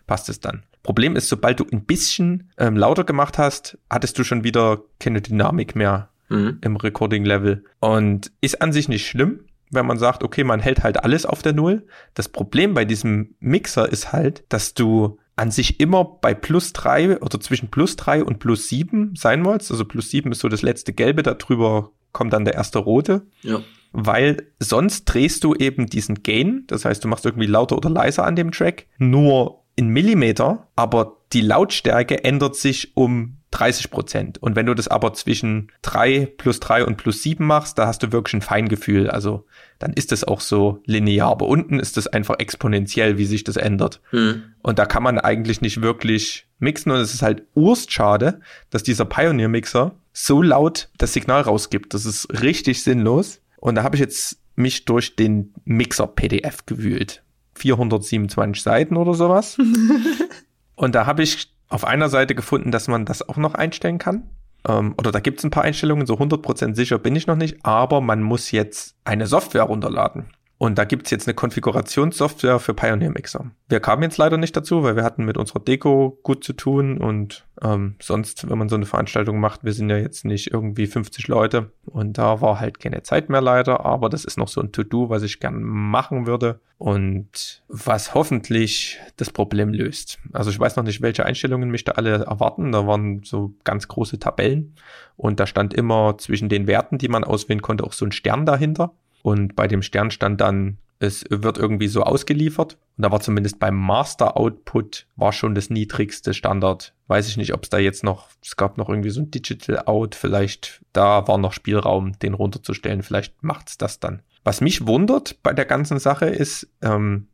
passt 0.06 0.28
es 0.28 0.40
dann. 0.40 0.62
Problem 0.82 1.16
ist, 1.16 1.28
sobald 1.28 1.60
du 1.60 1.66
ein 1.70 1.84
bisschen 1.84 2.50
ähm, 2.56 2.76
lauter 2.76 3.04
gemacht 3.04 3.38
hast, 3.38 3.78
hattest 3.90 4.18
du 4.18 4.24
schon 4.24 4.44
wieder 4.44 4.80
keine 4.98 5.20
Dynamik 5.20 5.76
mehr 5.76 6.08
mhm. 6.28 6.58
im 6.62 6.76
Recording-Level. 6.76 7.64
Und 7.80 8.32
ist 8.40 8.62
an 8.62 8.72
sich 8.72 8.88
nicht 8.88 9.06
schlimm, 9.06 9.40
wenn 9.70 9.86
man 9.86 9.98
sagt, 9.98 10.22
okay, 10.22 10.44
man 10.44 10.60
hält 10.60 10.82
halt 10.82 11.02
alles 11.04 11.26
auf 11.26 11.42
der 11.42 11.52
Null. 11.52 11.86
Das 12.14 12.28
Problem 12.28 12.74
bei 12.74 12.84
diesem 12.84 13.34
Mixer 13.40 13.90
ist 13.90 14.12
halt, 14.12 14.44
dass 14.48 14.74
du 14.74 15.18
an 15.38 15.50
sich 15.50 15.80
immer 15.80 16.04
bei 16.04 16.34
plus 16.34 16.72
drei 16.72 17.20
oder 17.20 17.40
zwischen 17.40 17.70
plus 17.70 17.96
drei 17.96 18.24
und 18.24 18.38
plus 18.38 18.68
sieben 18.68 19.14
sein 19.16 19.44
wolltest. 19.44 19.70
Also 19.70 19.84
plus 19.84 20.10
sieben 20.10 20.32
ist 20.32 20.40
so 20.40 20.48
das 20.48 20.62
letzte 20.62 20.92
Gelbe, 20.92 21.22
darüber 21.22 21.92
kommt 22.12 22.32
dann 22.32 22.44
der 22.44 22.54
erste 22.54 22.78
Rote. 22.78 23.26
Ja. 23.42 23.60
Weil 23.92 24.48
sonst 24.58 25.04
drehst 25.04 25.44
du 25.44 25.54
eben 25.54 25.86
diesen 25.86 26.22
Gain, 26.22 26.64
das 26.66 26.84
heißt, 26.84 27.02
du 27.04 27.08
machst 27.08 27.24
irgendwie 27.24 27.46
lauter 27.46 27.76
oder 27.76 27.88
leiser 27.88 28.24
an 28.24 28.36
dem 28.36 28.52
Track, 28.52 28.86
nur 28.98 29.64
in 29.76 29.88
Millimeter, 29.88 30.68
aber 30.76 31.17
die 31.32 31.40
Lautstärke 31.40 32.24
ändert 32.24 32.56
sich 32.56 32.96
um 32.96 33.38
30 33.50 33.90
Prozent. 33.90 34.42
Und 34.42 34.56
wenn 34.56 34.66
du 34.66 34.74
das 34.74 34.88
aber 34.88 35.14
zwischen 35.14 35.72
3 35.82 36.26
plus 36.36 36.60
3 36.60 36.84
und 36.84 36.96
plus 36.96 37.22
7 37.22 37.44
machst, 37.44 37.78
da 37.78 37.86
hast 37.86 38.02
du 38.02 38.12
wirklich 38.12 38.34
ein 38.34 38.42
Feingefühl. 38.42 39.10
Also 39.10 39.46
dann 39.78 39.92
ist 39.92 40.12
es 40.12 40.24
auch 40.24 40.40
so 40.40 40.82
linear. 40.84 41.30
Aber 41.30 41.46
unten 41.46 41.78
ist 41.78 41.96
es 41.96 42.06
einfach 42.06 42.38
exponentiell, 42.38 43.16
wie 43.16 43.24
sich 43.24 43.44
das 43.44 43.56
ändert. 43.56 44.00
Hm. 44.10 44.42
Und 44.62 44.78
da 44.78 44.86
kann 44.86 45.02
man 45.02 45.18
eigentlich 45.18 45.60
nicht 45.60 45.80
wirklich 45.80 46.46
mixen. 46.58 46.92
Und 46.92 46.98
es 46.98 47.14
ist 47.14 47.22
halt 47.22 47.44
urst 47.54 47.90
schade, 47.90 48.40
dass 48.70 48.82
dieser 48.82 49.06
Pioneer-Mixer 49.06 49.94
so 50.12 50.42
laut 50.42 50.90
das 50.98 51.14
Signal 51.14 51.42
rausgibt. 51.42 51.94
Das 51.94 52.04
ist 52.04 52.42
richtig 52.42 52.82
sinnlos. 52.82 53.40
Und 53.56 53.76
da 53.76 53.82
habe 53.82 53.96
ich 53.96 54.00
jetzt 54.00 54.40
mich 54.56 54.84
durch 54.84 55.16
den 55.16 55.54
Mixer-PDF 55.64 56.66
gewühlt. 56.66 57.22
427 57.54 58.62
Seiten 58.62 58.96
oder 58.96 59.14
sowas. 59.14 59.56
und 60.78 60.94
da 60.94 61.06
habe 61.06 61.22
ich 61.22 61.52
auf 61.68 61.84
einer 61.84 62.08
Seite 62.08 62.34
gefunden, 62.34 62.70
dass 62.70 62.88
man 62.88 63.04
das 63.04 63.28
auch 63.28 63.36
noch 63.36 63.54
einstellen 63.54 63.98
kann. 63.98 64.30
Ähm, 64.66 64.94
oder 64.96 65.10
da 65.10 65.20
gibt 65.20 65.40
es 65.40 65.44
ein 65.44 65.50
paar 65.50 65.64
Einstellungen, 65.64 66.06
so 66.06 66.14
100% 66.14 66.74
sicher 66.74 66.98
bin 66.98 67.16
ich 67.16 67.26
noch 67.26 67.36
nicht, 67.36 67.64
aber 67.64 68.00
man 68.00 68.22
muss 68.22 68.52
jetzt 68.52 68.96
eine 69.04 69.26
Software 69.26 69.64
runterladen. 69.64 70.30
Und 70.58 70.76
da 70.76 70.84
gibt's 70.84 71.12
jetzt 71.12 71.28
eine 71.28 71.34
Konfigurationssoftware 71.34 72.58
für 72.58 72.74
Pioneer 72.74 73.10
Mixer. 73.10 73.52
Wir 73.68 73.78
kamen 73.78 74.02
jetzt 74.02 74.18
leider 74.18 74.36
nicht 74.36 74.56
dazu, 74.56 74.82
weil 74.82 74.96
wir 74.96 75.04
hatten 75.04 75.24
mit 75.24 75.36
unserer 75.36 75.60
Deko 75.60 76.18
gut 76.24 76.42
zu 76.42 76.52
tun 76.52 76.98
und 76.98 77.46
ähm, 77.62 77.94
sonst, 78.00 78.50
wenn 78.50 78.58
man 78.58 78.68
so 78.68 78.74
eine 78.74 78.86
Veranstaltung 78.86 79.38
macht, 79.38 79.62
wir 79.62 79.72
sind 79.72 79.88
ja 79.88 79.96
jetzt 79.96 80.24
nicht 80.24 80.52
irgendwie 80.52 80.88
50 80.88 81.28
Leute 81.28 81.70
und 81.86 82.18
da 82.18 82.40
war 82.40 82.58
halt 82.58 82.80
keine 82.80 83.04
Zeit 83.04 83.28
mehr 83.28 83.40
leider, 83.40 83.84
aber 83.86 84.08
das 84.08 84.24
ist 84.24 84.36
noch 84.36 84.48
so 84.48 84.60
ein 84.60 84.72
To-Do, 84.72 85.10
was 85.10 85.22
ich 85.22 85.38
gern 85.38 85.62
machen 85.62 86.26
würde 86.26 86.58
und 86.76 87.62
was 87.68 88.14
hoffentlich 88.14 88.98
das 89.16 89.30
Problem 89.30 89.72
löst. 89.72 90.18
Also 90.32 90.50
ich 90.50 90.58
weiß 90.58 90.74
noch 90.74 90.84
nicht, 90.84 91.02
welche 91.02 91.24
Einstellungen 91.24 91.70
mich 91.70 91.84
da 91.84 91.92
alle 91.92 92.24
erwarten. 92.24 92.72
Da 92.72 92.84
waren 92.84 93.22
so 93.22 93.54
ganz 93.62 93.86
große 93.86 94.18
Tabellen 94.18 94.74
und 95.16 95.38
da 95.38 95.46
stand 95.46 95.72
immer 95.72 96.18
zwischen 96.18 96.48
den 96.48 96.66
Werten, 96.66 96.98
die 96.98 97.08
man 97.08 97.22
auswählen 97.22 97.62
konnte, 97.62 97.84
auch 97.84 97.92
so 97.92 98.04
ein 98.04 98.12
Stern 98.12 98.44
dahinter. 98.44 98.92
Und 99.22 99.56
bei 99.56 99.66
dem 99.68 99.82
Stern 99.82 100.10
stand 100.10 100.40
dann, 100.40 100.78
es 101.00 101.24
wird 101.30 101.58
irgendwie 101.58 101.88
so 101.88 102.02
ausgeliefert. 102.02 102.76
Und 102.96 103.02
da 103.02 103.12
war 103.12 103.20
zumindest 103.20 103.60
beim 103.60 103.76
Master 103.76 104.36
Output 104.36 105.06
war 105.16 105.32
schon 105.32 105.54
das 105.54 105.70
niedrigste 105.70 106.34
Standard. 106.34 106.94
Weiß 107.06 107.28
ich 107.28 107.36
nicht, 107.36 107.54
ob 107.54 107.64
es 107.64 107.70
da 107.70 107.78
jetzt 107.78 108.02
noch, 108.02 108.28
es 108.44 108.56
gab 108.56 108.76
noch 108.78 108.88
irgendwie 108.88 109.10
so 109.10 109.20
ein 109.20 109.30
Digital 109.30 109.84
Out, 109.86 110.14
vielleicht 110.14 110.82
da 110.92 111.28
war 111.28 111.38
noch 111.38 111.52
Spielraum, 111.52 112.18
den 112.18 112.34
runterzustellen. 112.34 113.02
Vielleicht 113.02 113.42
macht's 113.42 113.78
das 113.78 114.00
dann. 114.00 114.22
Was 114.44 114.60
mich 114.60 114.86
wundert 114.86 115.42
bei 115.42 115.52
der 115.52 115.64
ganzen 115.64 115.98
Sache 115.98 116.26
ist, 116.26 116.68
ähm, 116.82 117.28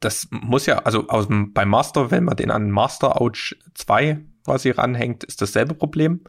das 0.00 0.28
muss 0.30 0.66
ja, 0.66 0.80
also 0.80 1.08
aus 1.08 1.28
dem, 1.28 1.52
beim 1.52 1.70
Master, 1.70 2.10
wenn 2.10 2.24
man 2.24 2.36
den 2.36 2.50
an 2.50 2.70
Master 2.70 3.20
Ouch 3.20 3.54
2 3.74 4.20
quasi 4.44 4.70
ranhängt, 4.70 5.24
ist 5.24 5.40
dasselbe 5.40 5.74
Problem. 5.74 6.20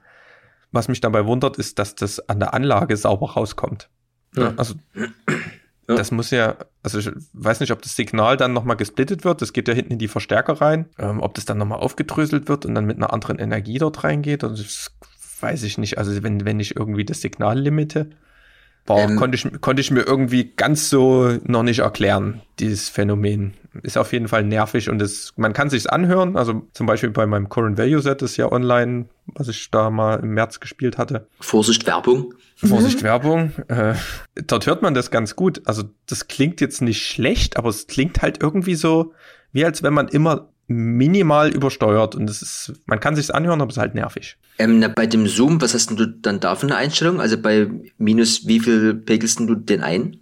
Was 0.71 0.87
mich 0.87 1.01
dabei 1.01 1.25
wundert, 1.25 1.57
ist, 1.57 1.79
dass 1.79 1.95
das 1.95 2.29
an 2.29 2.39
der 2.39 2.53
Anlage 2.53 2.95
sauber 2.97 3.31
rauskommt. 3.31 3.89
Ja. 4.35 4.53
Also 4.57 4.75
ja. 4.95 5.95
das 5.95 6.11
muss 6.11 6.31
ja, 6.31 6.57
also 6.83 6.99
ich 6.99 7.09
weiß 7.33 7.59
nicht, 7.59 7.71
ob 7.71 7.81
das 7.81 7.95
Signal 7.95 8.37
dann 8.37 8.53
nochmal 8.53 8.77
gesplittet 8.77 9.23
wird. 9.23 9.41
Das 9.41 9.53
geht 9.53 9.67
ja 9.67 9.73
hinten 9.73 9.93
in 9.93 9.99
die 9.99 10.07
Verstärker 10.07 10.61
rein. 10.61 10.85
Ähm, 10.97 11.21
ob 11.21 11.33
das 11.33 11.45
dann 11.45 11.57
nochmal 11.57 11.79
aufgedröselt 11.79 12.47
wird 12.47 12.65
und 12.65 12.75
dann 12.75 12.85
mit 12.85 12.97
einer 12.97 13.13
anderen 13.13 13.39
Energie 13.39 13.77
dort 13.77 14.03
reingeht. 14.03 14.43
Also 14.43 14.61
das 14.61 14.91
weiß 15.39 15.63
ich 15.63 15.77
nicht. 15.77 15.97
Also 15.97 16.23
wenn, 16.23 16.45
wenn 16.45 16.59
ich 16.59 16.75
irgendwie 16.75 17.05
das 17.05 17.21
Signal 17.21 17.59
limite, 17.59 18.09
war, 18.87 18.99
ähm, 18.99 19.17
konnte, 19.17 19.35
ich, 19.35 19.61
konnte 19.61 19.81
ich 19.81 19.91
mir 19.91 20.01
irgendwie 20.01 20.51
ganz 20.55 20.89
so 20.89 21.37
noch 21.43 21.63
nicht 21.63 21.79
erklären, 21.79 22.41
dieses 22.59 22.89
Phänomen. 22.89 23.53
Ist 23.83 23.97
auf 23.97 24.11
jeden 24.11 24.27
Fall 24.27 24.43
nervig 24.43 24.89
und 24.89 25.01
es, 25.01 25.33
man 25.35 25.53
kann 25.53 25.69
sich's 25.69 25.85
anhören. 25.85 26.35
Also 26.35 26.63
zum 26.73 26.87
Beispiel 26.87 27.11
bei 27.11 27.27
meinem 27.27 27.49
Current 27.49 27.77
Value 27.77 28.01
Set 28.01 28.21
ist 28.21 28.37
ja 28.37 28.51
online, 28.51 29.05
was 29.27 29.49
ich 29.49 29.69
da 29.69 29.89
mal 29.89 30.21
im 30.21 30.33
März 30.33 30.59
gespielt 30.59 30.97
hatte. 30.97 31.27
Vorsicht 31.39 31.85
Werbung. 31.85 32.33
Vorsicht 32.55 33.03
Werbung. 33.03 33.51
Äh, 33.67 33.93
dort 34.47 34.65
hört 34.65 34.81
man 34.81 34.95
das 34.95 35.11
ganz 35.11 35.35
gut. 35.35 35.61
Also 35.65 35.83
das 36.07 36.27
klingt 36.27 36.59
jetzt 36.59 36.81
nicht 36.81 37.05
schlecht, 37.05 37.57
aber 37.57 37.69
es 37.69 37.85
klingt 37.85 38.21
halt 38.21 38.41
irgendwie 38.41 38.75
so, 38.75 39.13
wie 39.51 39.63
als 39.63 39.83
wenn 39.83 39.93
man 39.93 40.07
immer 40.07 40.49
minimal 40.67 41.49
übersteuert 41.49 42.15
und 42.15 42.29
es 42.29 42.41
ist, 42.41 42.73
man 42.85 42.99
kann 42.99 43.15
sich's 43.15 43.29
anhören, 43.29 43.61
aber 43.61 43.69
es 43.69 43.77
ist 43.77 43.81
halt 43.81 43.95
nervig. 43.95 44.37
Ähm, 44.59 44.79
na, 44.79 44.89
bei 44.89 45.07
dem 45.07 45.27
Zoom, 45.27 45.61
was 45.61 45.73
hast 45.73 45.89
denn 45.89 45.97
du 45.97 46.07
dann 46.07 46.39
da 46.39 46.55
für 46.55 46.67
eine 46.67 46.75
Einstellung? 46.75 47.21
Also 47.21 47.41
bei 47.41 47.69
minus 47.97 48.47
wie 48.47 48.59
viel 48.59 48.93
pegelst 48.93 49.39
du 49.39 49.55
den 49.55 49.81
ein? 49.81 50.17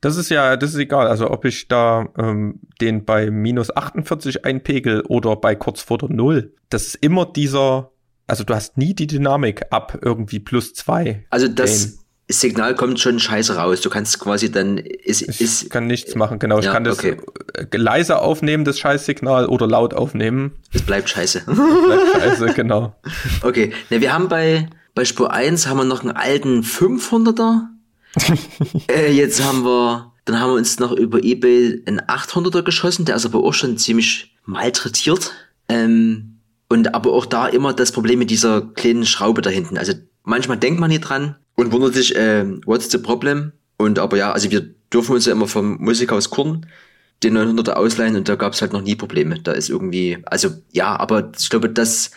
Das 0.00 0.16
ist 0.16 0.28
ja, 0.28 0.56
das 0.56 0.70
ist 0.74 0.80
egal. 0.80 1.06
Also 1.06 1.30
ob 1.30 1.44
ich 1.44 1.68
da 1.68 2.08
ähm, 2.18 2.60
den 2.80 3.04
bei 3.04 3.30
minus 3.30 3.74
48 3.74 4.44
einpegel 4.44 5.02
oder 5.08 5.36
bei 5.36 5.54
kurz 5.54 5.80
vor 5.80 5.96
der 5.98 6.10
Null. 6.10 6.52
Das 6.68 6.88
ist 6.88 6.96
immer 6.96 7.24
dieser, 7.24 7.90
also 8.26 8.44
du 8.44 8.54
hast 8.54 8.76
nie 8.76 8.94
die 8.94 9.06
Dynamik 9.06 9.66
ab 9.70 9.98
irgendwie 10.02 10.40
plus 10.40 10.74
zwei. 10.74 11.24
Also 11.30 11.48
das. 11.48 12.03
Signal 12.28 12.74
kommt 12.74 13.00
schon 13.00 13.20
scheiße 13.20 13.56
raus. 13.56 13.80
Du 13.82 13.90
kannst 13.90 14.18
quasi 14.18 14.50
dann 14.50 14.78
ist, 14.78 15.22
ich 15.22 15.40
ist, 15.40 15.70
kann 15.70 15.86
nichts 15.86 16.14
machen, 16.14 16.38
genau. 16.38 16.58
Ich 16.58 16.64
ja, 16.64 16.72
kann 16.72 16.84
das 16.84 16.98
okay. 16.98 17.18
Äh, 17.52 17.76
leise 17.76 18.18
aufnehmen, 18.20 18.64
das 18.64 18.78
Scheißsignal, 18.78 19.46
oder 19.46 19.66
laut 19.66 19.92
aufnehmen. 19.92 20.52
Es 20.72 20.82
bleibt 20.82 21.10
scheiße. 21.10 21.42
bleibt 21.44 22.22
scheiße, 22.22 22.46
genau. 22.56 22.94
Okay, 23.42 23.72
ne, 23.90 24.00
wir 24.00 24.12
haben 24.12 24.28
bei 24.28 24.68
bei 24.94 25.04
Spur 25.04 25.32
1 25.32 25.66
haben 25.66 25.78
wir 25.78 25.84
noch 25.84 26.02
einen 26.02 26.12
alten 26.12 26.62
500er. 26.62 27.66
äh, 28.90 29.12
jetzt 29.12 29.42
haben 29.44 29.64
wir, 29.64 30.12
dann 30.24 30.40
haben 30.40 30.50
wir 30.50 30.56
uns 30.56 30.78
noch 30.78 30.92
über 30.92 31.22
eBay 31.22 31.82
einen 31.86 32.00
800er 32.00 32.62
geschossen, 32.62 33.04
der 33.04 33.16
ist 33.16 33.26
aber 33.26 33.42
auch 33.42 33.54
schon 33.54 33.76
ziemlich 33.76 34.36
malträtiert. 34.44 35.32
Ähm, 35.68 36.38
und 36.68 36.94
aber 36.94 37.12
auch 37.12 37.26
da 37.26 37.46
immer 37.46 37.72
das 37.72 37.92
Problem 37.92 38.20
mit 38.20 38.30
dieser 38.30 38.62
kleinen 38.62 39.04
Schraube 39.04 39.42
da 39.42 39.50
hinten. 39.50 39.78
Also 39.78 39.94
manchmal 40.22 40.58
denkt 40.58 40.80
man 40.80 40.90
hier 40.90 41.00
dran, 41.00 41.36
und 41.56 41.72
wundert 41.72 41.94
sich, 41.94 42.14
äh, 42.16 42.44
what's 42.66 42.90
the 42.90 42.98
problem? 42.98 43.52
Und 43.76 43.98
aber 43.98 44.16
ja, 44.16 44.32
also 44.32 44.50
wir 44.50 44.74
dürfen 44.92 45.14
uns 45.14 45.26
ja 45.26 45.32
immer 45.32 45.48
vom 45.48 45.76
Musikhaus 45.78 46.30
Kurn 46.30 46.66
den 47.22 47.36
900er 47.36 47.72
ausleihen 47.72 48.16
und 48.16 48.28
da 48.28 48.34
gab 48.34 48.52
es 48.52 48.60
halt 48.60 48.72
noch 48.72 48.82
nie 48.82 48.96
Probleme. 48.96 49.40
Da 49.40 49.52
ist 49.52 49.70
irgendwie, 49.70 50.18
also 50.26 50.50
ja, 50.72 50.96
aber 50.98 51.32
ich 51.38 51.48
glaube, 51.48 51.70
dass, 51.70 52.10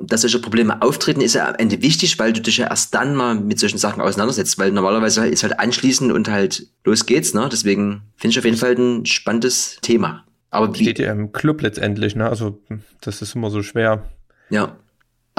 dass 0.00 0.22
solche 0.22 0.38
Probleme 0.38 0.82
auftreten, 0.82 1.20
ist 1.20 1.34
ja 1.34 1.48
am 1.48 1.54
Ende 1.56 1.82
wichtig, 1.82 2.18
weil 2.18 2.32
du 2.32 2.40
dich 2.40 2.58
ja 2.58 2.68
erst 2.68 2.94
dann 2.94 3.14
mal 3.14 3.34
mit 3.34 3.58
solchen 3.58 3.78
Sachen 3.78 4.00
auseinandersetzt, 4.02 4.58
weil 4.58 4.72
normalerweise 4.72 5.26
ist 5.26 5.42
halt 5.42 5.58
anschließend 5.58 6.12
und 6.12 6.28
halt 6.28 6.66
los 6.84 7.06
geht's, 7.06 7.32
ne? 7.32 7.48
Deswegen 7.50 8.02
finde 8.16 8.32
ich 8.32 8.38
auf 8.38 8.44
jeden 8.44 8.56
Fall 8.56 8.74
ein 8.74 9.06
spannendes 9.06 9.78
Thema. 9.82 10.24
Aber 10.50 10.74
wie, 10.74 10.82
steht 10.82 10.98
ja 10.98 11.12
im 11.12 11.32
Club 11.32 11.62
letztendlich, 11.62 12.16
ne? 12.16 12.28
Also 12.28 12.60
das 13.00 13.22
ist 13.22 13.34
immer 13.34 13.50
so 13.50 13.62
schwer. 13.62 14.04
Ja. 14.50 14.76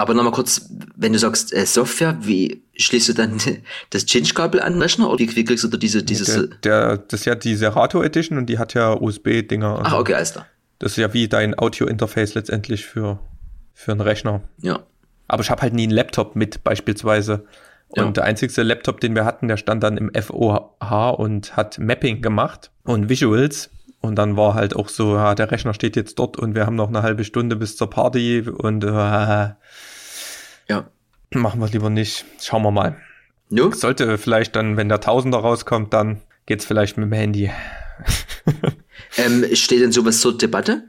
Aber 0.02 0.16
nochmal 0.16 0.32
kurz, 0.32 0.68
wenn 0.96 1.14
du 1.14 1.20
sagst 1.20 1.54
äh, 1.54 1.64
Software, 1.64 2.18
wie 2.22 2.64
schließt 2.76 3.10
du 3.10 3.14
dann 3.14 3.38
das 3.92 4.08
Change-Kabel 4.08 4.60
an 4.60 4.74
den 4.74 4.82
Rechner 4.82 5.08
oder 5.08 5.20
wie, 5.20 5.36
wie 5.36 5.44
kriegst 5.44 5.64
du 5.64 5.68
da 5.68 5.78
diese, 5.78 6.02
dieses... 6.02 6.34
Der, 6.34 6.48
der, 6.64 6.98
das 6.98 7.20
ist 7.20 7.26
ja 7.26 7.36
die 7.36 7.56
Serato 7.56 8.02
Edition 8.02 8.40
und 8.40 8.48
die 8.48 8.58
hat 8.58 8.74
ja 8.74 8.94
USB-Dinger. 8.94 9.78
Also 9.78 9.84
Ach, 9.84 10.00
okay, 10.00 10.16
alles 10.16 10.32
klar. 10.32 10.48
Das 10.80 10.94
ist 10.94 10.98
ja 10.98 11.14
wie 11.14 11.28
dein 11.28 11.56
Audio-Interface 11.56 12.34
letztendlich 12.34 12.84
für, 12.84 13.20
für 13.76 13.92
einen 13.92 14.02
Rechner. 14.02 14.42
Ja. 14.60 14.80
Aber 15.28 15.44
ich 15.44 15.52
habe 15.52 15.62
halt 15.62 15.76
nie 15.76 15.84
einen 15.84 15.92
Laptop 15.92 16.36
mit 16.36 16.64
beispielsweise. 16.64 17.46
Und 17.90 18.04
ja. 18.04 18.12
der 18.12 18.24
einzigste 18.24 18.64
Laptop, 18.64 19.02
den 19.02 19.14
wir 19.14 19.24
hatten, 19.24 19.50
der 19.50 19.58
stand 19.58 19.84
dann 19.84 19.98
im 19.98 20.12
FOH 20.20 21.12
und 21.20 21.56
hat 21.56 21.78
Mapping 21.78 22.24
gemacht 22.24 22.72
und 22.86 23.08
Visuals. 23.08 23.70
Und 24.00 24.16
dann 24.16 24.36
war 24.36 24.56
halt 24.56 24.76
auch 24.76 24.90
so, 24.90 25.16
ja, 25.16 25.36
der 25.36 25.52
Rechner 25.52 25.76
steht 25.76 25.96
jetzt 25.96 26.18
dort 26.18 26.38
und 26.38 26.56
wir 26.56 26.66
haben 26.66 26.76
noch 26.76 26.88
eine 26.88 27.04
halbe 27.04 27.24
Stunde 27.24 27.56
bis 27.56 27.78
zur 27.78 27.92
Party 27.92 28.42
und 28.42 28.84
äh, 28.84 28.88
ja. 30.72 30.90
Machen 31.34 31.60
wir 31.60 31.68
lieber 31.68 31.90
nicht. 31.90 32.26
Schauen 32.40 32.64
wir 32.64 32.72
mal. 32.72 32.98
No? 33.50 33.72
Sollte 33.72 34.18
vielleicht 34.18 34.56
dann, 34.56 34.78
wenn 34.78 34.90
der 34.90 35.02
Tausender 35.02 35.40
rauskommt, 35.40 35.94
dann 35.94 36.22
geht's 36.46 36.66
vielleicht 36.66 36.98
mit 36.98 37.06
dem 37.06 37.14
Handy. 37.14 37.52
ähm, 39.18 39.46
steht 39.54 39.82
denn 39.82 39.92
sowas 39.92 40.22
zur 40.22 40.38
Debatte? 40.38 40.84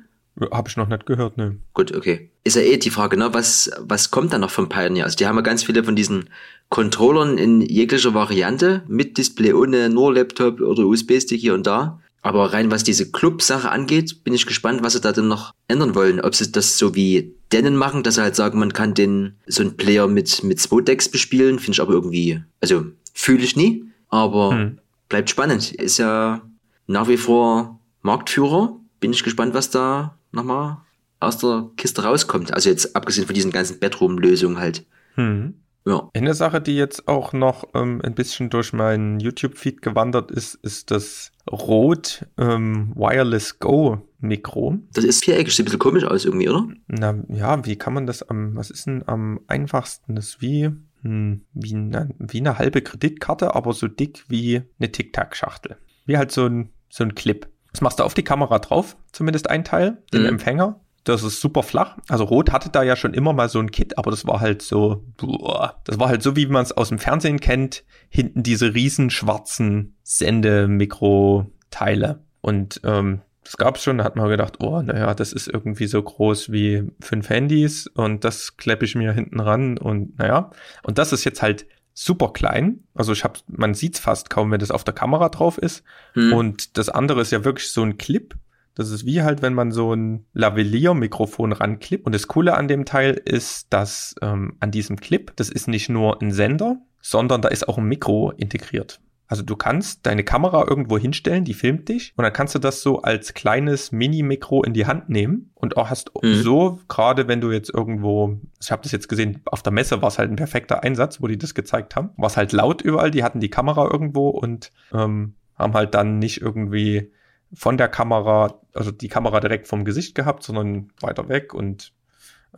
Habe 0.50 0.68
ich 0.68 0.76
noch 0.76 0.88
nicht 0.88 1.04
gehört, 1.04 1.36
ne. 1.36 1.56
Gut, 1.74 1.94
okay. 1.94 2.30
Ist 2.44 2.56
ja 2.56 2.62
eh 2.62 2.78
die 2.78 2.90
Frage, 2.90 3.16
ne? 3.18 3.34
Was, 3.34 3.70
was 3.80 4.10
kommt 4.10 4.32
da 4.32 4.38
noch 4.38 4.50
vom 4.50 4.68
Pioneer? 4.68 5.04
Also 5.04 5.16
die 5.16 5.26
haben 5.26 5.36
ja 5.36 5.42
ganz 5.42 5.64
viele 5.64 5.84
von 5.84 5.94
diesen 5.94 6.30
Controllern 6.70 7.36
in 7.36 7.60
jeglicher 7.60 8.14
Variante, 8.14 8.82
mit 8.88 9.18
Display, 9.18 9.52
ohne, 9.52 9.90
nur 9.90 10.14
Laptop 10.14 10.60
oder 10.60 10.84
USB-Stick 10.84 11.40
hier 11.40 11.54
und 11.54 11.66
da. 11.66 12.00
Aber 12.22 12.52
rein 12.52 12.70
was 12.70 12.84
diese 12.84 13.10
Club-Sache 13.10 13.70
angeht, 13.70 14.22
bin 14.22 14.32
ich 14.32 14.46
gespannt, 14.46 14.82
was 14.82 14.92
sie 14.92 15.00
da 15.00 15.12
denn 15.12 15.26
noch 15.26 15.52
ändern 15.66 15.96
wollen. 15.96 16.20
Ob 16.20 16.34
sie 16.34 16.50
das 16.50 16.78
so 16.78 16.94
wie 16.94 17.34
Dennen 17.50 17.76
machen, 17.76 18.04
dass 18.04 18.14
sie 18.14 18.22
halt 18.22 18.36
sagen, 18.36 18.60
man 18.60 18.72
kann 18.72 18.94
den 18.94 19.34
so 19.46 19.62
einen 19.62 19.76
Player 19.76 20.06
mit, 20.06 20.42
mit 20.44 20.60
zwei 20.60 20.80
Decks 20.80 21.08
bespielen, 21.08 21.58
finde 21.58 21.72
ich 21.72 21.80
aber 21.80 21.92
irgendwie, 21.92 22.40
also 22.60 22.86
fühle 23.12 23.42
ich 23.42 23.56
nie, 23.56 23.84
aber 24.08 24.52
hm. 24.52 24.78
bleibt 25.08 25.30
spannend. 25.30 25.72
Ist 25.72 25.98
ja 25.98 26.42
nach 26.86 27.08
wie 27.08 27.16
vor 27.16 27.80
Marktführer. 28.02 28.76
Bin 29.00 29.12
ich 29.12 29.24
gespannt, 29.24 29.52
was 29.52 29.70
da 29.70 30.16
nochmal 30.30 30.78
aus 31.18 31.38
der 31.38 31.70
Kiste 31.76 32.04
rauskommt. 32.04 32.54
Also 32.54 32.68
jetzt 32.70 32.94
abgesehen 32.94 33.26
von 33.26 33.34
diesen 33.34 33.50
ganzen 33.50 33.80
Bedroom-Lösungen 33.80 34.58
halt. 34.58 34.86
Hm. 35.14 35.54
Ja. 35.84 36.08
Eine 36.14 36.34
Sache, 36.34 36.60
die 36.60 36.76
jetzt 36.76 37.08
auch 37.08 37.32
noch 37.32 37.64
ähm, 37.74 38.00
ein 38.04 38.14
bisschen 38.14 38.50
durch 38.50 38.72
meinen 38.72 39.18
YouTube-Feed 39.18 39.82
gewandert 39.82 40.30
ist, 40.30 40.54
ist 40.54 40.90
das 40.90 41.32
Rot 41.50 42.24
ähm, 42.38 42.92
Wireless 42.94 43.58
Go 43.58 44.06
Mikro. 44.20 44.78
Das 44.92 45.04
ist 45.04 45.24
viereckig, 45.24 45.54
sieht 45.54 45.64
ein 45.64 45.66
bisschen 45.66 45.78
komisch 45.80 46.04
aus 46.04 46.24
irgendwie, 46.24 46.48
oder? 46.48 46.68
Na 46.86 47.16
ja, 47.28 47.64
wie 47.66 47.76
kann 47.76 47.94
man 47.94 48.06
das 48.06 48.22
am, 48.22 48.54
was 48.54 48.70
ist 48.70 48.86
denn 48.86 49.02
am 49.08 49.40
einfachsten? 49.48 50.14
Das 50.14 50.26
ist 50.28 50.40
wie, 50.40 50.70
hm, 51.02 51.42
wie, 51.52 51.74
eine, 51.74 52.10
wie 52.18 52.38
eine 52.38 52.58
halbe 52.58 52.82
Kreditkarte, 52.82 53.56
aber 53.56 53.72
so 53.72 53.88
dick 53.88 54.24
wie 54.28 54.62
eine 54.78 54.92
Tic-Tac-Schachtel. 54.92 55.76
Wie 56.06 56.16
halt 56.16 56.30
so 56.30 56.46
ein, 56.46 56.70
so 56.88 57.02
ein 57.02 57.16
Clip. 57.16 57.48
Das 57.72 57.80
machst 57.80 57.98
du 57.98 58.04
auf 58.04 58.14
die 58.14 58.22
Kamera 58.22 58.60
drauf, 58.60 58.96
zumindest 59.12 59.50
ein 59.50 59.64
Teil, 59.64 59.98
den 60.12 60.22
Mhm. 60.22 60.28
Empfänger. 60.28 60.78
Das 61.04 61.22
ist 61.22 61.40
super 61.40 61.62
flach. 61.62 61.96
Also 62.08 62.24
Rot 62.24 62.50
hatte 62.52 62.70
da 62.70 62.82
ja 62.82 62.96
schon 62.96 63.14
immer 63.14 63.32
mal 63.32 63.48
so 63.48 63.58
ein 63.58 63.70
Kit, 63.70 63.96
aber 63.98 64.10
das 64.10 64.26
war 64.26 64.40
halt 64.40 64.62
so, 64.62 65.04
boah, 65.16 65.80
das 65.84 65.98
war 65.98 66.08
halt 66.08 66.22
so, 66.22 66.36
wie 66.36 66.46
man 66.46 66.62
es 66.62 66.72
aus 66.72 66.90
dem 66.90 66.98
Fernsehen 66.98 67.40
kennt. 67.40 67.84
Hinten 68.08 68.42
diese 68.42 68.74
riesen 68.74 69.10
schwarzen 69.10 69.96
Sendemikroteile. 70.04 72.20
Und 72.40 72.80
ähm, 72.84 73.22
das 73.44 73.56
gab's 73.56 73.82
schon, 73.82 73.98
da 73.98 74.04
hat 74.04 74.16
man 74.16 74.28
gedacht, 74.28 74.58
oh, 74.60 74.82
naja, 74.82 75.14
das 75.14 75.32
ist 75.32 75.48
irgendwie 75.48 75.86
so 75.86 76.02
groß 76.02 76.52
wie 76.52 76.84
fünf 77.00 77.28
Handys 77.28 77.88
und 77.88 78.24
das 78.24 78.56
kleppe 78.56 78.84
ich 78.84 78.94
mir 78.94 79.12
hinten 79.12 79.40
ran 79.40 79.78
und 79.78 80.18
naja. 80.18 80.50
Und 80.82 80.98
das 80.98 81.12
ist 81.12 81.24
jetzt 81.24 81.42
halt 81.42 81.66
super 81.94 82.32
klein. 82.32 82.84
Also 82.94 83.12
ich 83.12 83.24
hab, 83.24 83.38
man 83.48 83.74
sieht's 83.74 83.98
fast 83.98 84.30
kaum, 84.30 84.50
wenn 84.50 84.60
das 84.60 84.70
auf 84.70 84.84
der 84.84 84.94
Kamera 84.94 85.28
drauf 85.28 85.58
ist. 85.58 85.82
Hm. 86.14 86.32
Und 86.32 86.78
das 86.78 86.88
andere 86.88 87.20
ist 87.20 87.32
ja 87.32 87.44
wirklich 87.44 87.70
so 87.70 87.82
ein 87.82 87.98
Clip. 87.98 88.34
Das 88.74 88.90
ist 88.90 89.04
wie 89.04 89.22
halt, 89.22 89.42
wenn 89.42 89.54
man 89.54 89.70
so 89.72 89.94
ein 89.94 90.24
Lavalier-Mikrofon 90.32 91.52
ranklippt. 91.52 92.06
Und 92.06 92.14
das 92.14 92.26
Coole 92.28 92.54
an 92.54 92.68
dem 92.68 92.84
Teil 92.84 93.12
ist, 93.12 93.72
dass 93.72 94.14
ähm, 94.22 94.56
an 94.60 94.70
diesem 94.70 94.96
Clip, 94.96 95.32
das 95.36 95.50
ist 95.50 95.68
nicht 95.68 95.88
nur 95.88 96.20
ein 96.22 96.32
Sender, 96.32 96.78
sondern 97.00 97.42
da 97.42 97.48
ist 97.48 97.68
auch 97.68 97.78
ein 97.78 97.84
Mikro 97.84 98.30
integriert. 98.30 99.00
Also 99.26 99.42
du 99.42 99.56
kannst 99.56 100.04
deine 100.04 100.24
Kamera 100.24 100.66
irgendwo 100.68 100.98
hinstellen, 100.98 101.44
die 101.44 101.54
filmt 101.54 101.88
dich 101.88 102.12
und 102.16 102.22
dann 102.24 102.34
kannst 102.34 102.54
du 102.54 102.58
das 102.58 102.82
so 102.82 103.00
als 103.00 103.32
kleines 103.32 103.90
Mini-Mikro 103.90 104.62
in 104.62 104.74
die 104.74 104.84
Hand 104.84 105.08
nehmen 105.08 105.52
und 105.54 105.78
auch 105.78 105.88
hast 105.88 106.10
Mhm. 106.22 106.34
so, 106.42 106.80
gerade 106.86 107.28
wenn 107.28 107.40
du 107.40 107.50
jetzt 107.50 107.72
irgendwo, 107.72 108.38
ich 108.60 108.70
habe 108.70 108.82
das 108.82 108.92
jetzt 108.92 109.08
gesehen, 109.08 109.40
auf 109.46 109.62
der 109.62 109.72
Messe 109.72 110.02
war 110.02 110.08
es 110.08 110.18
halt 110.18 110.30
ein 110.30 110.36
perfekter 110.36 110.82
Einsatz, 110.82 111.22
wo 111.22 111.28
die 111.28 111.38
das 111.38 111.54
gezeigt 111.54 111.96
haben. 111.96 112.10
War 112.18 112.26
es 112.26 112.36
halt 112.36 112.52
laut 112.52 112.82
überall, 112.82 113.10
die 113.10 113.24
hatten 113.24 113.40
die 113.40 113.48
Kamera 113.48 113.88
irgendwo 113.90 114.28
und 114.28 114.70
ähm, 114.92 115.34
haben 115.56 115.72
halt 115.72 115.94
dann 115.94 116.18
nicht 116.18 116.42
irgendwie 116.42 117.10
von 117.54 117.76
der 117.76 117.88
Kamera, 117.88 118.60
also 118.74 118.90
die 118.90 119.08
Kamera 119.08 119.40
direkt 119.40 119.68
vom 119.68 119.84
Gesicht 119.84 120.14
gehabt, 120.14 120.42
sondern 120.42 120.88
weiter 121.00 121.28
weg 121.28 121.54
und 121.54 121.92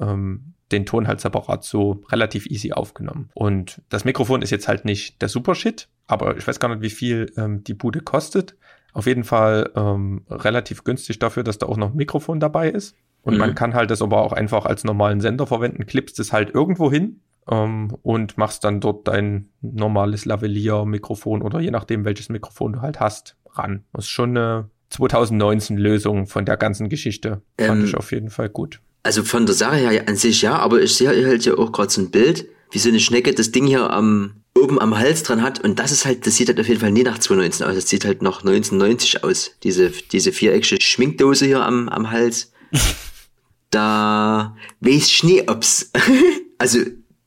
ähm, 0.01 0.55
den 0.73 0.87
Ton 0.87 1.07
halt 1.07 1.21
separat 1.21 1.65
so 1.65 2.03
relativ 2.11 2.47
easy 2.47 2.73
aufgenommen. 2.73 3.31
Und 3.35 3.83
das 3.91 4.05
Mikrofon 4.05 4.43
ist 4.43 4.51
jetzt 4.51 4.67
halt 4.69 4.85
nicht 4.85 5.21
der 5.23 5.29
Supershit, 5.29 5.89
aber 6.07 6.37
ich 6.37 6.47
weiß 6.47 6.59
gar 6.59 6.69
nicht, 6.69 6.83
wie 6.83 6.91
viel 6.91 7.33
ähm, 7.37 7.63
die 7.65 7.75
Bude 7.75 8.01
kostet. 8.01 8.57
Auf 8.93 9.07
jeden 9.07 9.25
Fall 9.25 9.71
ähm, 9.75 10.25
relativ 10.31 10.85
günstig 10.85 11.19
dafür, 11.19 11.43
dass 11.43 11.59
da 11.59 11.67
auch 11.67 11.77
noch 11.77 11.91
ein 11.91 11.97
Mikrofon 11.97 12.41
dabei 12.41 12.71
ist. 12.71 12.97
Und 13.23 13.35
Mhm. 13.35 13.41
man 13.41 13.55
kann 13.55 13.75
halt 13.75 13.91
das 13.91 14.03
aber 14.03 14.23
auch 14.23 14.33
einfach 14.33 14.67
als 14.67 14.85
normalen 14.85 15.21
Sender 15.21 15.47
verwenden, 15.47 15.87
klippst 15.87 16.19
es 16.21 16.33
halt 16.33 16.51
irgendwo 16.55 16.91
hin 16.91 17.21
ähm, 17.51 17.97
und 18.03 18.39
machst 18.39 18.65
dann 18.65 18.81
dort 18.81 19.09
dein 19.09 19.49
normales 19.61 20.25
Lavalier-Mikrofon 20.27 21.43
oder 21.43 21.61
je 21.61 21.71
nachdem, 21.71 22.05
welches 22.05 22.29
Mikrofon 22.29 22.75
du 22.75 22.83
halt 22.83 23.01
hast, 23.01 23.37
ran. 23.51 23.85
Das 23.93 24.05
ist 24.05 24.11
schon 24.11 24.31
eine 24.37 24.71
2019-Lösung 24.93 26.27
von 26.27 26.45
der 26.45 26.57
ganzen 26.57 26.89
Geschichte. 26.89 27.43
Fand 27.59 27.81
Ähm, 27.81 27.85
ich 27.85 27.97
auf 27.97 28.13
jeden 28.13 28.31
Fall 28.31 28.49
gut. 28.49 28.81
Also 29.03 29.23
von 29.23 29.47
der 29.47 29.55
Sache 29.55 29.77
her 29.77 30.09
an 30.09 30.17
sich 30.17 30.43
ja, 30.43 30.57
aber 30.57 30.81
ich 30.81 30.95
sehe 30.95 31.09
halt 31.09 31.43
hier 31.43 31.59
auch 31.59 31.73
gerade 31.73 31.91
so 31.91 32.01
ein 32.01 32.11
Bild, 32.11 32.47
wie 32.71 32.79
so 32.79 32.89
eine 32.89 33.01
Schnecke 33.01 33.35
das 33.35 33.53
Ding 33.53 33.67
hier 33.67 33.91
am 33.91 34.37
oben 34.57 34.81
am 34.81 34.97
Hals 34.97 35.23
dran 35.23 35.43
hat 35.43 35.61
und 35.61 35.79
das 35.79 35.91
ist 35.91 36.05
halt, 36.05 36.27
das 36.27 36.37
sieht 36.37 36.49
halt 36.49 36.61
auf 36.61 36.69
jeden 36.69 36.81
Fall 36.81 36.93
nie 36.93 37.03
nach 37.03 37.19
2019 37.19 37.67
aus, 37.67 37.75
das 37.75 37.89
sieht 37.89 38.05
halt 38.05 38.23
nach 38.23 38.41
1990 38.41 39.25
aus, 39.25 39.51
diese, 39.63 39.91
diese 39.91 40.33
viereckige 40.33 40.81
Schminkdose 40.81 41.47
hier 41.47 41.65
am, 41.65 41.89
am 41.89 42.11
Hals. 42.11 42.53
da 43.71 44.57
weiß 44.81 45.07
ich 45.07 45.25
nie, 45.25 45.43
ob's, 45.49 45.91
also 46.59 46.79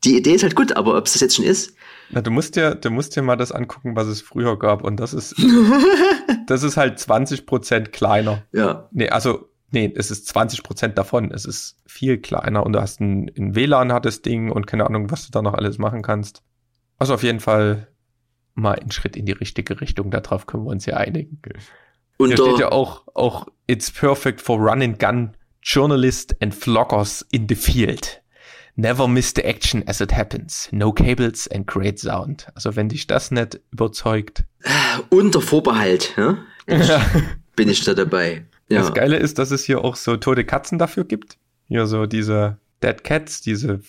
die 0.04 0.18
Idee 0.18 0.36
ist 0.36 0.44
halt 0.44 0.56
gut, 0.56 0.76
aber 0.76 0.98
ob's 0.98 1.14
das 1.14 1.22
jetzt 1.22 1.36
schon 1.36 1.46
ist, 1.46 1.74
Na, 2.10 2.22
du 2.22 2.32
musst 2.32 2.56
dir, 2.56 2.76
du 2.76 2.90
musst 2.90 3.16
dir 3.16 3.22
mal 3.22 3.36
das 3.36 3.52
angucken, 3.52 3.96
was 3.96 4.08
es 4.08 4.22
früher 4.22 4.58
gab. 4.58 4.84
Und 4.84 5.00
das 5.00 5.14
ist, 5.14 5.36
das 6.48 6.64
ist 6.64 6.78
halt 6.78 7.00
20 7.00 7.46
Prozent 7.46 7.92
kleiner. 7.92 8.44
ja, 8.52 8.88
Nee, 8.92 9.10
also, 9.10 9.50
nee, 9.72 9.92
es 9.96 10.12
ist 10.12 10.28
20 10.28 10.64
Prozent 10.64 10.98
davon. 10.98 11.32
Es 11.32 11.46
ist 11.46 11.78
viel 11.86 12.18
kleiner 12.18 12.66
und 12.66 12.74
du 12.74 12.82
hast 12.82 13.02
ein, 13.02 13.32
ein 13.38 13.56
WLAN 13.56 13.92
hat 13.92 14.06
das 14.06 14.22
Ding 14.22 14.52
und 14.52 14.68
keine 14.68 14.86
Ahnung, 14.86 15.12
was 15.12 15.26
du 15.26 15.32
da 15.32 15.42
noch 15.42 15.54
alles 15.54 15.78
machen 15.78 16.02
kannst. 16.02 16.44
Also 16.98 17.14
auf 17.14 17.24
jeden 17.24 17.40
Fall 17.40 17.88
mal 18.54 18.80
ein 18.80 18.92
Schritt 18.92 19.16
in 19.16 19.26
die 19.26 19.34
richtige 19.34 19.80
Richtung. 19.82 20.10
Darauf 20.10 20.48
können 20.48 20.64
wir 20.64 20.72
uns 20.72 20.86
ja 20.86 20.98
einigen. 20.98 21.42
und 22.18 22.28
Hier 22.30 22.38
steht 22.38 22.60
ja 22.60 22.72
auch, 22.72 23.04
auch, 23.14 23.48
it's 23.68 23.92
perfect 23.92 24.42
for 24.42 24.58
run 24.58 24.82
and 24.82 25.00
gun 25.00 25.38
journalists 25.62 26.36
and 26.42 26.56
vloggers 26.56 27.26
in 27.32 27.48
the 27.48 27.56
field. 27.56 28.22
Never 28.80 29.08
miss 29.08 29.34
the 29.36 29.42
action 29.44 29.84
as 29.88 30.00
it 30.02 30.14
happens. 30.16 30.70
No 30.72 30.92
cables 30.94 31.48
and 31.50 31.66
great 31.66 31.98
sound. 32.00 32.48
Also 32.54 32.76
wenn 32.76 32.90
dich 32.90 33.08
das 33.08 33.32
nicht 33.32 33.60
überzeugt. 33.72 34.44
unter 35.10 35.42
Vorbehalt, 35.42 36.14
ja, 36.16 36.38
bin 37.56 37.70
ich 37.70 37.84
da 37.84 37.94
dabei. 37.96 38.46
Ja. 38.70 38.82
Das 38.82 38.94
Geile 38.94 39.18
ist, 39.18 39.40
dass 39.40 39.50
es 39.52 39.64
hier 39.64 39.84
auch 39.84 39.96
so 39.96 40.16
tote 40.18 40.46
Katzen 40.46 40.78
dafür 40.78 41.06
gibt. 41.06 41.38
Hier 41.68 41.88
so 41.88 42.06
diese 42.06 42.58
Dead 42.84 43.04
Cats, 43.04 43.42
diese 43.42 43.80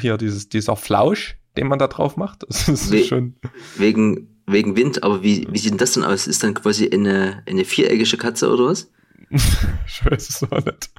hier 0.00 0.16
dieses 0.16 0.48
dieser 0.48 0.76
Flausch, 0.76 1.36
den 1.56 1.66
man 1.66 1.78
da 1.80 1.88
drauf 1.88 2.16
macht. 2.16 2.44
Das 2.48 2.68
ist 2.68 2.92
We- 2.92 3.04
schon 3.04 3.34
Wegen, 3.76 4.38
wegen 4.46 4.76
Wind, 4.76 5.02
aber 5.02 5.24
wie, 5.24 5.48
wie 5.50 5.58
sieht 5.58 5.72
denn 5.72 5.78
das 5.78 5.92
denn 5.92 6.04
aus? 6.04 6.28
Ist 6.28 6.44
dann 6.44 6.54
quasi 6.54 6.88
eine, 6.88 7.42
eine 7.48 7.64
viereckige 7.64 8.16
Katze 8.16 8.48
oder 8.52 8.66
was? 8.66 8.88
ich 9.30 10.04
weiß 10.04 10.28
es 10.28 10.42
auch 10.48 10.64
nicht. 10.64 10.90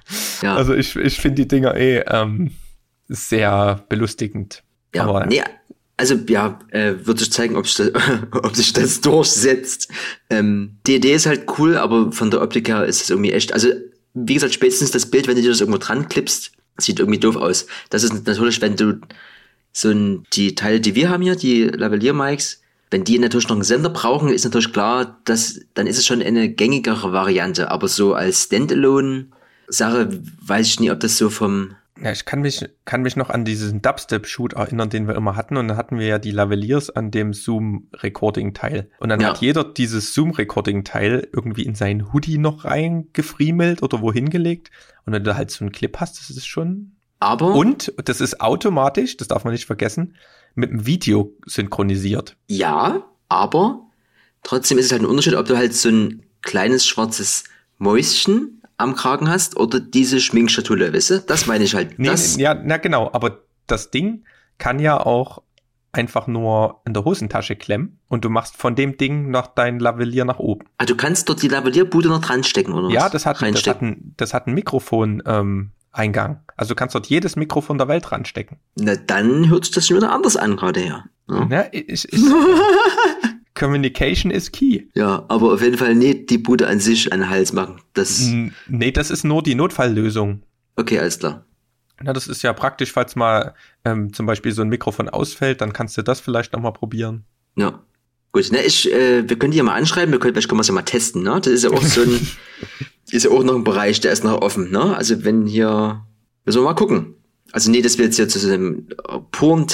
Ja, 0.42 0.56
Also 0.58 0.74
ich, 0.74 0.96
ich 0.98 1.18
finde 1.22 1.36
die 1.44 1.48
Dinger 1.48 1.76
eh 1.78 2.00
ähm, 2.06 2.52
sehr 3.10 3.84
belustigend. 3.90 4.64
ja. 4.96 5.04
aber- 5.04 5.26
nee, 5.26 5.44
also 5.98 6.16
ja, 6.30 6.58
äh, 6.70 6.94
wird 7.04 7.20
sich 7.20 7.30
zeigen, 7.32 7.58
ob 7.58 7.68
sich 7.68 7.76
das, 7.76 7.92
ob 8.32 8.56
sich 8.56 8.72
das 8.72 9.02
durchsetzt. 9.02 9.90
Ähm, 10.30 10.78
die 10.88 10.96
Idee 10.96 11.14
ist 11.14 11.26
halt 11.26 11.46
cool, 11.58 11.76
aber 11.76 12.14
von 12.14 12.32
der 12.32 12.42
Optik 12.42 12.70
her 12.70 12.86
ist 12.86 13.02
es 13.02 13.10
irgendwie 13.10 13.34
echt. 13.34 13.52
Also, 13.54 13.68
wie 14.14 14.34
gesagt, 14.36 14.54
spätestens 14.54 14.92
das 14.92 15.08
Bild, 15.12 15.28
wenn 15.28 15.36
du 15.36 15.42
dir 15.42 15.50
das 15.50 15.60
irgendwo 15.60 15.78
dran 15.80 16.08
klippst, 16.08 16.54
sieht 16.78 17.00
irgendwie 17.00 17.20
doof 17.20 17.36
aus. 17.36 17.68
Das 17.90 18.04
ist 18.04 18.26
natürlich, 18.26 18.62
wenn 18.62 18.78
du 18.78 19.02
so 19.74 19.90
ein, 19.90 20.24
die 20.34 20.56
Teile, 20.56 20.80
die 20.80 20.96
wir 20.96 21.10
haben 21.10 21.22
hier, 21.22 21.36
die 21.36 21.64
Lavalier-Mics, 21.66 22.62
wenn 22.92 23.04
die 23.04 23.20
natürlich 23.20 23.50
noch 23.50 23.56
einen 23.58 23.64
Sender 23.64 23.90
brauchen, 23.90 24.30
ist 24.30 24.46
natürlich 24.46 24.72
klar, 24.72 25.20
dass, 25.26 25.60
dann 25.74 25.86
ist 25.86 25.98
es 25.98 26.06
schon 26.06 26.22
eine 26.24 26.50
gängigere 26.50 27.12
Variante. 27.12 27.70
Aber 27.72 27.88
so 27.90 28.14
als 28.14 28.44
Standalone-Sache 28.46 30.22
weiß 30.42 30.66
ich 30.68 30.80
nie, 30.80 30.92
ob 30.92 31.00
das 31.02 31.18
so 31.18 31.30
vom, 31.30 31.76
Ja, 32.02 32.12
ich 32.12 32.24
kann 32.26 32.42
mich, 32.42 32.66
kann 32.86 33.02
mich 33.02 33.16
noch 33.16 33.30
an 33.30 33.44
diesen 33.46 33.82
Dubstep-Shoot 33.82 34.54
erinnern, 34.54 34.90
den 34.90 35.08
wir 35.08 35.16
immer 35.16 35.36
hatten. 35.36 35.58
Und 35.58 35.68
dann 35.68 35.78
hatten 35.78 36.00
wir 36.00 36.08
ja 36.08 36.18
die 36.20 36.32
Lavaliers 36.32 36.90
an 36.90 37.12
dem 37.12 37.34
Zoom-Recording-Teil. 37.34 38.90
Und 39.00 39.10
dann 39.10 39.20
Ja. 39.20 39.30
hat 39.30 39.42
jeder 39.42 39.64
dieses 39.64 40.14
Zoom-Recording-Teil 40.14 41.28
irgendwie 41.34 41.64
in 41.64 41.76
seinen 41.76 42.14
Hoodie 42.14 42.38
noch 42.38 42.66
reingefriemelt 42.66 43.84
oder 43.84 44.02
wohin 44.02 44.30
gelegt. 44.30 44.72
Und 45.06 45.14
wenn 45.14 45.24
du 45.24 45.36
halt 45.36 45.52
so 45.52 45.64
einen 45.64 45.72
Clip 45.72 45.98
hast, 46.00 46.20
das 46.20 46.30
ist 46.30 46.46
schon. 46.48 46.94
aber. 47.22 47.54
Und 47.54 47.92
das 48.06 48.22
ist 48.22 48.40
automatisch, 48.40 49.18
das 49.18 49.28
darf 49.28 49.44
man 49.44 49.52
nicht 49.52 49.66
vergessen, 49.66 50.16
mit 50.56 50.70
dem 50.72 50.86
Video 50.86 51.34
synchronisiert. 51.46 52.38
Ja, 52.48 53.04
aber 53.28 53.82
trotzdem 54.44 54.78
ist 54.78 54.86
es 54.86 54.92
halt 54.94 55.02
ein 55.02 55.06
Unterschied, 55.06 55.36
ob 55.36 55.46
du 55.46 55.58
halt 55.58 55.74
so 55.76 55.90
ein 55.90 56.24
kleines 56.44 56.88
schwarzes 56.88 57.44
Mäuschen 57.78 58.59
am 58.80 58.96
Kragen 58.96 59.30
hast 59.30 59.58
oder 59.58 59.80
diese 59.80 60.20
Schminkschatulle, 60.20 60.94
weißt 60.94 61.10
du? 61.12 61.20
Das 61.22 61.46
meine 61.46 61.64
ich 61.66 61.76
halt. 61.76 62.00
Nee, 62.00 62.08
das, 62.08 62.38
ja, 62.38 62.54
na 62.56 62.78
genau, 62.78 63.10
aber 63.14 63.44
das 63.68 63.92
Ding 63.92 64.24
kann 64.58 64.80
ja 64.80 65.00
auch 65.00 65.42
einfach 65.92 66.28
nur 66.28 66.82
in 66.86 66.94
der 66.94 67.04
Hosentasche 67.04 67.56
klemmen 67.56 68.00
und 68.08 68.24
du 68.24 68.30
machst 68.30 68.56
von 68.56 68.76
dem 68.76 68.96
Ding 68.98 69.32
noch 69.32 69.48
dein 69.48 69.80
Lavalier 69.80 70.24
nach 70.24 70.40
oben. 70.40 70.66
ah, 70.78 70.86
du 70.86 70.96
kannst 70.96 71.28
dort 71.30 71.42
die 71.42 71.48
Lavallierbude 71.48 72.10
noch 72.10 72.22
dran 72.22 72.44
stecken, 72.44 72.74
oder 72.74 72.90
Ja, 72.90 73.06
was? 73.06 73.12
das 73.12 73.26
hat, 73.26 73.42
das 73.42 73.68
hat 73.68 73.82
ein, 73.82 74.14
das 74.18 74.34
hat 74.34 74.48
ein 74.48 74.54
Mikrofon 74.54 75.24
ähm, 75.26 75.72
Eingang. 75.92 76.42
Also 76.56 76.70
du 76.70 76.76
kannst 76.76 76.94
dort 76.94 77.08
jedes 77.08 77.36
Mikrofon 77.36 77.78
der 77.80 77.88
Welt 77.88 78.12
ranstecken. 78.12 78.58
Na, 78.76 78.96
dann 78.96 79.50
hört 79.50 79.66
sich 79.66 79.74
das 79.74 79.88
schon 79.88 79.98
wieder 79.98 80.12
anders 80.12 80.38
an 80.38 80.56
gerade 80.56 80.80
her. 80.80 81.06
Ja. 81.28 81.48
Ja, 81.50 81.66
ich, 81.72 81.90
ich, 81.90 82.08
Communication 83.60 84.32
is 84.32 84.52
key. 84.52 84.88
ja, 84.96 85.26
aber 85.28 85.54
auf 85.54 85.62
jeden 85.62 85.78
Fall 85.78 85.96
nicht 85.96 86.30
die 86.30 86.38
Bude 86.38 86.68
an 86.68 86.80
sich 86.80 87.12
an 87.14 87.20
den 87.20 87.30
Hals 87.30 87.54
machen. 87.54 87.82
Das, 87.94 88.30
Nee, 88.68 88.92
das 88.92 89.12
ist 89.12 89.24
nur 89.24 89.44
die 89.44 89.56
Notfalllösung. 89.56 90.42
okay, 90.76 91.00
alles 91.00 91.20
klar. 91.20 91.46
Na, 92.02 92.14
das 92.14 92.28
ist 92.28 92.42
ja 92.44 92.54
praktisch, 92.54 92.94
falls 92.94 93.16
mal 93.16 93.54
ähm, 93.84 94.14
zum 94.14 94.26
Beispiel 94.26 94.54
so 94.54 94.62
ein 94.62 94.70
Mikrofon 94.70 95.10
ausfällt, 95.10 95.60
dann 95.62 95.74
kannst 95.74 95.98
du 95.98 96.02
das 96.02 96.20
vielleicht 96.22 96.54
nochmal 96.54 96.72
probieren. 96.74 97.26
Ja. 97.58 97.84
Gut, 98.32 98.52
ne, 98.52 98.64
ich, 98.64 98.92
äh, 98.94 99.28
wir 99.28 99.40
können 99.40 99.52
die 99.52 99.58
ja 99.58 99.64
mal 99.64 99.74
anschreiben, 99.74 100.12
wir 100.12 100.20
können, 100.20 100.34
vielleicht 100.34 100.48
können 100.48 100.60
wir 100.60 100.62
es 100.62 100.68
ja 100.68 100.74
mal 100.74 100.84
testen, 100.84 101.24
ne? 101.24 101.42
Das 101.42 101.48
ist 101.48 101.64
ja 101.64 101.72
auch 101.72 101.82
so 101.82 102.02
ein, 102.02 102.28
ist 103.12 103.26
ja 103.26 103.32
auch 103.32 103.44
noch 103.44 103.56
ein 103.56 103.64
Bereich, 103.64 104.00
der 104.00 104.12
ist 104.12 104.24
noch 104.24 104.42
offen, 104.42 104.72
ne? 104.72 104.96
Also 104.96 105.26
wenn 105.26 105.46
hier, 105.48 106.06
wir 106.46 106.62
mal 106.62 106.74
gucken. 106.76 107.16
Also 107.52 107.72
nee, 107.72 107.82
dass 107.82 107.98
wir 107.98 108.06
jetzt 108.06 108.18
hier 108.18 108.30
zu 108.30 108.38
so 108.38 108.54
einem 108.54 108.88
puren 109.32 109.68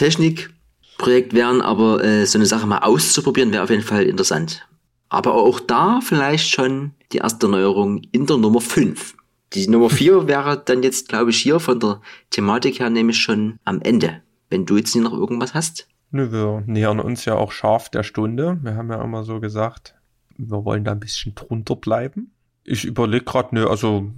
Technikprojekt 0.96 1.34
wären, 1.34 1.62
aber 1.62 2.04
äh, 2.04 2.26
so 2.26 2.38
eine 2.38 2.46
Sache 2.46 2.68
mal 2.68 2.80
auszuprobieren 2.80 3.52
wäre 3.52 3.64
auf 3.64 3.70
jeden 3.70 3.84
Fall 3.84 4.04
interessant. 4.04 4.68
Aber 5.10 5.36
auch 5.36 5.60
da 5.60 6.00
vielleicht 6.02 6.50
schon 6.50 6.91
die 7.12 7.18
erste 7.18 7.48
Neuerung 7.48 8.02
in 8.12 8.26
der 8.26 8.38
Nummer 8.38 8.62
5. 8.62 9.16
Die 9.54 9.68
Nummer 9.68 9.89
4 9.89 10.28
wäre 10.28 10.62
dann 10.64 10.84
jetzt, 10.84 11.10
glaube 11.10 11.32
ich, 11.32 11.38
hier 11.38 11.60
von 11.60 11.80
der 11.80 12.02
Thematik 12.30 12.80
her 12.80 12.89
nämlich 12.89 13.18
schon 13.18 13.60
am 13.66 13.82
Ende. 13.82 14.22
Wenn 14.50 14.66
du 14.66 14.78
jetzt 14.78 14.96
noch 14.96 15.14
irgendwas 15.14 15.54
hast. 15.54 15.88
Nö, 16.12 16.32
wir 16.32 16.64
nähern 16.66 17.00
uns 17.00 17.26
ja 17.26 17.36
auch 17.36 17.52
scharf 17.52 17.89
der 17.89 18.04
Stunde. 18.04 18.58
Wir 18.62 18.76
haben 18.76 18.89
ja 18.89 19.04
immer 19.04 19.24
so 19.24 19.39
gesagt, 19.39 19.96
wir 20.38 20.64
wollen 20.64 20.84
da 20.84 20.91
ein 20.91 21.00
bisschen 21.00 21.36
drunter 21.36 21.76
bleiben. 21.76 22.32
Ich 22.64 22.86
überlege 22.86 23.26
gerade, 23.26 23.54
nö, 23.54 23.68
also 23.68 24.12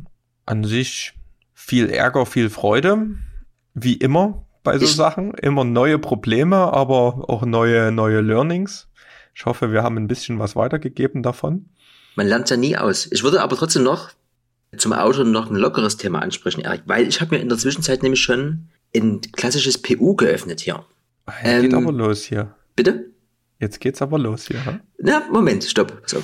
an 0.46 0.64
sich 0.64 1.14
viel 1.54 1.90
Ärger, 1.90 2.26
viel 2.26 2.50
Freude. 2.50 3.08
Wie 3.74 3.94
immer 3.94 4.47
bei 4.72 4.78
so 4.78 4.86
ich 4.86 4.96
Sachen. 4.96 5.34
Immer 5.36 5.64
neue 5.64 6.00
Probleme, 6.00 6.58
aber 6.58 7.30
auch 7.30 7.46
neue, 7.46 7.92
neue 7.92 8.22
Learnings. 8.22 8.88
Ich 9.34 9.46
hoffe, 9.46 9.72
wir 9.72 9.84
haben 9.84 9.98
ein 9.98 10.08
bisschen 10.08 10.40
was 10.40 10.56
weitergegeben 10.56 11.24
davon. 11.24 11.70
Man 12.16 12.28
lernt 12.28 12.50
ja 12.50 12.58
nie 12.58 12.76
aus. 12.76 13.08
Ich 13.12 13.24
würde 13.24 13.42
aber 13.42 13.56
trotzdem 13.56 13.84
noch 13.84 14.10
zum 14.76 14.94
Auto 14.94 15.24
noch 15.24 15.50
ein 15.50 15.56
lockeres 15.56 15.98
Thema 15.98 16.20
ansprechen, 16.20 16.62
Erik, 16.62 16.82
weil 16.86 17.08
ich 17.08 17.22
habe 17.22 17.36
mir 17.36 17.42
in 17.42 17.50
der 17.50 17.58
Zwischenzeit 17.58 18.04
nämlich 18.04 18.22
schon 18.22 18.68
ein 18.96 19.22
klassisches 19.32 19.82
PU 19.82 20.16
geöffnet 20.16 20.60
hier. 20.60 20.84
Jetzt 21.28 21.38
ähm, 21.44 21.62
geht 21.62 21.74
aber 21.74 21.92
los 21.92 22.24
hier. 22.24 22.56
Bitte? 22.76 23.06
Jetzt 23.60 23.80
geht's 23.80 24.02
aber 24.02 24.20
los 24.20 24.48
hier. 24.48 24.66
Hm? 24.66 24.82
Na, 25.00 25.24
Moment, 25.32 25.64
stopp. 25.64 26.02
So. 26.06 26.24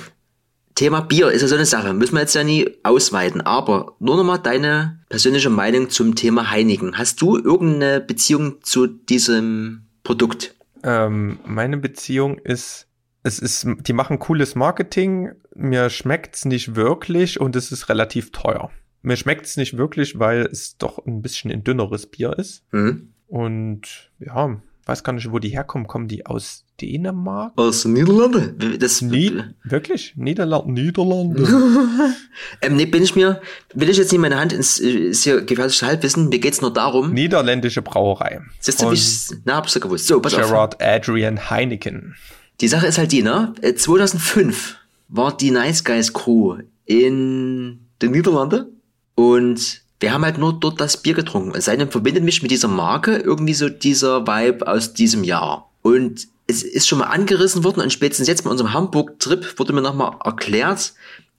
Thema 0.74 1.02
Bier 1.02 1.30
ist 1.30 1.42
ja 1.42 1.48
so 1.48 1.54
eine 1.54 1.66
Sache, 1.66 1.94
müssen 1.94 2.14
wir 2.14 2.20
jetzt 2.20 2.34
ja 2.34 2.42
nie 2.42 2.68
ausweiten, 2.82 3.40
aber 3.40 3.94
nur 4.00 4.16
nochmal 4.16 4.40
deine 4.40 5.00
persönliche 5.08 5.50
Meinung 5.50 5.88
zum 5.88 6.16
Thema 6.16 6.50
Heineken. 6.50 6.98
Hast 6.98 7.20
du 7.20 7.38
irgendeine 7.38 8.00
Beziehung 8.00 8.62
zu 8.62 8.88
diesem 8.88 9.86
Produkt? 10.02 10.54
Ähm, 10.82 11.38
meine 11.46 11.76
Beziehung 11.76 12.38
ist, 12.38 12.88
es 13.22 13.38
ist, 13.38 13.66
die 13.86 13.92
machen 13.92 14.18
cooles 14.18 14.56
Marketing, 14.56 15.30
mir 15.54 15.90
schmeckt's 15.90 16.44
nicht 16.44 16.74
wirklich 16.74 17.40
und 17.40 17.54
es 17.54 17.70
ist 17.70 17.88
relativ 17.88 18.32
teuer. 18.32 18.70
Mir 19.02 19.16
schmeckt's 19.16 19.56
nicht 19.56 19.76
wirklich, 19.76 20.18
weil 20.18 20.42
es 20.42 20.76
doch 20.76 21.06
ein 21.06 21.22
bisschen 21.22 21.52
ein 21.52 21.62
dünneres 21.62 22.06
Bier 22.06 22.36
ist. 22.36 22.64
Mhm. 22.72 23.14
Und 23.28 24.10
ja, 24.18 24.60
weiß 24.86 25.02
gar 25.02 25.12
nicht, 25.12 25.30
wo 25.30 25.38
die 25.38 25.48
herkommen. 25.48 25.86
Kommen 25.86 26.08
die 26.08 26.26
aus 26.26 26.64
Dänemark? 26.80 27.52
Aus 27.56 27.84
Niederlande? 27.84 28.54
Das 28.78 29.00
Nie 29.00 29.42
wirklich? 29.62 30.14
Niederlande? 30.16 30.72
Niederlande? 30.72 31.42
ähm, 32.60 32.76
nee, 32.76 32.86
bin 32.86 33.02
ich 33.02 33.14
mir, 33.14 33.40
will 33.74 33.88
ich 33.88 33.96
jetzt 33.96 34.12
nicht 34.12 34.20
meine 34.20 34.38
Hand 34.38 34.52
ins, 34.52 34.78
ist 34.78 35.24
hier 35.24 35.42
gefährliches 35.42 35.82
Halbwissen, 35.82 36.28
mir 36.28 36.38
geht's 36.38 36.60
nur 36.60 36.72
darum. 36.72 37.12
Niederländische 37.12 37.82
Brauerei. 37.82 38.40
Siehst 38.60 38.82
du, 38.82 38.90
wie 38.90 38.94
ich, 38.94 39.28
na, 39.44 39.56
hab's 39.56 39.74
ja 39.74 39.80
gewusst. 39.80 40.06
So, 40.06 40.20
pass 40.20 40.34
Gerard 40.34 40.76
auf. 40.76 40.86
Adrian 40.86 41.50
Heineken. 41.50 42.16
Die 42.60 42.68
Sache 42.68 42.86
ist 42.86 42.98
halt 42.98 43.12
die, 43.12 43.22
ne? 43.22 43.54
2005 43.60 44.70
äh, 44.70 44.74
war 45.08 45.36
die 45.36 45.50
Nice 45.50 45.84
Guys 45.84 46.12
Crew 46.12 46.58
in 46.84 47.86
den 48.02 48.10
Niederlanden 48.10 48.80
und 49.14 49.83
wir 50.04 50.12
haben 50.12 50.26
halt 50.26 50.36
nur 50.36 50.52
dort 50.52 50.82
das 50.82 50.98
Bier 50.98 51.14
getrunken. 51.14 51.58
Seitdem 51.58 51.90
verbindet 51.90 52.24
mich 52.24 52.42
mit 52.42 52.50
dieser 52.50 52.68
Marke 52.68 53.16
irgendwie 53.16 53.54
so 53.54 53.70
dieser 53.70 54.26
Vibe 54.26 54.68
aus 54.68 54.92
diesem 54.92 55.24
Jahr. 55.24 55.70
Und 55.80 56.28
es 56.46 56.62
ist 56.62 56.86
schon 56.86 56.98
mal 56.98 57.06
angerissen 57.06 57.64
worden 57.64 57.80
und 57.80 57.90
spätestens 57.90 58.28
jetzt 58.28 58.44
bei 58.44 58.50
unserem 58.50 58.74
Hamburg-Trip 58.74 59.58
wurde 59.58 59.72
mir 59.72 59.80
nochmal 59.80 60.14
erklärt, 60.22 60.92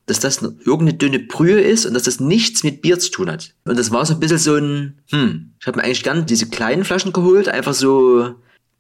dass 0.08 0.20
das 0.20 0.42
irgendeine 0.42 0.96
dünne 0.96 1.20
Brühe 1.20 1.62
ist 1.62 1.86
und 1.86 1.94
dass 1.94 2.02
das 2.02 2.20
nichts 2.20 2.64
mit 2.64 2.82
Bier 2.82 2.98
zu 2.98 3.12
tun 3.12 3.30
hat. 3.30 3.54
Und 3.66 3.78
das 3.78 3.92
war 3.92 4.04
so 4.04 4.16
ein 4.16 4.20
bisschen 4.20 4.40
so 4.40 4.56
ein, 4.56 4.98
hm, 5.12 5.52
ich 5.60 5.68
habe 5.68 5.78
mir 5.78 5.84
eigentlich 5.84 6.02
gern 6.02 6.26
diese 6.26 6.50
kleinen 6.50 6.86
Flaschen 6.86 7.14
geholt, 7.14 7.48
einfach 7.48 7.76
so 7.76 8.34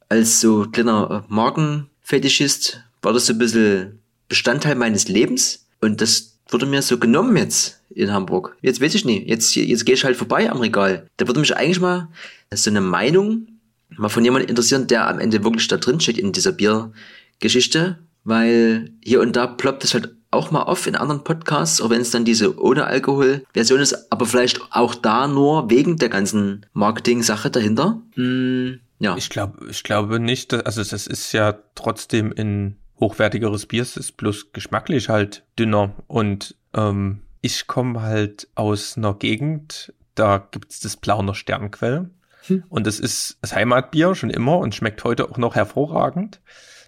als 0.09 0.41
so 0.41 0.65
kleiner 0.71 1.25
Markenfetischist 1.27 2.81
war 3.03 3.13
das 3.13 3.27
so 3.27 3.33
ein 3.33 3.37
bisschen 3.37 3.99
Bestandteil 4.29 4.73
meines 4.73 5.07
Lebens 5.09 5.67
und 5.79 6.01
das 6.01 6.39
wurde 6.49 6.65
mir 6.65 6.81
so 6.81 6.97
genommen 6.97 7.37
jetzt 7.37 7.81
in 7.95 8.11
Hamburg. 8.11 8.57
Jetzt 8.61 8.81
weiß 8.81 8.95
ich 8.95 9.05
nicht. 9.05 9.27
Jetzt, 9.27 9.55
jetzt 9.55 9.85
gehe 9.85 9.95
ich 9.95 10.03
halt 10.03 10.15
vorbei 10.15 10.49
am 10.49 10.59
Regal. 10.59 11.07
Da 11.17 11.27
würde 11.27 11.39
mich 11.39 11.55
eigentlich 11.55 11.79
mal 11.79 12.09
so 12.53 12.69
eine 12.69 12.81
Meinung 12.81 13.47
mal 13.97 14.09
von 14.09 14.23
jemandem 14.23 14.49
interessieren, 14.49 14.87
der 14.87 15.07
am 15.07 15.19
Ende 15.19 15.43
wirklich 15.43 15.67
da 15.67 15.77
drin 15.77 15.99
steht 15.99 16.17
in 16.17 16.31
dieser 16.31 16.51
Biergeschichte. 16.51 17.99
Weil 18.23 18.91
hier 19.03 19.21
und 19.21 19.35
da 19.35 19.45
ploppt 19.45 19.83
es 19.83 19.93
halt 19.93 20.15
auch 20.31 20.51
mal 20.51 20.63
auf 20.63 20.87
in 20.87 20.95
anderen 20.95 21.23
Podcasts, 21.23 21.79
auch 21.81 21.89
wenn 21.89 22.01
es 22.01 22.11
dann 22.11 22.25
diese 22.25 22.59
ohne 22.59 22.85
Alkohol-Version 22.85 23.79
ist, 23.79 24.11
aber 24.11 24.25
vielleicht 24.25 24.59
auch 24.71 24.95
da 24.95 25.27
nur 25.27 25.69
wegen 25.69 25.97
der 25.97 26.09
ganzen 26.09 26.65
Marketing-Sache 26.73 27.49
dahinter. 27.49 28.01
Hm, 28.15 28.79
ja. 28.99 29.15
Ich 29.17 29.29
glaube, 29.29 29.67
ich 29.69 29.83
glaube 29.83 30.19
nicht, 30.19 30.51
dass, 30.51 30.63
also 30.63 30.83
das 30.83 31.07
ist 31.07 31.31
ja 31.31 31.57
trotzdem 31.75 32.31
in 32.31 32.75
hochwertigeres 32.99 33.65
Bier, 33.65 33.81
es 33.81 33.97
ist 33.97 34.17
bloß 34.17 34.51
geschmacklich 34.53 35.09
halt 35.09 35.43
dünner 35.57 35.93
und 36.07 36.55
ähm, 36.73 37.21
ich 37.45 37.67
komme 37.67 38.01
halt 38.01 38.47
aus 38.55 38.97
einer 38.97 39.13
Gegend, 39.13 39.93
da 40.15 40.47
gibt's 40.49 40.79
das 40.79 40.97
Plauner 40.97 41.35
Sternquell. 41.35 42.09
Hm. 42.47 42.63
Und 42.69 42.87
es 42.87 42.99
ist 42.99 43.37
das 43.41 43.53
Heimatbier 43.53 44.15
schon 44.15 44.31
immer 44.31 44.57
und 44.57 44.73
schmeckt 44.73 45.03
heute 45.03 45.29
auch 45.29 45.37
noch 45.37 45.53
hervorragend. 45.53 46.41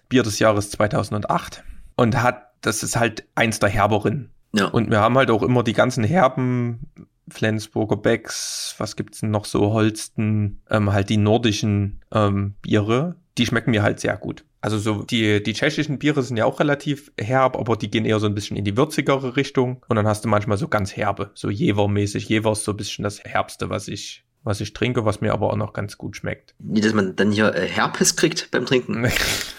Bier 0.08 0.24
des 0.24 0.40
Jahres 0.40 0.70
2008. 0.70 1.62
Und 1.94 2.20
hat, 2.20 2.42
das 2.60 2.82
ist 2.82 2.96
halt 2.96 3.24
eins 3.36 3.60
der 3.60 3.68
herberen. 3.68 4.30
Ja. 4.52 4.66
Und 4.66 4.90
wir 4.90 4.98
haben 4.98 5.16
halt 5.16 5.30
auch 5.30 5.44
immer 5.44 5.62
die 5.62 5.74
ganzen 5.74 6.02
herben 6.02 6.80
Flensburger 7.28 7.96
Becks, 7.96 8.74
was 8.78 8.96
gibt's 8.96 9.20
denn 9.20 9.30
noch 9.30 9.44
so, 9.44 9.72
Holsten, 9.72 10.60
ähm, 10.70 10.92
halt 10.92 11.08
die 11.08 11.18
nordischen 11.18 12.00
ähm, 12.10 12.54
Biere, 12.62 13.14
die 13.38 13.46
schmecken 13.46 13.70
mir 13.70 13.82
halt 13.82 14.00
sehr 14.00 14.16
gut. 14.16 14.44
Also 14.60 14.78
so 14.78 15.02
die, 15.04 15.42
die 15.42 15.52
tschechischen 15.52 15.98
Biere 15.98 16.22
sind 16.22 16.36
ja 16.36 16.44
auch 16.44 16.58
relativ 16.60 17.12
herb, 17.18 17.56
aber 17.56 17.76
die 17.76 17.90
gehen 17.90 18.04
eher 18.04 18.18
so 18.18 18.26
ein 18.26 18.34
bisschen 18.34 18.56
in 18.56 18.64
die 18.64 18.76
würzigere 18.76 19.36
Richtung. 19.36 19.84
Und 19.88 19.96
dann 19.96 20.06
hast 20.06 20.24
du 20.24 20.28
manchmal 20.28 20.58
so 20.58 20.68
ganz 20.68 20.96
herbe, 20.96 21.30
so 21.34 21.48
Jever-mäßig. 21.48 22.28
Jever 22.28 22.52
ist 22.52 22.64
so 22.64 22.72
ein 22.72 22.76
bisschen 22.76 23.04
das 23.04 23.22
Herbste, 23.22 23.70
was 23.70 23.86
ich, 23.86 24.24
was 24.42 24.60
ich 24.60 24.72
trinke, 24.72 25.04
was 25.04 25.20
mir 25.20 25.32
aber 25.32 25.50
auch 25.50 25.56
noch 25.56 25.72
ganz 25.72 25.96
gut 25.96 26.16
schmeckt. 26.16 26.54
Nicht, 26.58 26.84
dass 26.84 26.94
man 26.94 27.14
dann 27.14 27.30
hier 27.30 27.54
äh, 27.54 27.68
Herpes 27.68 28.16
kriegt 28.16 28.50
beim 28.50 28.66
Trinken. 28.66 29.06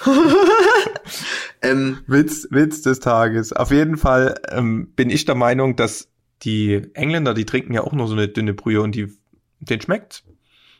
ähm, 1.61 1.99
Witz, 2.07 2.47
Witz 2.51 2.81
des 2.81 2.99
Tages. 2.99 3.53
Auf 3.53 3.71
jeden 3.71 3.97
Fall 3.97 4.35
ähm, 4.49 4.91
bin 4.95 5.09
ich 5.09 5.23
der 5.25 5.35
Meinung, 5.35 5.77
dass 5.77 6.09
die 6.41 6.81
Engländer, 6.93 7.33
die 7.33 7.45
trinken 7.45 7.73
ja 7.73 7.83
auch 7.83 7.93
nur 7.93 8.07
so 8.07 8.13
eine 8.13 8.27
dünne 8.27 8.53
Brühe 8.53 8.81
und 8.81 8.95
die, 8.95 9.07
den 9.59 9.81
schmeckt. 9.81 10.23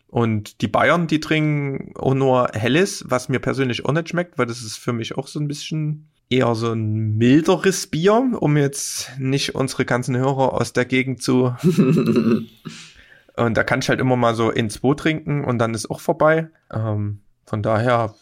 Und 0.10 0.62
die 0.62 0.68
Bayern, 0.68 1.06
die 1.06 1.20
trinken 1.20 1.94
auch 1.96 2.16
nur 2.16 2.50
Helles, 2.54 3.06
was 3.08 3.30
mir 3.30 3.40
persönlich 3.40 3.86
auch 3.86 3.92
nicht 3.94 4.10
schmeckt, 4.10 4.40
weil 4.40 4.48
das 4.48 4.64
ist 4.64 4.78
für 4.78 4.92
mich 4.94 5.18
auch 5.18 5.28
so 5.28 5.40
ein 5.40 5.48
bisschen 5.48 6.10
eher 6.30 6.54
so 6.56 6.72
ein 6.72 7.18
milderes 7.18 7.88
Bier, 7.88 8.32
um 8.40 8.58
jetzt 8.58 9.12
nicht 9.20 9.54
unsere 9.56 9.86
ganzen 9.86 10.18
Hörer 10.18 10.54
aus 10.54 10.74
der 10.74 10.86
Gegend 10.86 11.22
zu. 11.22 11.56
und 13.36 13.58
da 13.58 13.64
kann 13.64 13.80
ich 13.82 13.90
halt 13.90 14.00
immer 14.00 14.16
mal 14.16 14.34
so 14.36 14.50
in 14.50 14.70
zwei 14.70 14.96
trinken 14.96 15.44
und 15.44 15.60
dann 15.60 15.76
ist 15.76 15.90
auch 15.90 16.00
vorbei. 16.00 16.50
Ähm, 16.74 17.20
von 17.46 17.62
daher, 17.62 18.16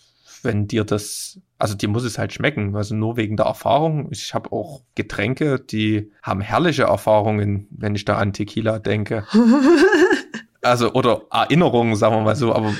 wenn 0.44 0.68
dir 0.68 0.84
das, 0.84 1.40
also 1.58 1.74
dir 1.76 1.90
muss 1.90 2.04
es 2.04 2.18
halt 2.18 2.34
schmecken, 2.34 2.76
also 2.76 2.96
nur 2.96 3.16
wegen 3.18 3.38
der 3.38 3.46
Erfahrung. 3.46 4.10
Ich 4.12 4.34
habe 4.34 4.52
auch 4.52 4.84
Getränke, 4.96 5.60
die 5.60 6.12
haben 6.22 6.42
herrliche 6.42 6.84
Erfahrungen, 6.84 7.68
wenn 7.72 7.96
ich 7.96 8.06
da 8.06 8.18
an 8.18 8.34
Tequila 8.34 8.80
denke. 8.80 9.26
Also, 10.62 10.92
oder 10.94 11.22
Erinnerungen, 11.32 11.96
sagen 11.96 12.16
wir 12.16 12.22
mal 12.22 12.36
so, 12.36 12.54
aber 12.54 12.74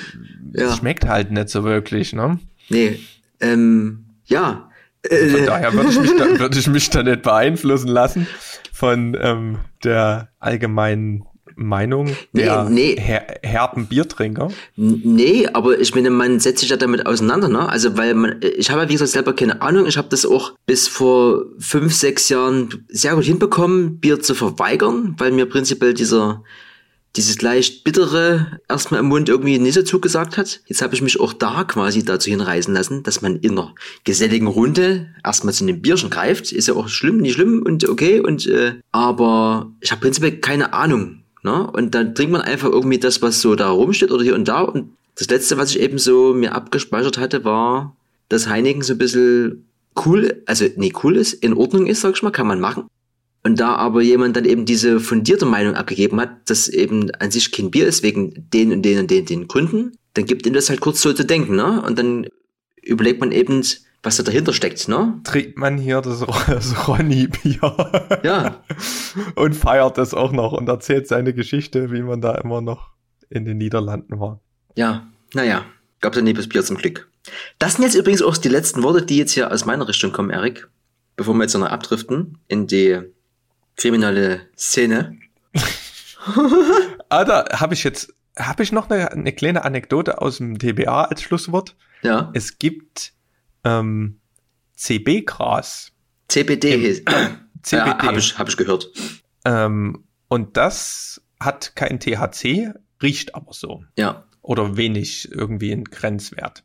ja. 0.54 0.68
es 0.68 0.78
schmeckt 0.78 1.08
halt 1.08 1.32
nicht 1.32 1.50
so 1.50 1.64
wirklich, 1.64 2.14
ne? 2.14 2.40
Nee, 2.70 3.00
ähm, 3.40 4.06
ja. 4.26 4.70
Von 5.08 5.46
daher 5.46 5.74
würde 5.74 5.90
ich, 5.90 6.00
mich 6.00 6.16
da, 6.18 6.26
würde 6.40 6.60
ich 6.60 6.68
mich 6.68 6.90
da 6.90 7.04
nicht 7.04 7.22
beeinflussen 7.22 7.88
lassen 7.88 8.28
von 8.74 9.18
ähm, 9.22 9.60
der 9.84 10.30
allgemeinen 10.40 11.24
Meinung 11.58 12.16
der 12.34 12.66
nee, 12.66 12.96
nee. 12.96 13.02
Her 13.02 13.40
herben 13.42 13.88
Biertrinker? 13.88 14.50
Nee, 14.76 15.48
aber 15.54 15.80
ich 15.80 15.96
meine, 15.96 16.12
man 16.12 16.40
setzt 16.40 16.60
sich 16.60 16.70
ja 16.70 16.78
damit 16.78 17.08
auseinander, 17.08 17.48
ne? 17.50 17.68
Also, 17.68 17.98
weil 17.98 18.14
man, 18.14 18.40
ich 18.42 18.70
habe 18.70 18.84
ja, 18.84 18.90
wie 18.90 18.94
gesagt, 18.94 19.12
selber 19.12 19.34
keine 19.34 19.62
Ahnung. 19.62 19.88
Ich 19.88 19.98
habe 19.98 20.08
das 20.10 20.26
auch 20.26 20.54
bis 20.68 20.88
vor 20.88 21.46
fünf, 21.58 21.96
sechs 21.96 22.30
Jahren 22.30 22.86
sehr 22.90 23.16
gut 23.16 23.24
hinbekommen, 23.24 24.00
Bier 24.00 24.22
zu 24.22 24.36
verweigern, 24.36 25.16
weil 25.18 25.32
mir 25.32 25.48
prinzipiell 25.48 25.96
dieser 25.96 26.44
dieses 27.18 27.42
leicht 27.42 27.84
bittere 27.84 28.60
erstmal 28.70 29.00
im 29.00 29.08
Mund 29.08 29.28
irgendwie 29.28 29.58
nicht 29.60 29.74
so 29.74 29.82
zugesagt 29.82 30.38
hat. 30.38 30.62
Jetzt 30.68 30.82
habe 30.82 30.94
ich 30.94 31.02
mich 31.02 31.20
auch 31.20 31.34
da 31.34 31.64
quasi 31.64 32.06
dazu 32.06 32.30
hinreißen 32.30 32.74
lassen, 32.74 33.04
dass 33.04 33.22
man 33.22 33.38
in 33.38 33.52
einer 33.52 33.74
geselligen 34.04 34.48
Runde 34.48 35.08
erstmal 35.26 35.54
zu 35.54 35.64
einem 35.64 35.82
Bierchen 35.82 36.10
greift. 36.10 36.52
Ist 36.52 36.68
ja 36.68 36.76
auch 36.76 36.88
schlimm, 36.88 37.18
nicht 37.18 37.34
schlimm 37.34 37.64
und 37.66 37.90
okay. 37.90 38.20
Und 38.20 38.46
äh, 38.48 38.76
aber 38.92 39.72
ich 39.82 39.92
habe 39.92 40.02
prinzipiell 40.02 40.38
keine 40.40 40.74
Ahnung. 40.74 41.24
Ne? 41.44 41.70
Und 41.72 41.96
dann 41.96 42.14
trinkt 42.14 42.32
man 42.32 42.42
einfach 42.42 42.70
irgendwie 42.70 43.00
das, 43.00 43.22
was 43.22 43.42
so 43.42 43.56
da 43.56 43.70
rumsteht 43.70 44.12
oder 44.12 44.24
hier 44.24 44.36
und 44.36 44.48
da. 44.48 44.62
Und 44.62 44.92
das 45.16 45.30
letzte, 45.30 45.58
was 45.58 45.72
ich 45.72 45.80
eben 45.80 45.98
so 45.98 46.34
mir 46.34 46.54
abgespeichert 46.54 47.18
hatte, 47.18 47.44
war, 47.44 47.96
dass 48.30 48.48
Heineken 48.48 48.84
so 48.84 48.94
ein 48.94 49.00
bisschen 49.00 49.66
cool, 50.06 50.44
also 50.46 50.66
nee, 50.76 50.94
cool 51.04 51.18
ist, 51.18 51.34
in 51.34 51.54
Ordnung 51.54 51.88
ist, 51.88 52.02
sag 52.02 52.16
ich 52.16 52.24
mal, 52.24 52.32
kann 52.32 52.48
man 52.48 52.60
machen. 52.60 52.88
Und 53.48 53.62
da 53.62 53.76
aber 53.78 54.02
jemand 54.02 54.36
dann 54.36 54.44
eben 54.44 54.66
diese 54.66 55.00
fundierte 55.00 55.46
Meinung 55.46 55.76
abgegeben 55.76 56.20
hat, 56.20 56.50
dass 56.50 56.68
eben 56.68 57.12
an 57.12 57.32
sich 57.32 57.54
kein 57.54 57.72
Bier 57.72 57.88
ist, 57.88 58.04
wegen 58.04 58.50
den 58.52 58.74
und 58.74 58.82
den 58.82 59.00
und 59.00 59.10
den, 59.10 59.26
den 59.26 59.48
Gründen, 59.48 59.94
dann 60.16 60.26
gibt 60.26 60.46
ihm 60.46 60.52
das 60.52 60.70
halt 60.70 60.82
kurz 60.82 61.02
so 61.02 61.14
zu 61.14 61.24
denken, 61.24 61.56
ne? 61.56 61.82
Und 61.82 61.98
dann 61.98 62.28
überlegt 62.82 63.22
man 63.22 63.32
eben, 63.32 63.64
was 64.04 64.18
da 64.18 64.24
dahinter 64.24 64.52
steckt, 64.52 64.90
ne? 64.90 65.22
Trinkt 65.24 65.58
man 65.58 65.78
hier 65.78 66.02
das, 66.02 66.26
das 66.48 66.90
Ronny-Bier. 66.90 68.20
Ja. 68.26 68.62
und 69.36 69.56
feiert 69.56 69.98
es 69.98 70.14
auch 70.14 70.34
noch 70.34 70.52
und 70.52 70.68
erzählt 70.68 71.08
seine 71.08 71.34
Geschichte, 71.34 71.90
wie 71.94 72.02
man 72.02 72.20
da 72.20 72.36
immer 72.36 72.60
noch 72.60 72.90
in 73.30 73.46
den 73.46 73.60
Niederlanden 73.60 74.20
war. 74.20 74.42
Ja, 74.76 75.08
naja, 75.34 75.64
gab 76.02 76.12
da 76.12 76.22
nebes 76.22 76.50
Bier 76.50 76.66
zum 76.66 76.76
Glück. 76.76 77.10
Das 77.60 77.76
sind 77.76 77.86
jetzt 77.86 77.96
übrigens 77.96 78.22
auch 78.22 78.36
die 78.36 78.50
letzten 78.50 78.84
Worte, 78.84 79.06
die 79.06 79.16
jetzt 79.16 79.32
hier 79.32 79.54
aus 79.54 79.64
meiner 79.64 79.88
Richtung 79.88 80.12
kommen, 80.12 80.32
Erik. 80.32 80.68
Bevor 81.16 81.34
wir 81.34 81.44
jetzt 81.44 81.54
noch 81.54 81.66
abdriften 81.66 82.40
in 82.50 82.68
die 82.68 83.04
kriminelle 83.78 84.42
Szene. 84.58 85.18
ah, 87.10 87.24
da 87.24 87.46
habe 87.54 87.74
ich 87.74 87.84
jetzt, 87.84 88.14
habe 88.38 88.64
ich 88.64 88.72
noch 88.72 88.90
eine, 88.90 89.12
eine 89.12 89.32
kleine 89.32 89.64
Anekdote 89.64 90.22
aus 90.22 90.38
dem 90.38 90.60
TBA 90.60 91.06
als 91.06 91.22
Schlusswort. 91.22 91.76
Ja. 92.02 92.32
Es 92.34 92.58
gibt 92.60 93.14
ähm, 93.64 94.20
CB-Gras. 94.76 95.94
CBD. 96.28 96.96
CBD. 96.96 97.04
Ja, 97.70 97.98
habe 98.02 98.20
ich, 98.20 98.38
hab 98.38 98.48
ich 98.48 98.56
gehört. 98.56 98.90
Ähm, 99.44 100.06
und 100.30 100.56
das 100.56 101.22
hat 101.38 101.76
kein 101.76 102.00
THC, 102.00 102.72
riecht 103.02 103.36
aber 103.36 103.52
so. 103.52 103.84
Ja. 103.98 104.24
Oder 104.42 104.78
wenig 104.78 105.30
irgendwie 105.32 105.74
ein 105.74 105.84
Grenzwert. 105.84 106.64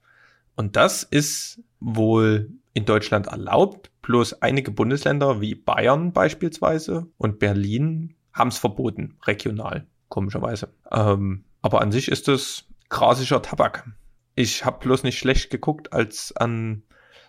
Und 0.54 0.76
das 0.76 1.02
ist 1.02 1.60
wohl 1.80 2.50
in 2.72 2.84
Deutschland 2.84 3.26
erlaubt, 3.26 3.90
bloß 4.03 4.42
einige 4.42 4.70
Bundesländer 4.70 5.40
wie 5.40 5.55
Bayern 5.55 6.12
beispielsweise 6.12 7.07
und 7.18 7.38
Berlin 7.38 8.14
haben 8.32 8.48
es 8.48 8.59
verboten, 8.59 9.16
regional, 9.24 9.86
komischerweise. 10.09 10.74
Ähm, 10.90 11.44
aber 11.62 11.80
an 11.80 11.92
sich 11.92 12.09
ist 12.09 12.28
es 12.28 12.64
grasischer 12.88 13.42
Tabak. 13.42 13.88
Ich 14.34 14.64
habe 14.64 14.80
bloß 14.80 15.03
nicht 15.05 15.18
schlecht 15.18 15.50
geguckt, 15.50 15.92
als 15.92 16.34
an, 16.36 16.82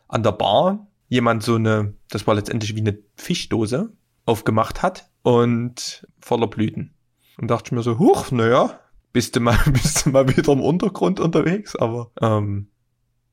an 0.08 0.24
der 0.24 0.32
Bar 0.32 0.88
jemand 1.10 1.44
so 1.44 1.56
eine, 1.56 1.94
das 2.10 2.26
war 2.26 2.36
letztendlich 2.36 2.76
wie 2.76 2.82
eine 2.82 2.98
Fischdose, 3.16 3.92
aufgemacht 4.26 4.82
hat 4.82 5.10
und 5.22 6.08
voller 6.20 6.48
Blüten. 6.48 6.94
Und 7.38 7.50
dachte 7.50 7.68
ich 7.68 7.72
mir 7.74 7.84
so, 7.84 8.00
huch, 8.00 8.32
naja, 8.32 8.80
bist 9.12 9.36
du 9.36 9.40
mal, 9.40 9.58
bist 9.72 10.06
du 10.06 10.10
mal 10.10 10.28
wieder 10.36 10.54
im 10.54 10.62
Untergrund 10.62 11.20
unterwegs, 11.20 11.76
aber 11.76 12.12
ähm, 12.22 12.68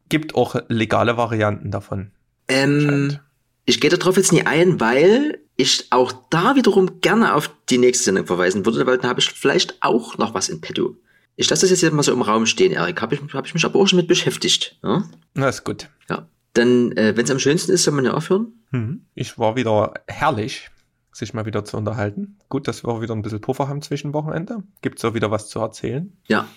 gibt 0.09 0.35
auch 0.35 0.57
legale 0.69 1.17
Varianten 1.17 1.71
davon. 1.71 2.13
Ähm, 2.49 3.19
ich 3.65 3.81
gehe 3.81 3.91
darauf 3.91 4.17
jetzt 4.17 4.33
nie 4.33 4.47
ein, 4.47 4.81
weil 4.81 5.41
ich 5.57 5.87
auch 5.91 6.13
da 6.31 6.57
wiederum 6.57 7.01
gerne 7.01 7.35
auf 7.35 7.51
die 7.69 7.79
nächste 7.79 8.05
Sendung 8.05 8.27
verweisen 8.27 8.65
würde, 8.65 8.87
weil 8.87 8.99
dann 8.99 9.11
habe 9.11 9.21
ich 9.21 9.31
vielleicht 9.31 9.83
auch 9.83 10.19
noch 10.19 10.35
was 10.35 10.49
in 10.49 10.61
petto. 10.61 10.97
Ich 11.37 11.49
lasse 11.49 11.69
das 11.69 11.81
jetzt 11.81 11.93
mal 11.93 12.03
so 12.03 12.13
im 12.13 12.23
Raum 12.23 12.47
stehen, 12.47 12.73
Erik. 12.73 13.01
Habe 13.01 13.15
ich, 13.15 13.21
hab 13.33 13.47
ich 13.47 13.55
mich 13.55 13.65
aber 13.65 13.79
auch 13.79 13.87
schon 13.87 13.99
mit 13.99 14.09
beschäftigt. 14.09 14.79
Ja? 14.83 15.05
Na, 15.35 15.49
ist 15.49 15.65
gut. 15.65 15.89
Ja. 16.09 16.29
Dann, 16.53 16.93
äh, 16.93 17.17
wenn 17.17 17.25
es 17.25 17.31
am 17.31 17.39
schönsten 17.39 17.73
ist, 17.73 17.85
soll 17.85 17.95
man 17.95 18.05
ja 18.05 18.13
aufhören. 18.13 18.53
Mhm. 18.73 19.07
Ich 19.15 19.39
war 19.39 19.57
wieder 19.57 19.95
herrlich, 20.07 20.69
sich 21.13 21.33
mal 21.33 21.47
wieder 21.47 21.65
zu 21.65 21.77
unterhalten. 21.77 22.39
Gut, 22.49 22.69
dass 22.69 22.85
wir 22.85 22.89
auch 22.89 23.01
wieder 23.01 23.15
ein 23.15 23.23
bisschen 23.23 23.41
Puffer 23.41 23.69
haben 23.69 23.83
zwischen 23.83 24.13
Wochenende. 24.13 24.63
Gibt's 24.83 25.05
auch 25.05 25.15
wieder 25.15 25.31
was 25.31 25.49
zu 25.49 25.61
erzählen. 25.61 26.13
Ja. 26.27 26.49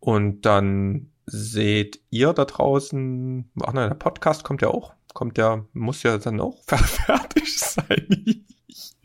Und 0.00 0.42
dann 0.42 1.10
seht 1.26 2.00
ihr 2.10 2.32
da 2.32 2.44
draußen, 2.44 3.50
ach 3.62 3.72
nein, 3.72 3.88
der 3.88 3.96
Podcast 3.96 4.44
kommt 4.44 4.62
ja 4.62 4.68
auch, 4.68 4.94
kommt 5.14 5.38
ja, 5.38 5.64
muss 5.72 6.02
ja 6.02 6.18
dann 6.18 6.40
auch 6.40 6.62
fertig 6.66 7.58
sein. 7.58 8.44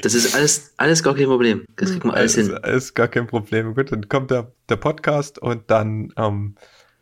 Das 0.01 0.13
ist 0.13 0.35
alles, 0.35 0.73
alles 0.77 1.03
gar 1.03 1.15
kein 1.15 1.27
Problem. 1.27 1.65
Das 1.75 1.91
kriegt 1.91 2.05
man 2.05 2.15
alles 2.15 2.35
alles, 2.35 2.49
hin. 2.49 2.57
Alles 2.57 2.93
gar 2.93 3.07
kein 3.07 3.27
Problem. 3.27 3.75
Gut, 3.75 3.91
dann 3.91 4.09
kommt 4.09 4.31
der, 4.31 4.51
der 4.67 4.77
Podcast 4.77 5.39
und 5.39 5.69
dann, 5.69 6.13
ähm, 6.17 6.55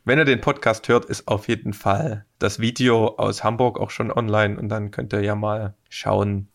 wenn 0.04 0.20
ihr 0.20 0.26
den 0.26 0.42
Podcast 0.42 0.88
hört, 0.88 1.06
ist 1.06 1.28
auf 1.28 1.48
jeden 1.48 1.74
Fall 1.74 2.26
das 2.40 2.60
Video 2.60 3.16
aus 3.18 3.44
Hamburg 3.44 3.80
auch 3.80 3.92
schon 3.92 4.12
online 4.12 4.60
und 4.60 4.70
dann 4.70 4.92
könnt 4.92 5.14
ihr 5.14 5.22
ja 5.22 5.36
mal 5.36 5.76
schauen 5.90 6.50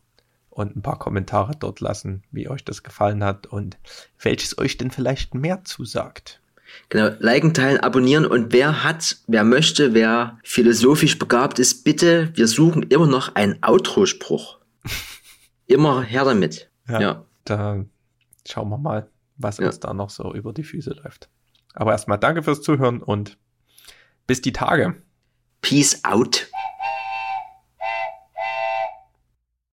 und 0.51 0.77
ein 0.77 0.83
paar 0.83 0.99
Kommentare 0.99 1.53
dort 1.59 1.81
lassen, 1.81 2.25
wie 2.31 2.49
euch 2.49 2.65
das 2.65 2.83
gefallen 2.83 3.25
hat 3.25 3.47
und 3.47 3.79
welches 4.21 4.59
euch 4.59 4.77
denn 4.77 4.91
vielleicht 4.91 5.35
mehr 5.35 5.65
zusagt. 5.65 6.42
Genau, 6.89 7.11
liken, 7.21 7.55
teilen, 7.55 7.81
abonnieren 7.81 8.27
und 8.27 8.53
wer 8.53 8.85
hat, 8.85 9.19
wer 9.27 9.45
möchte, 9.45 9.95
wer 9.95 10.39
philosophisch 10.45 11.19
begabt 11.19 11.59
ist, 11.59 11.85
bitte, 11.85 12.31
wir 12.35 12.47
suchen 12.47 12.83
immer 12.85 13.07
noch 13.07 13.35
einen 13.35 13.59
Outro-Spruch. 13.63 14.59
immer 15.67 16.03
her 16.03 16.25
damit. 16.25 16.71
Ja. 16.89 17.01
Ja. 17.01 17.25
Da 17.45 17.85
schauen 18.47 18.69
wir 18.69 18.79
mal, 18.79 19.09
was 19.37 19.59
Ja. 19.59 19.67
uns 19.67 19.81
da 19.81 19.95
noch 19.95 20.11
so 20.11 20.35
über 20.35 20.53
die 20.53 20.65
Füße 20.65 20.91
läuft. 21.03 21.29
Aber 21.75 21.93
erstmal 21.93 22.19
danke 22.19 22.43
fürs 22.43 22.61
Zuhören 22.61 23.03
und 23.03 23.39
bis 24.27 24.43
die 24.43 24.53
Tage. 24.53 24.97
Peace 25.63 26.05
out. 26.05 26.49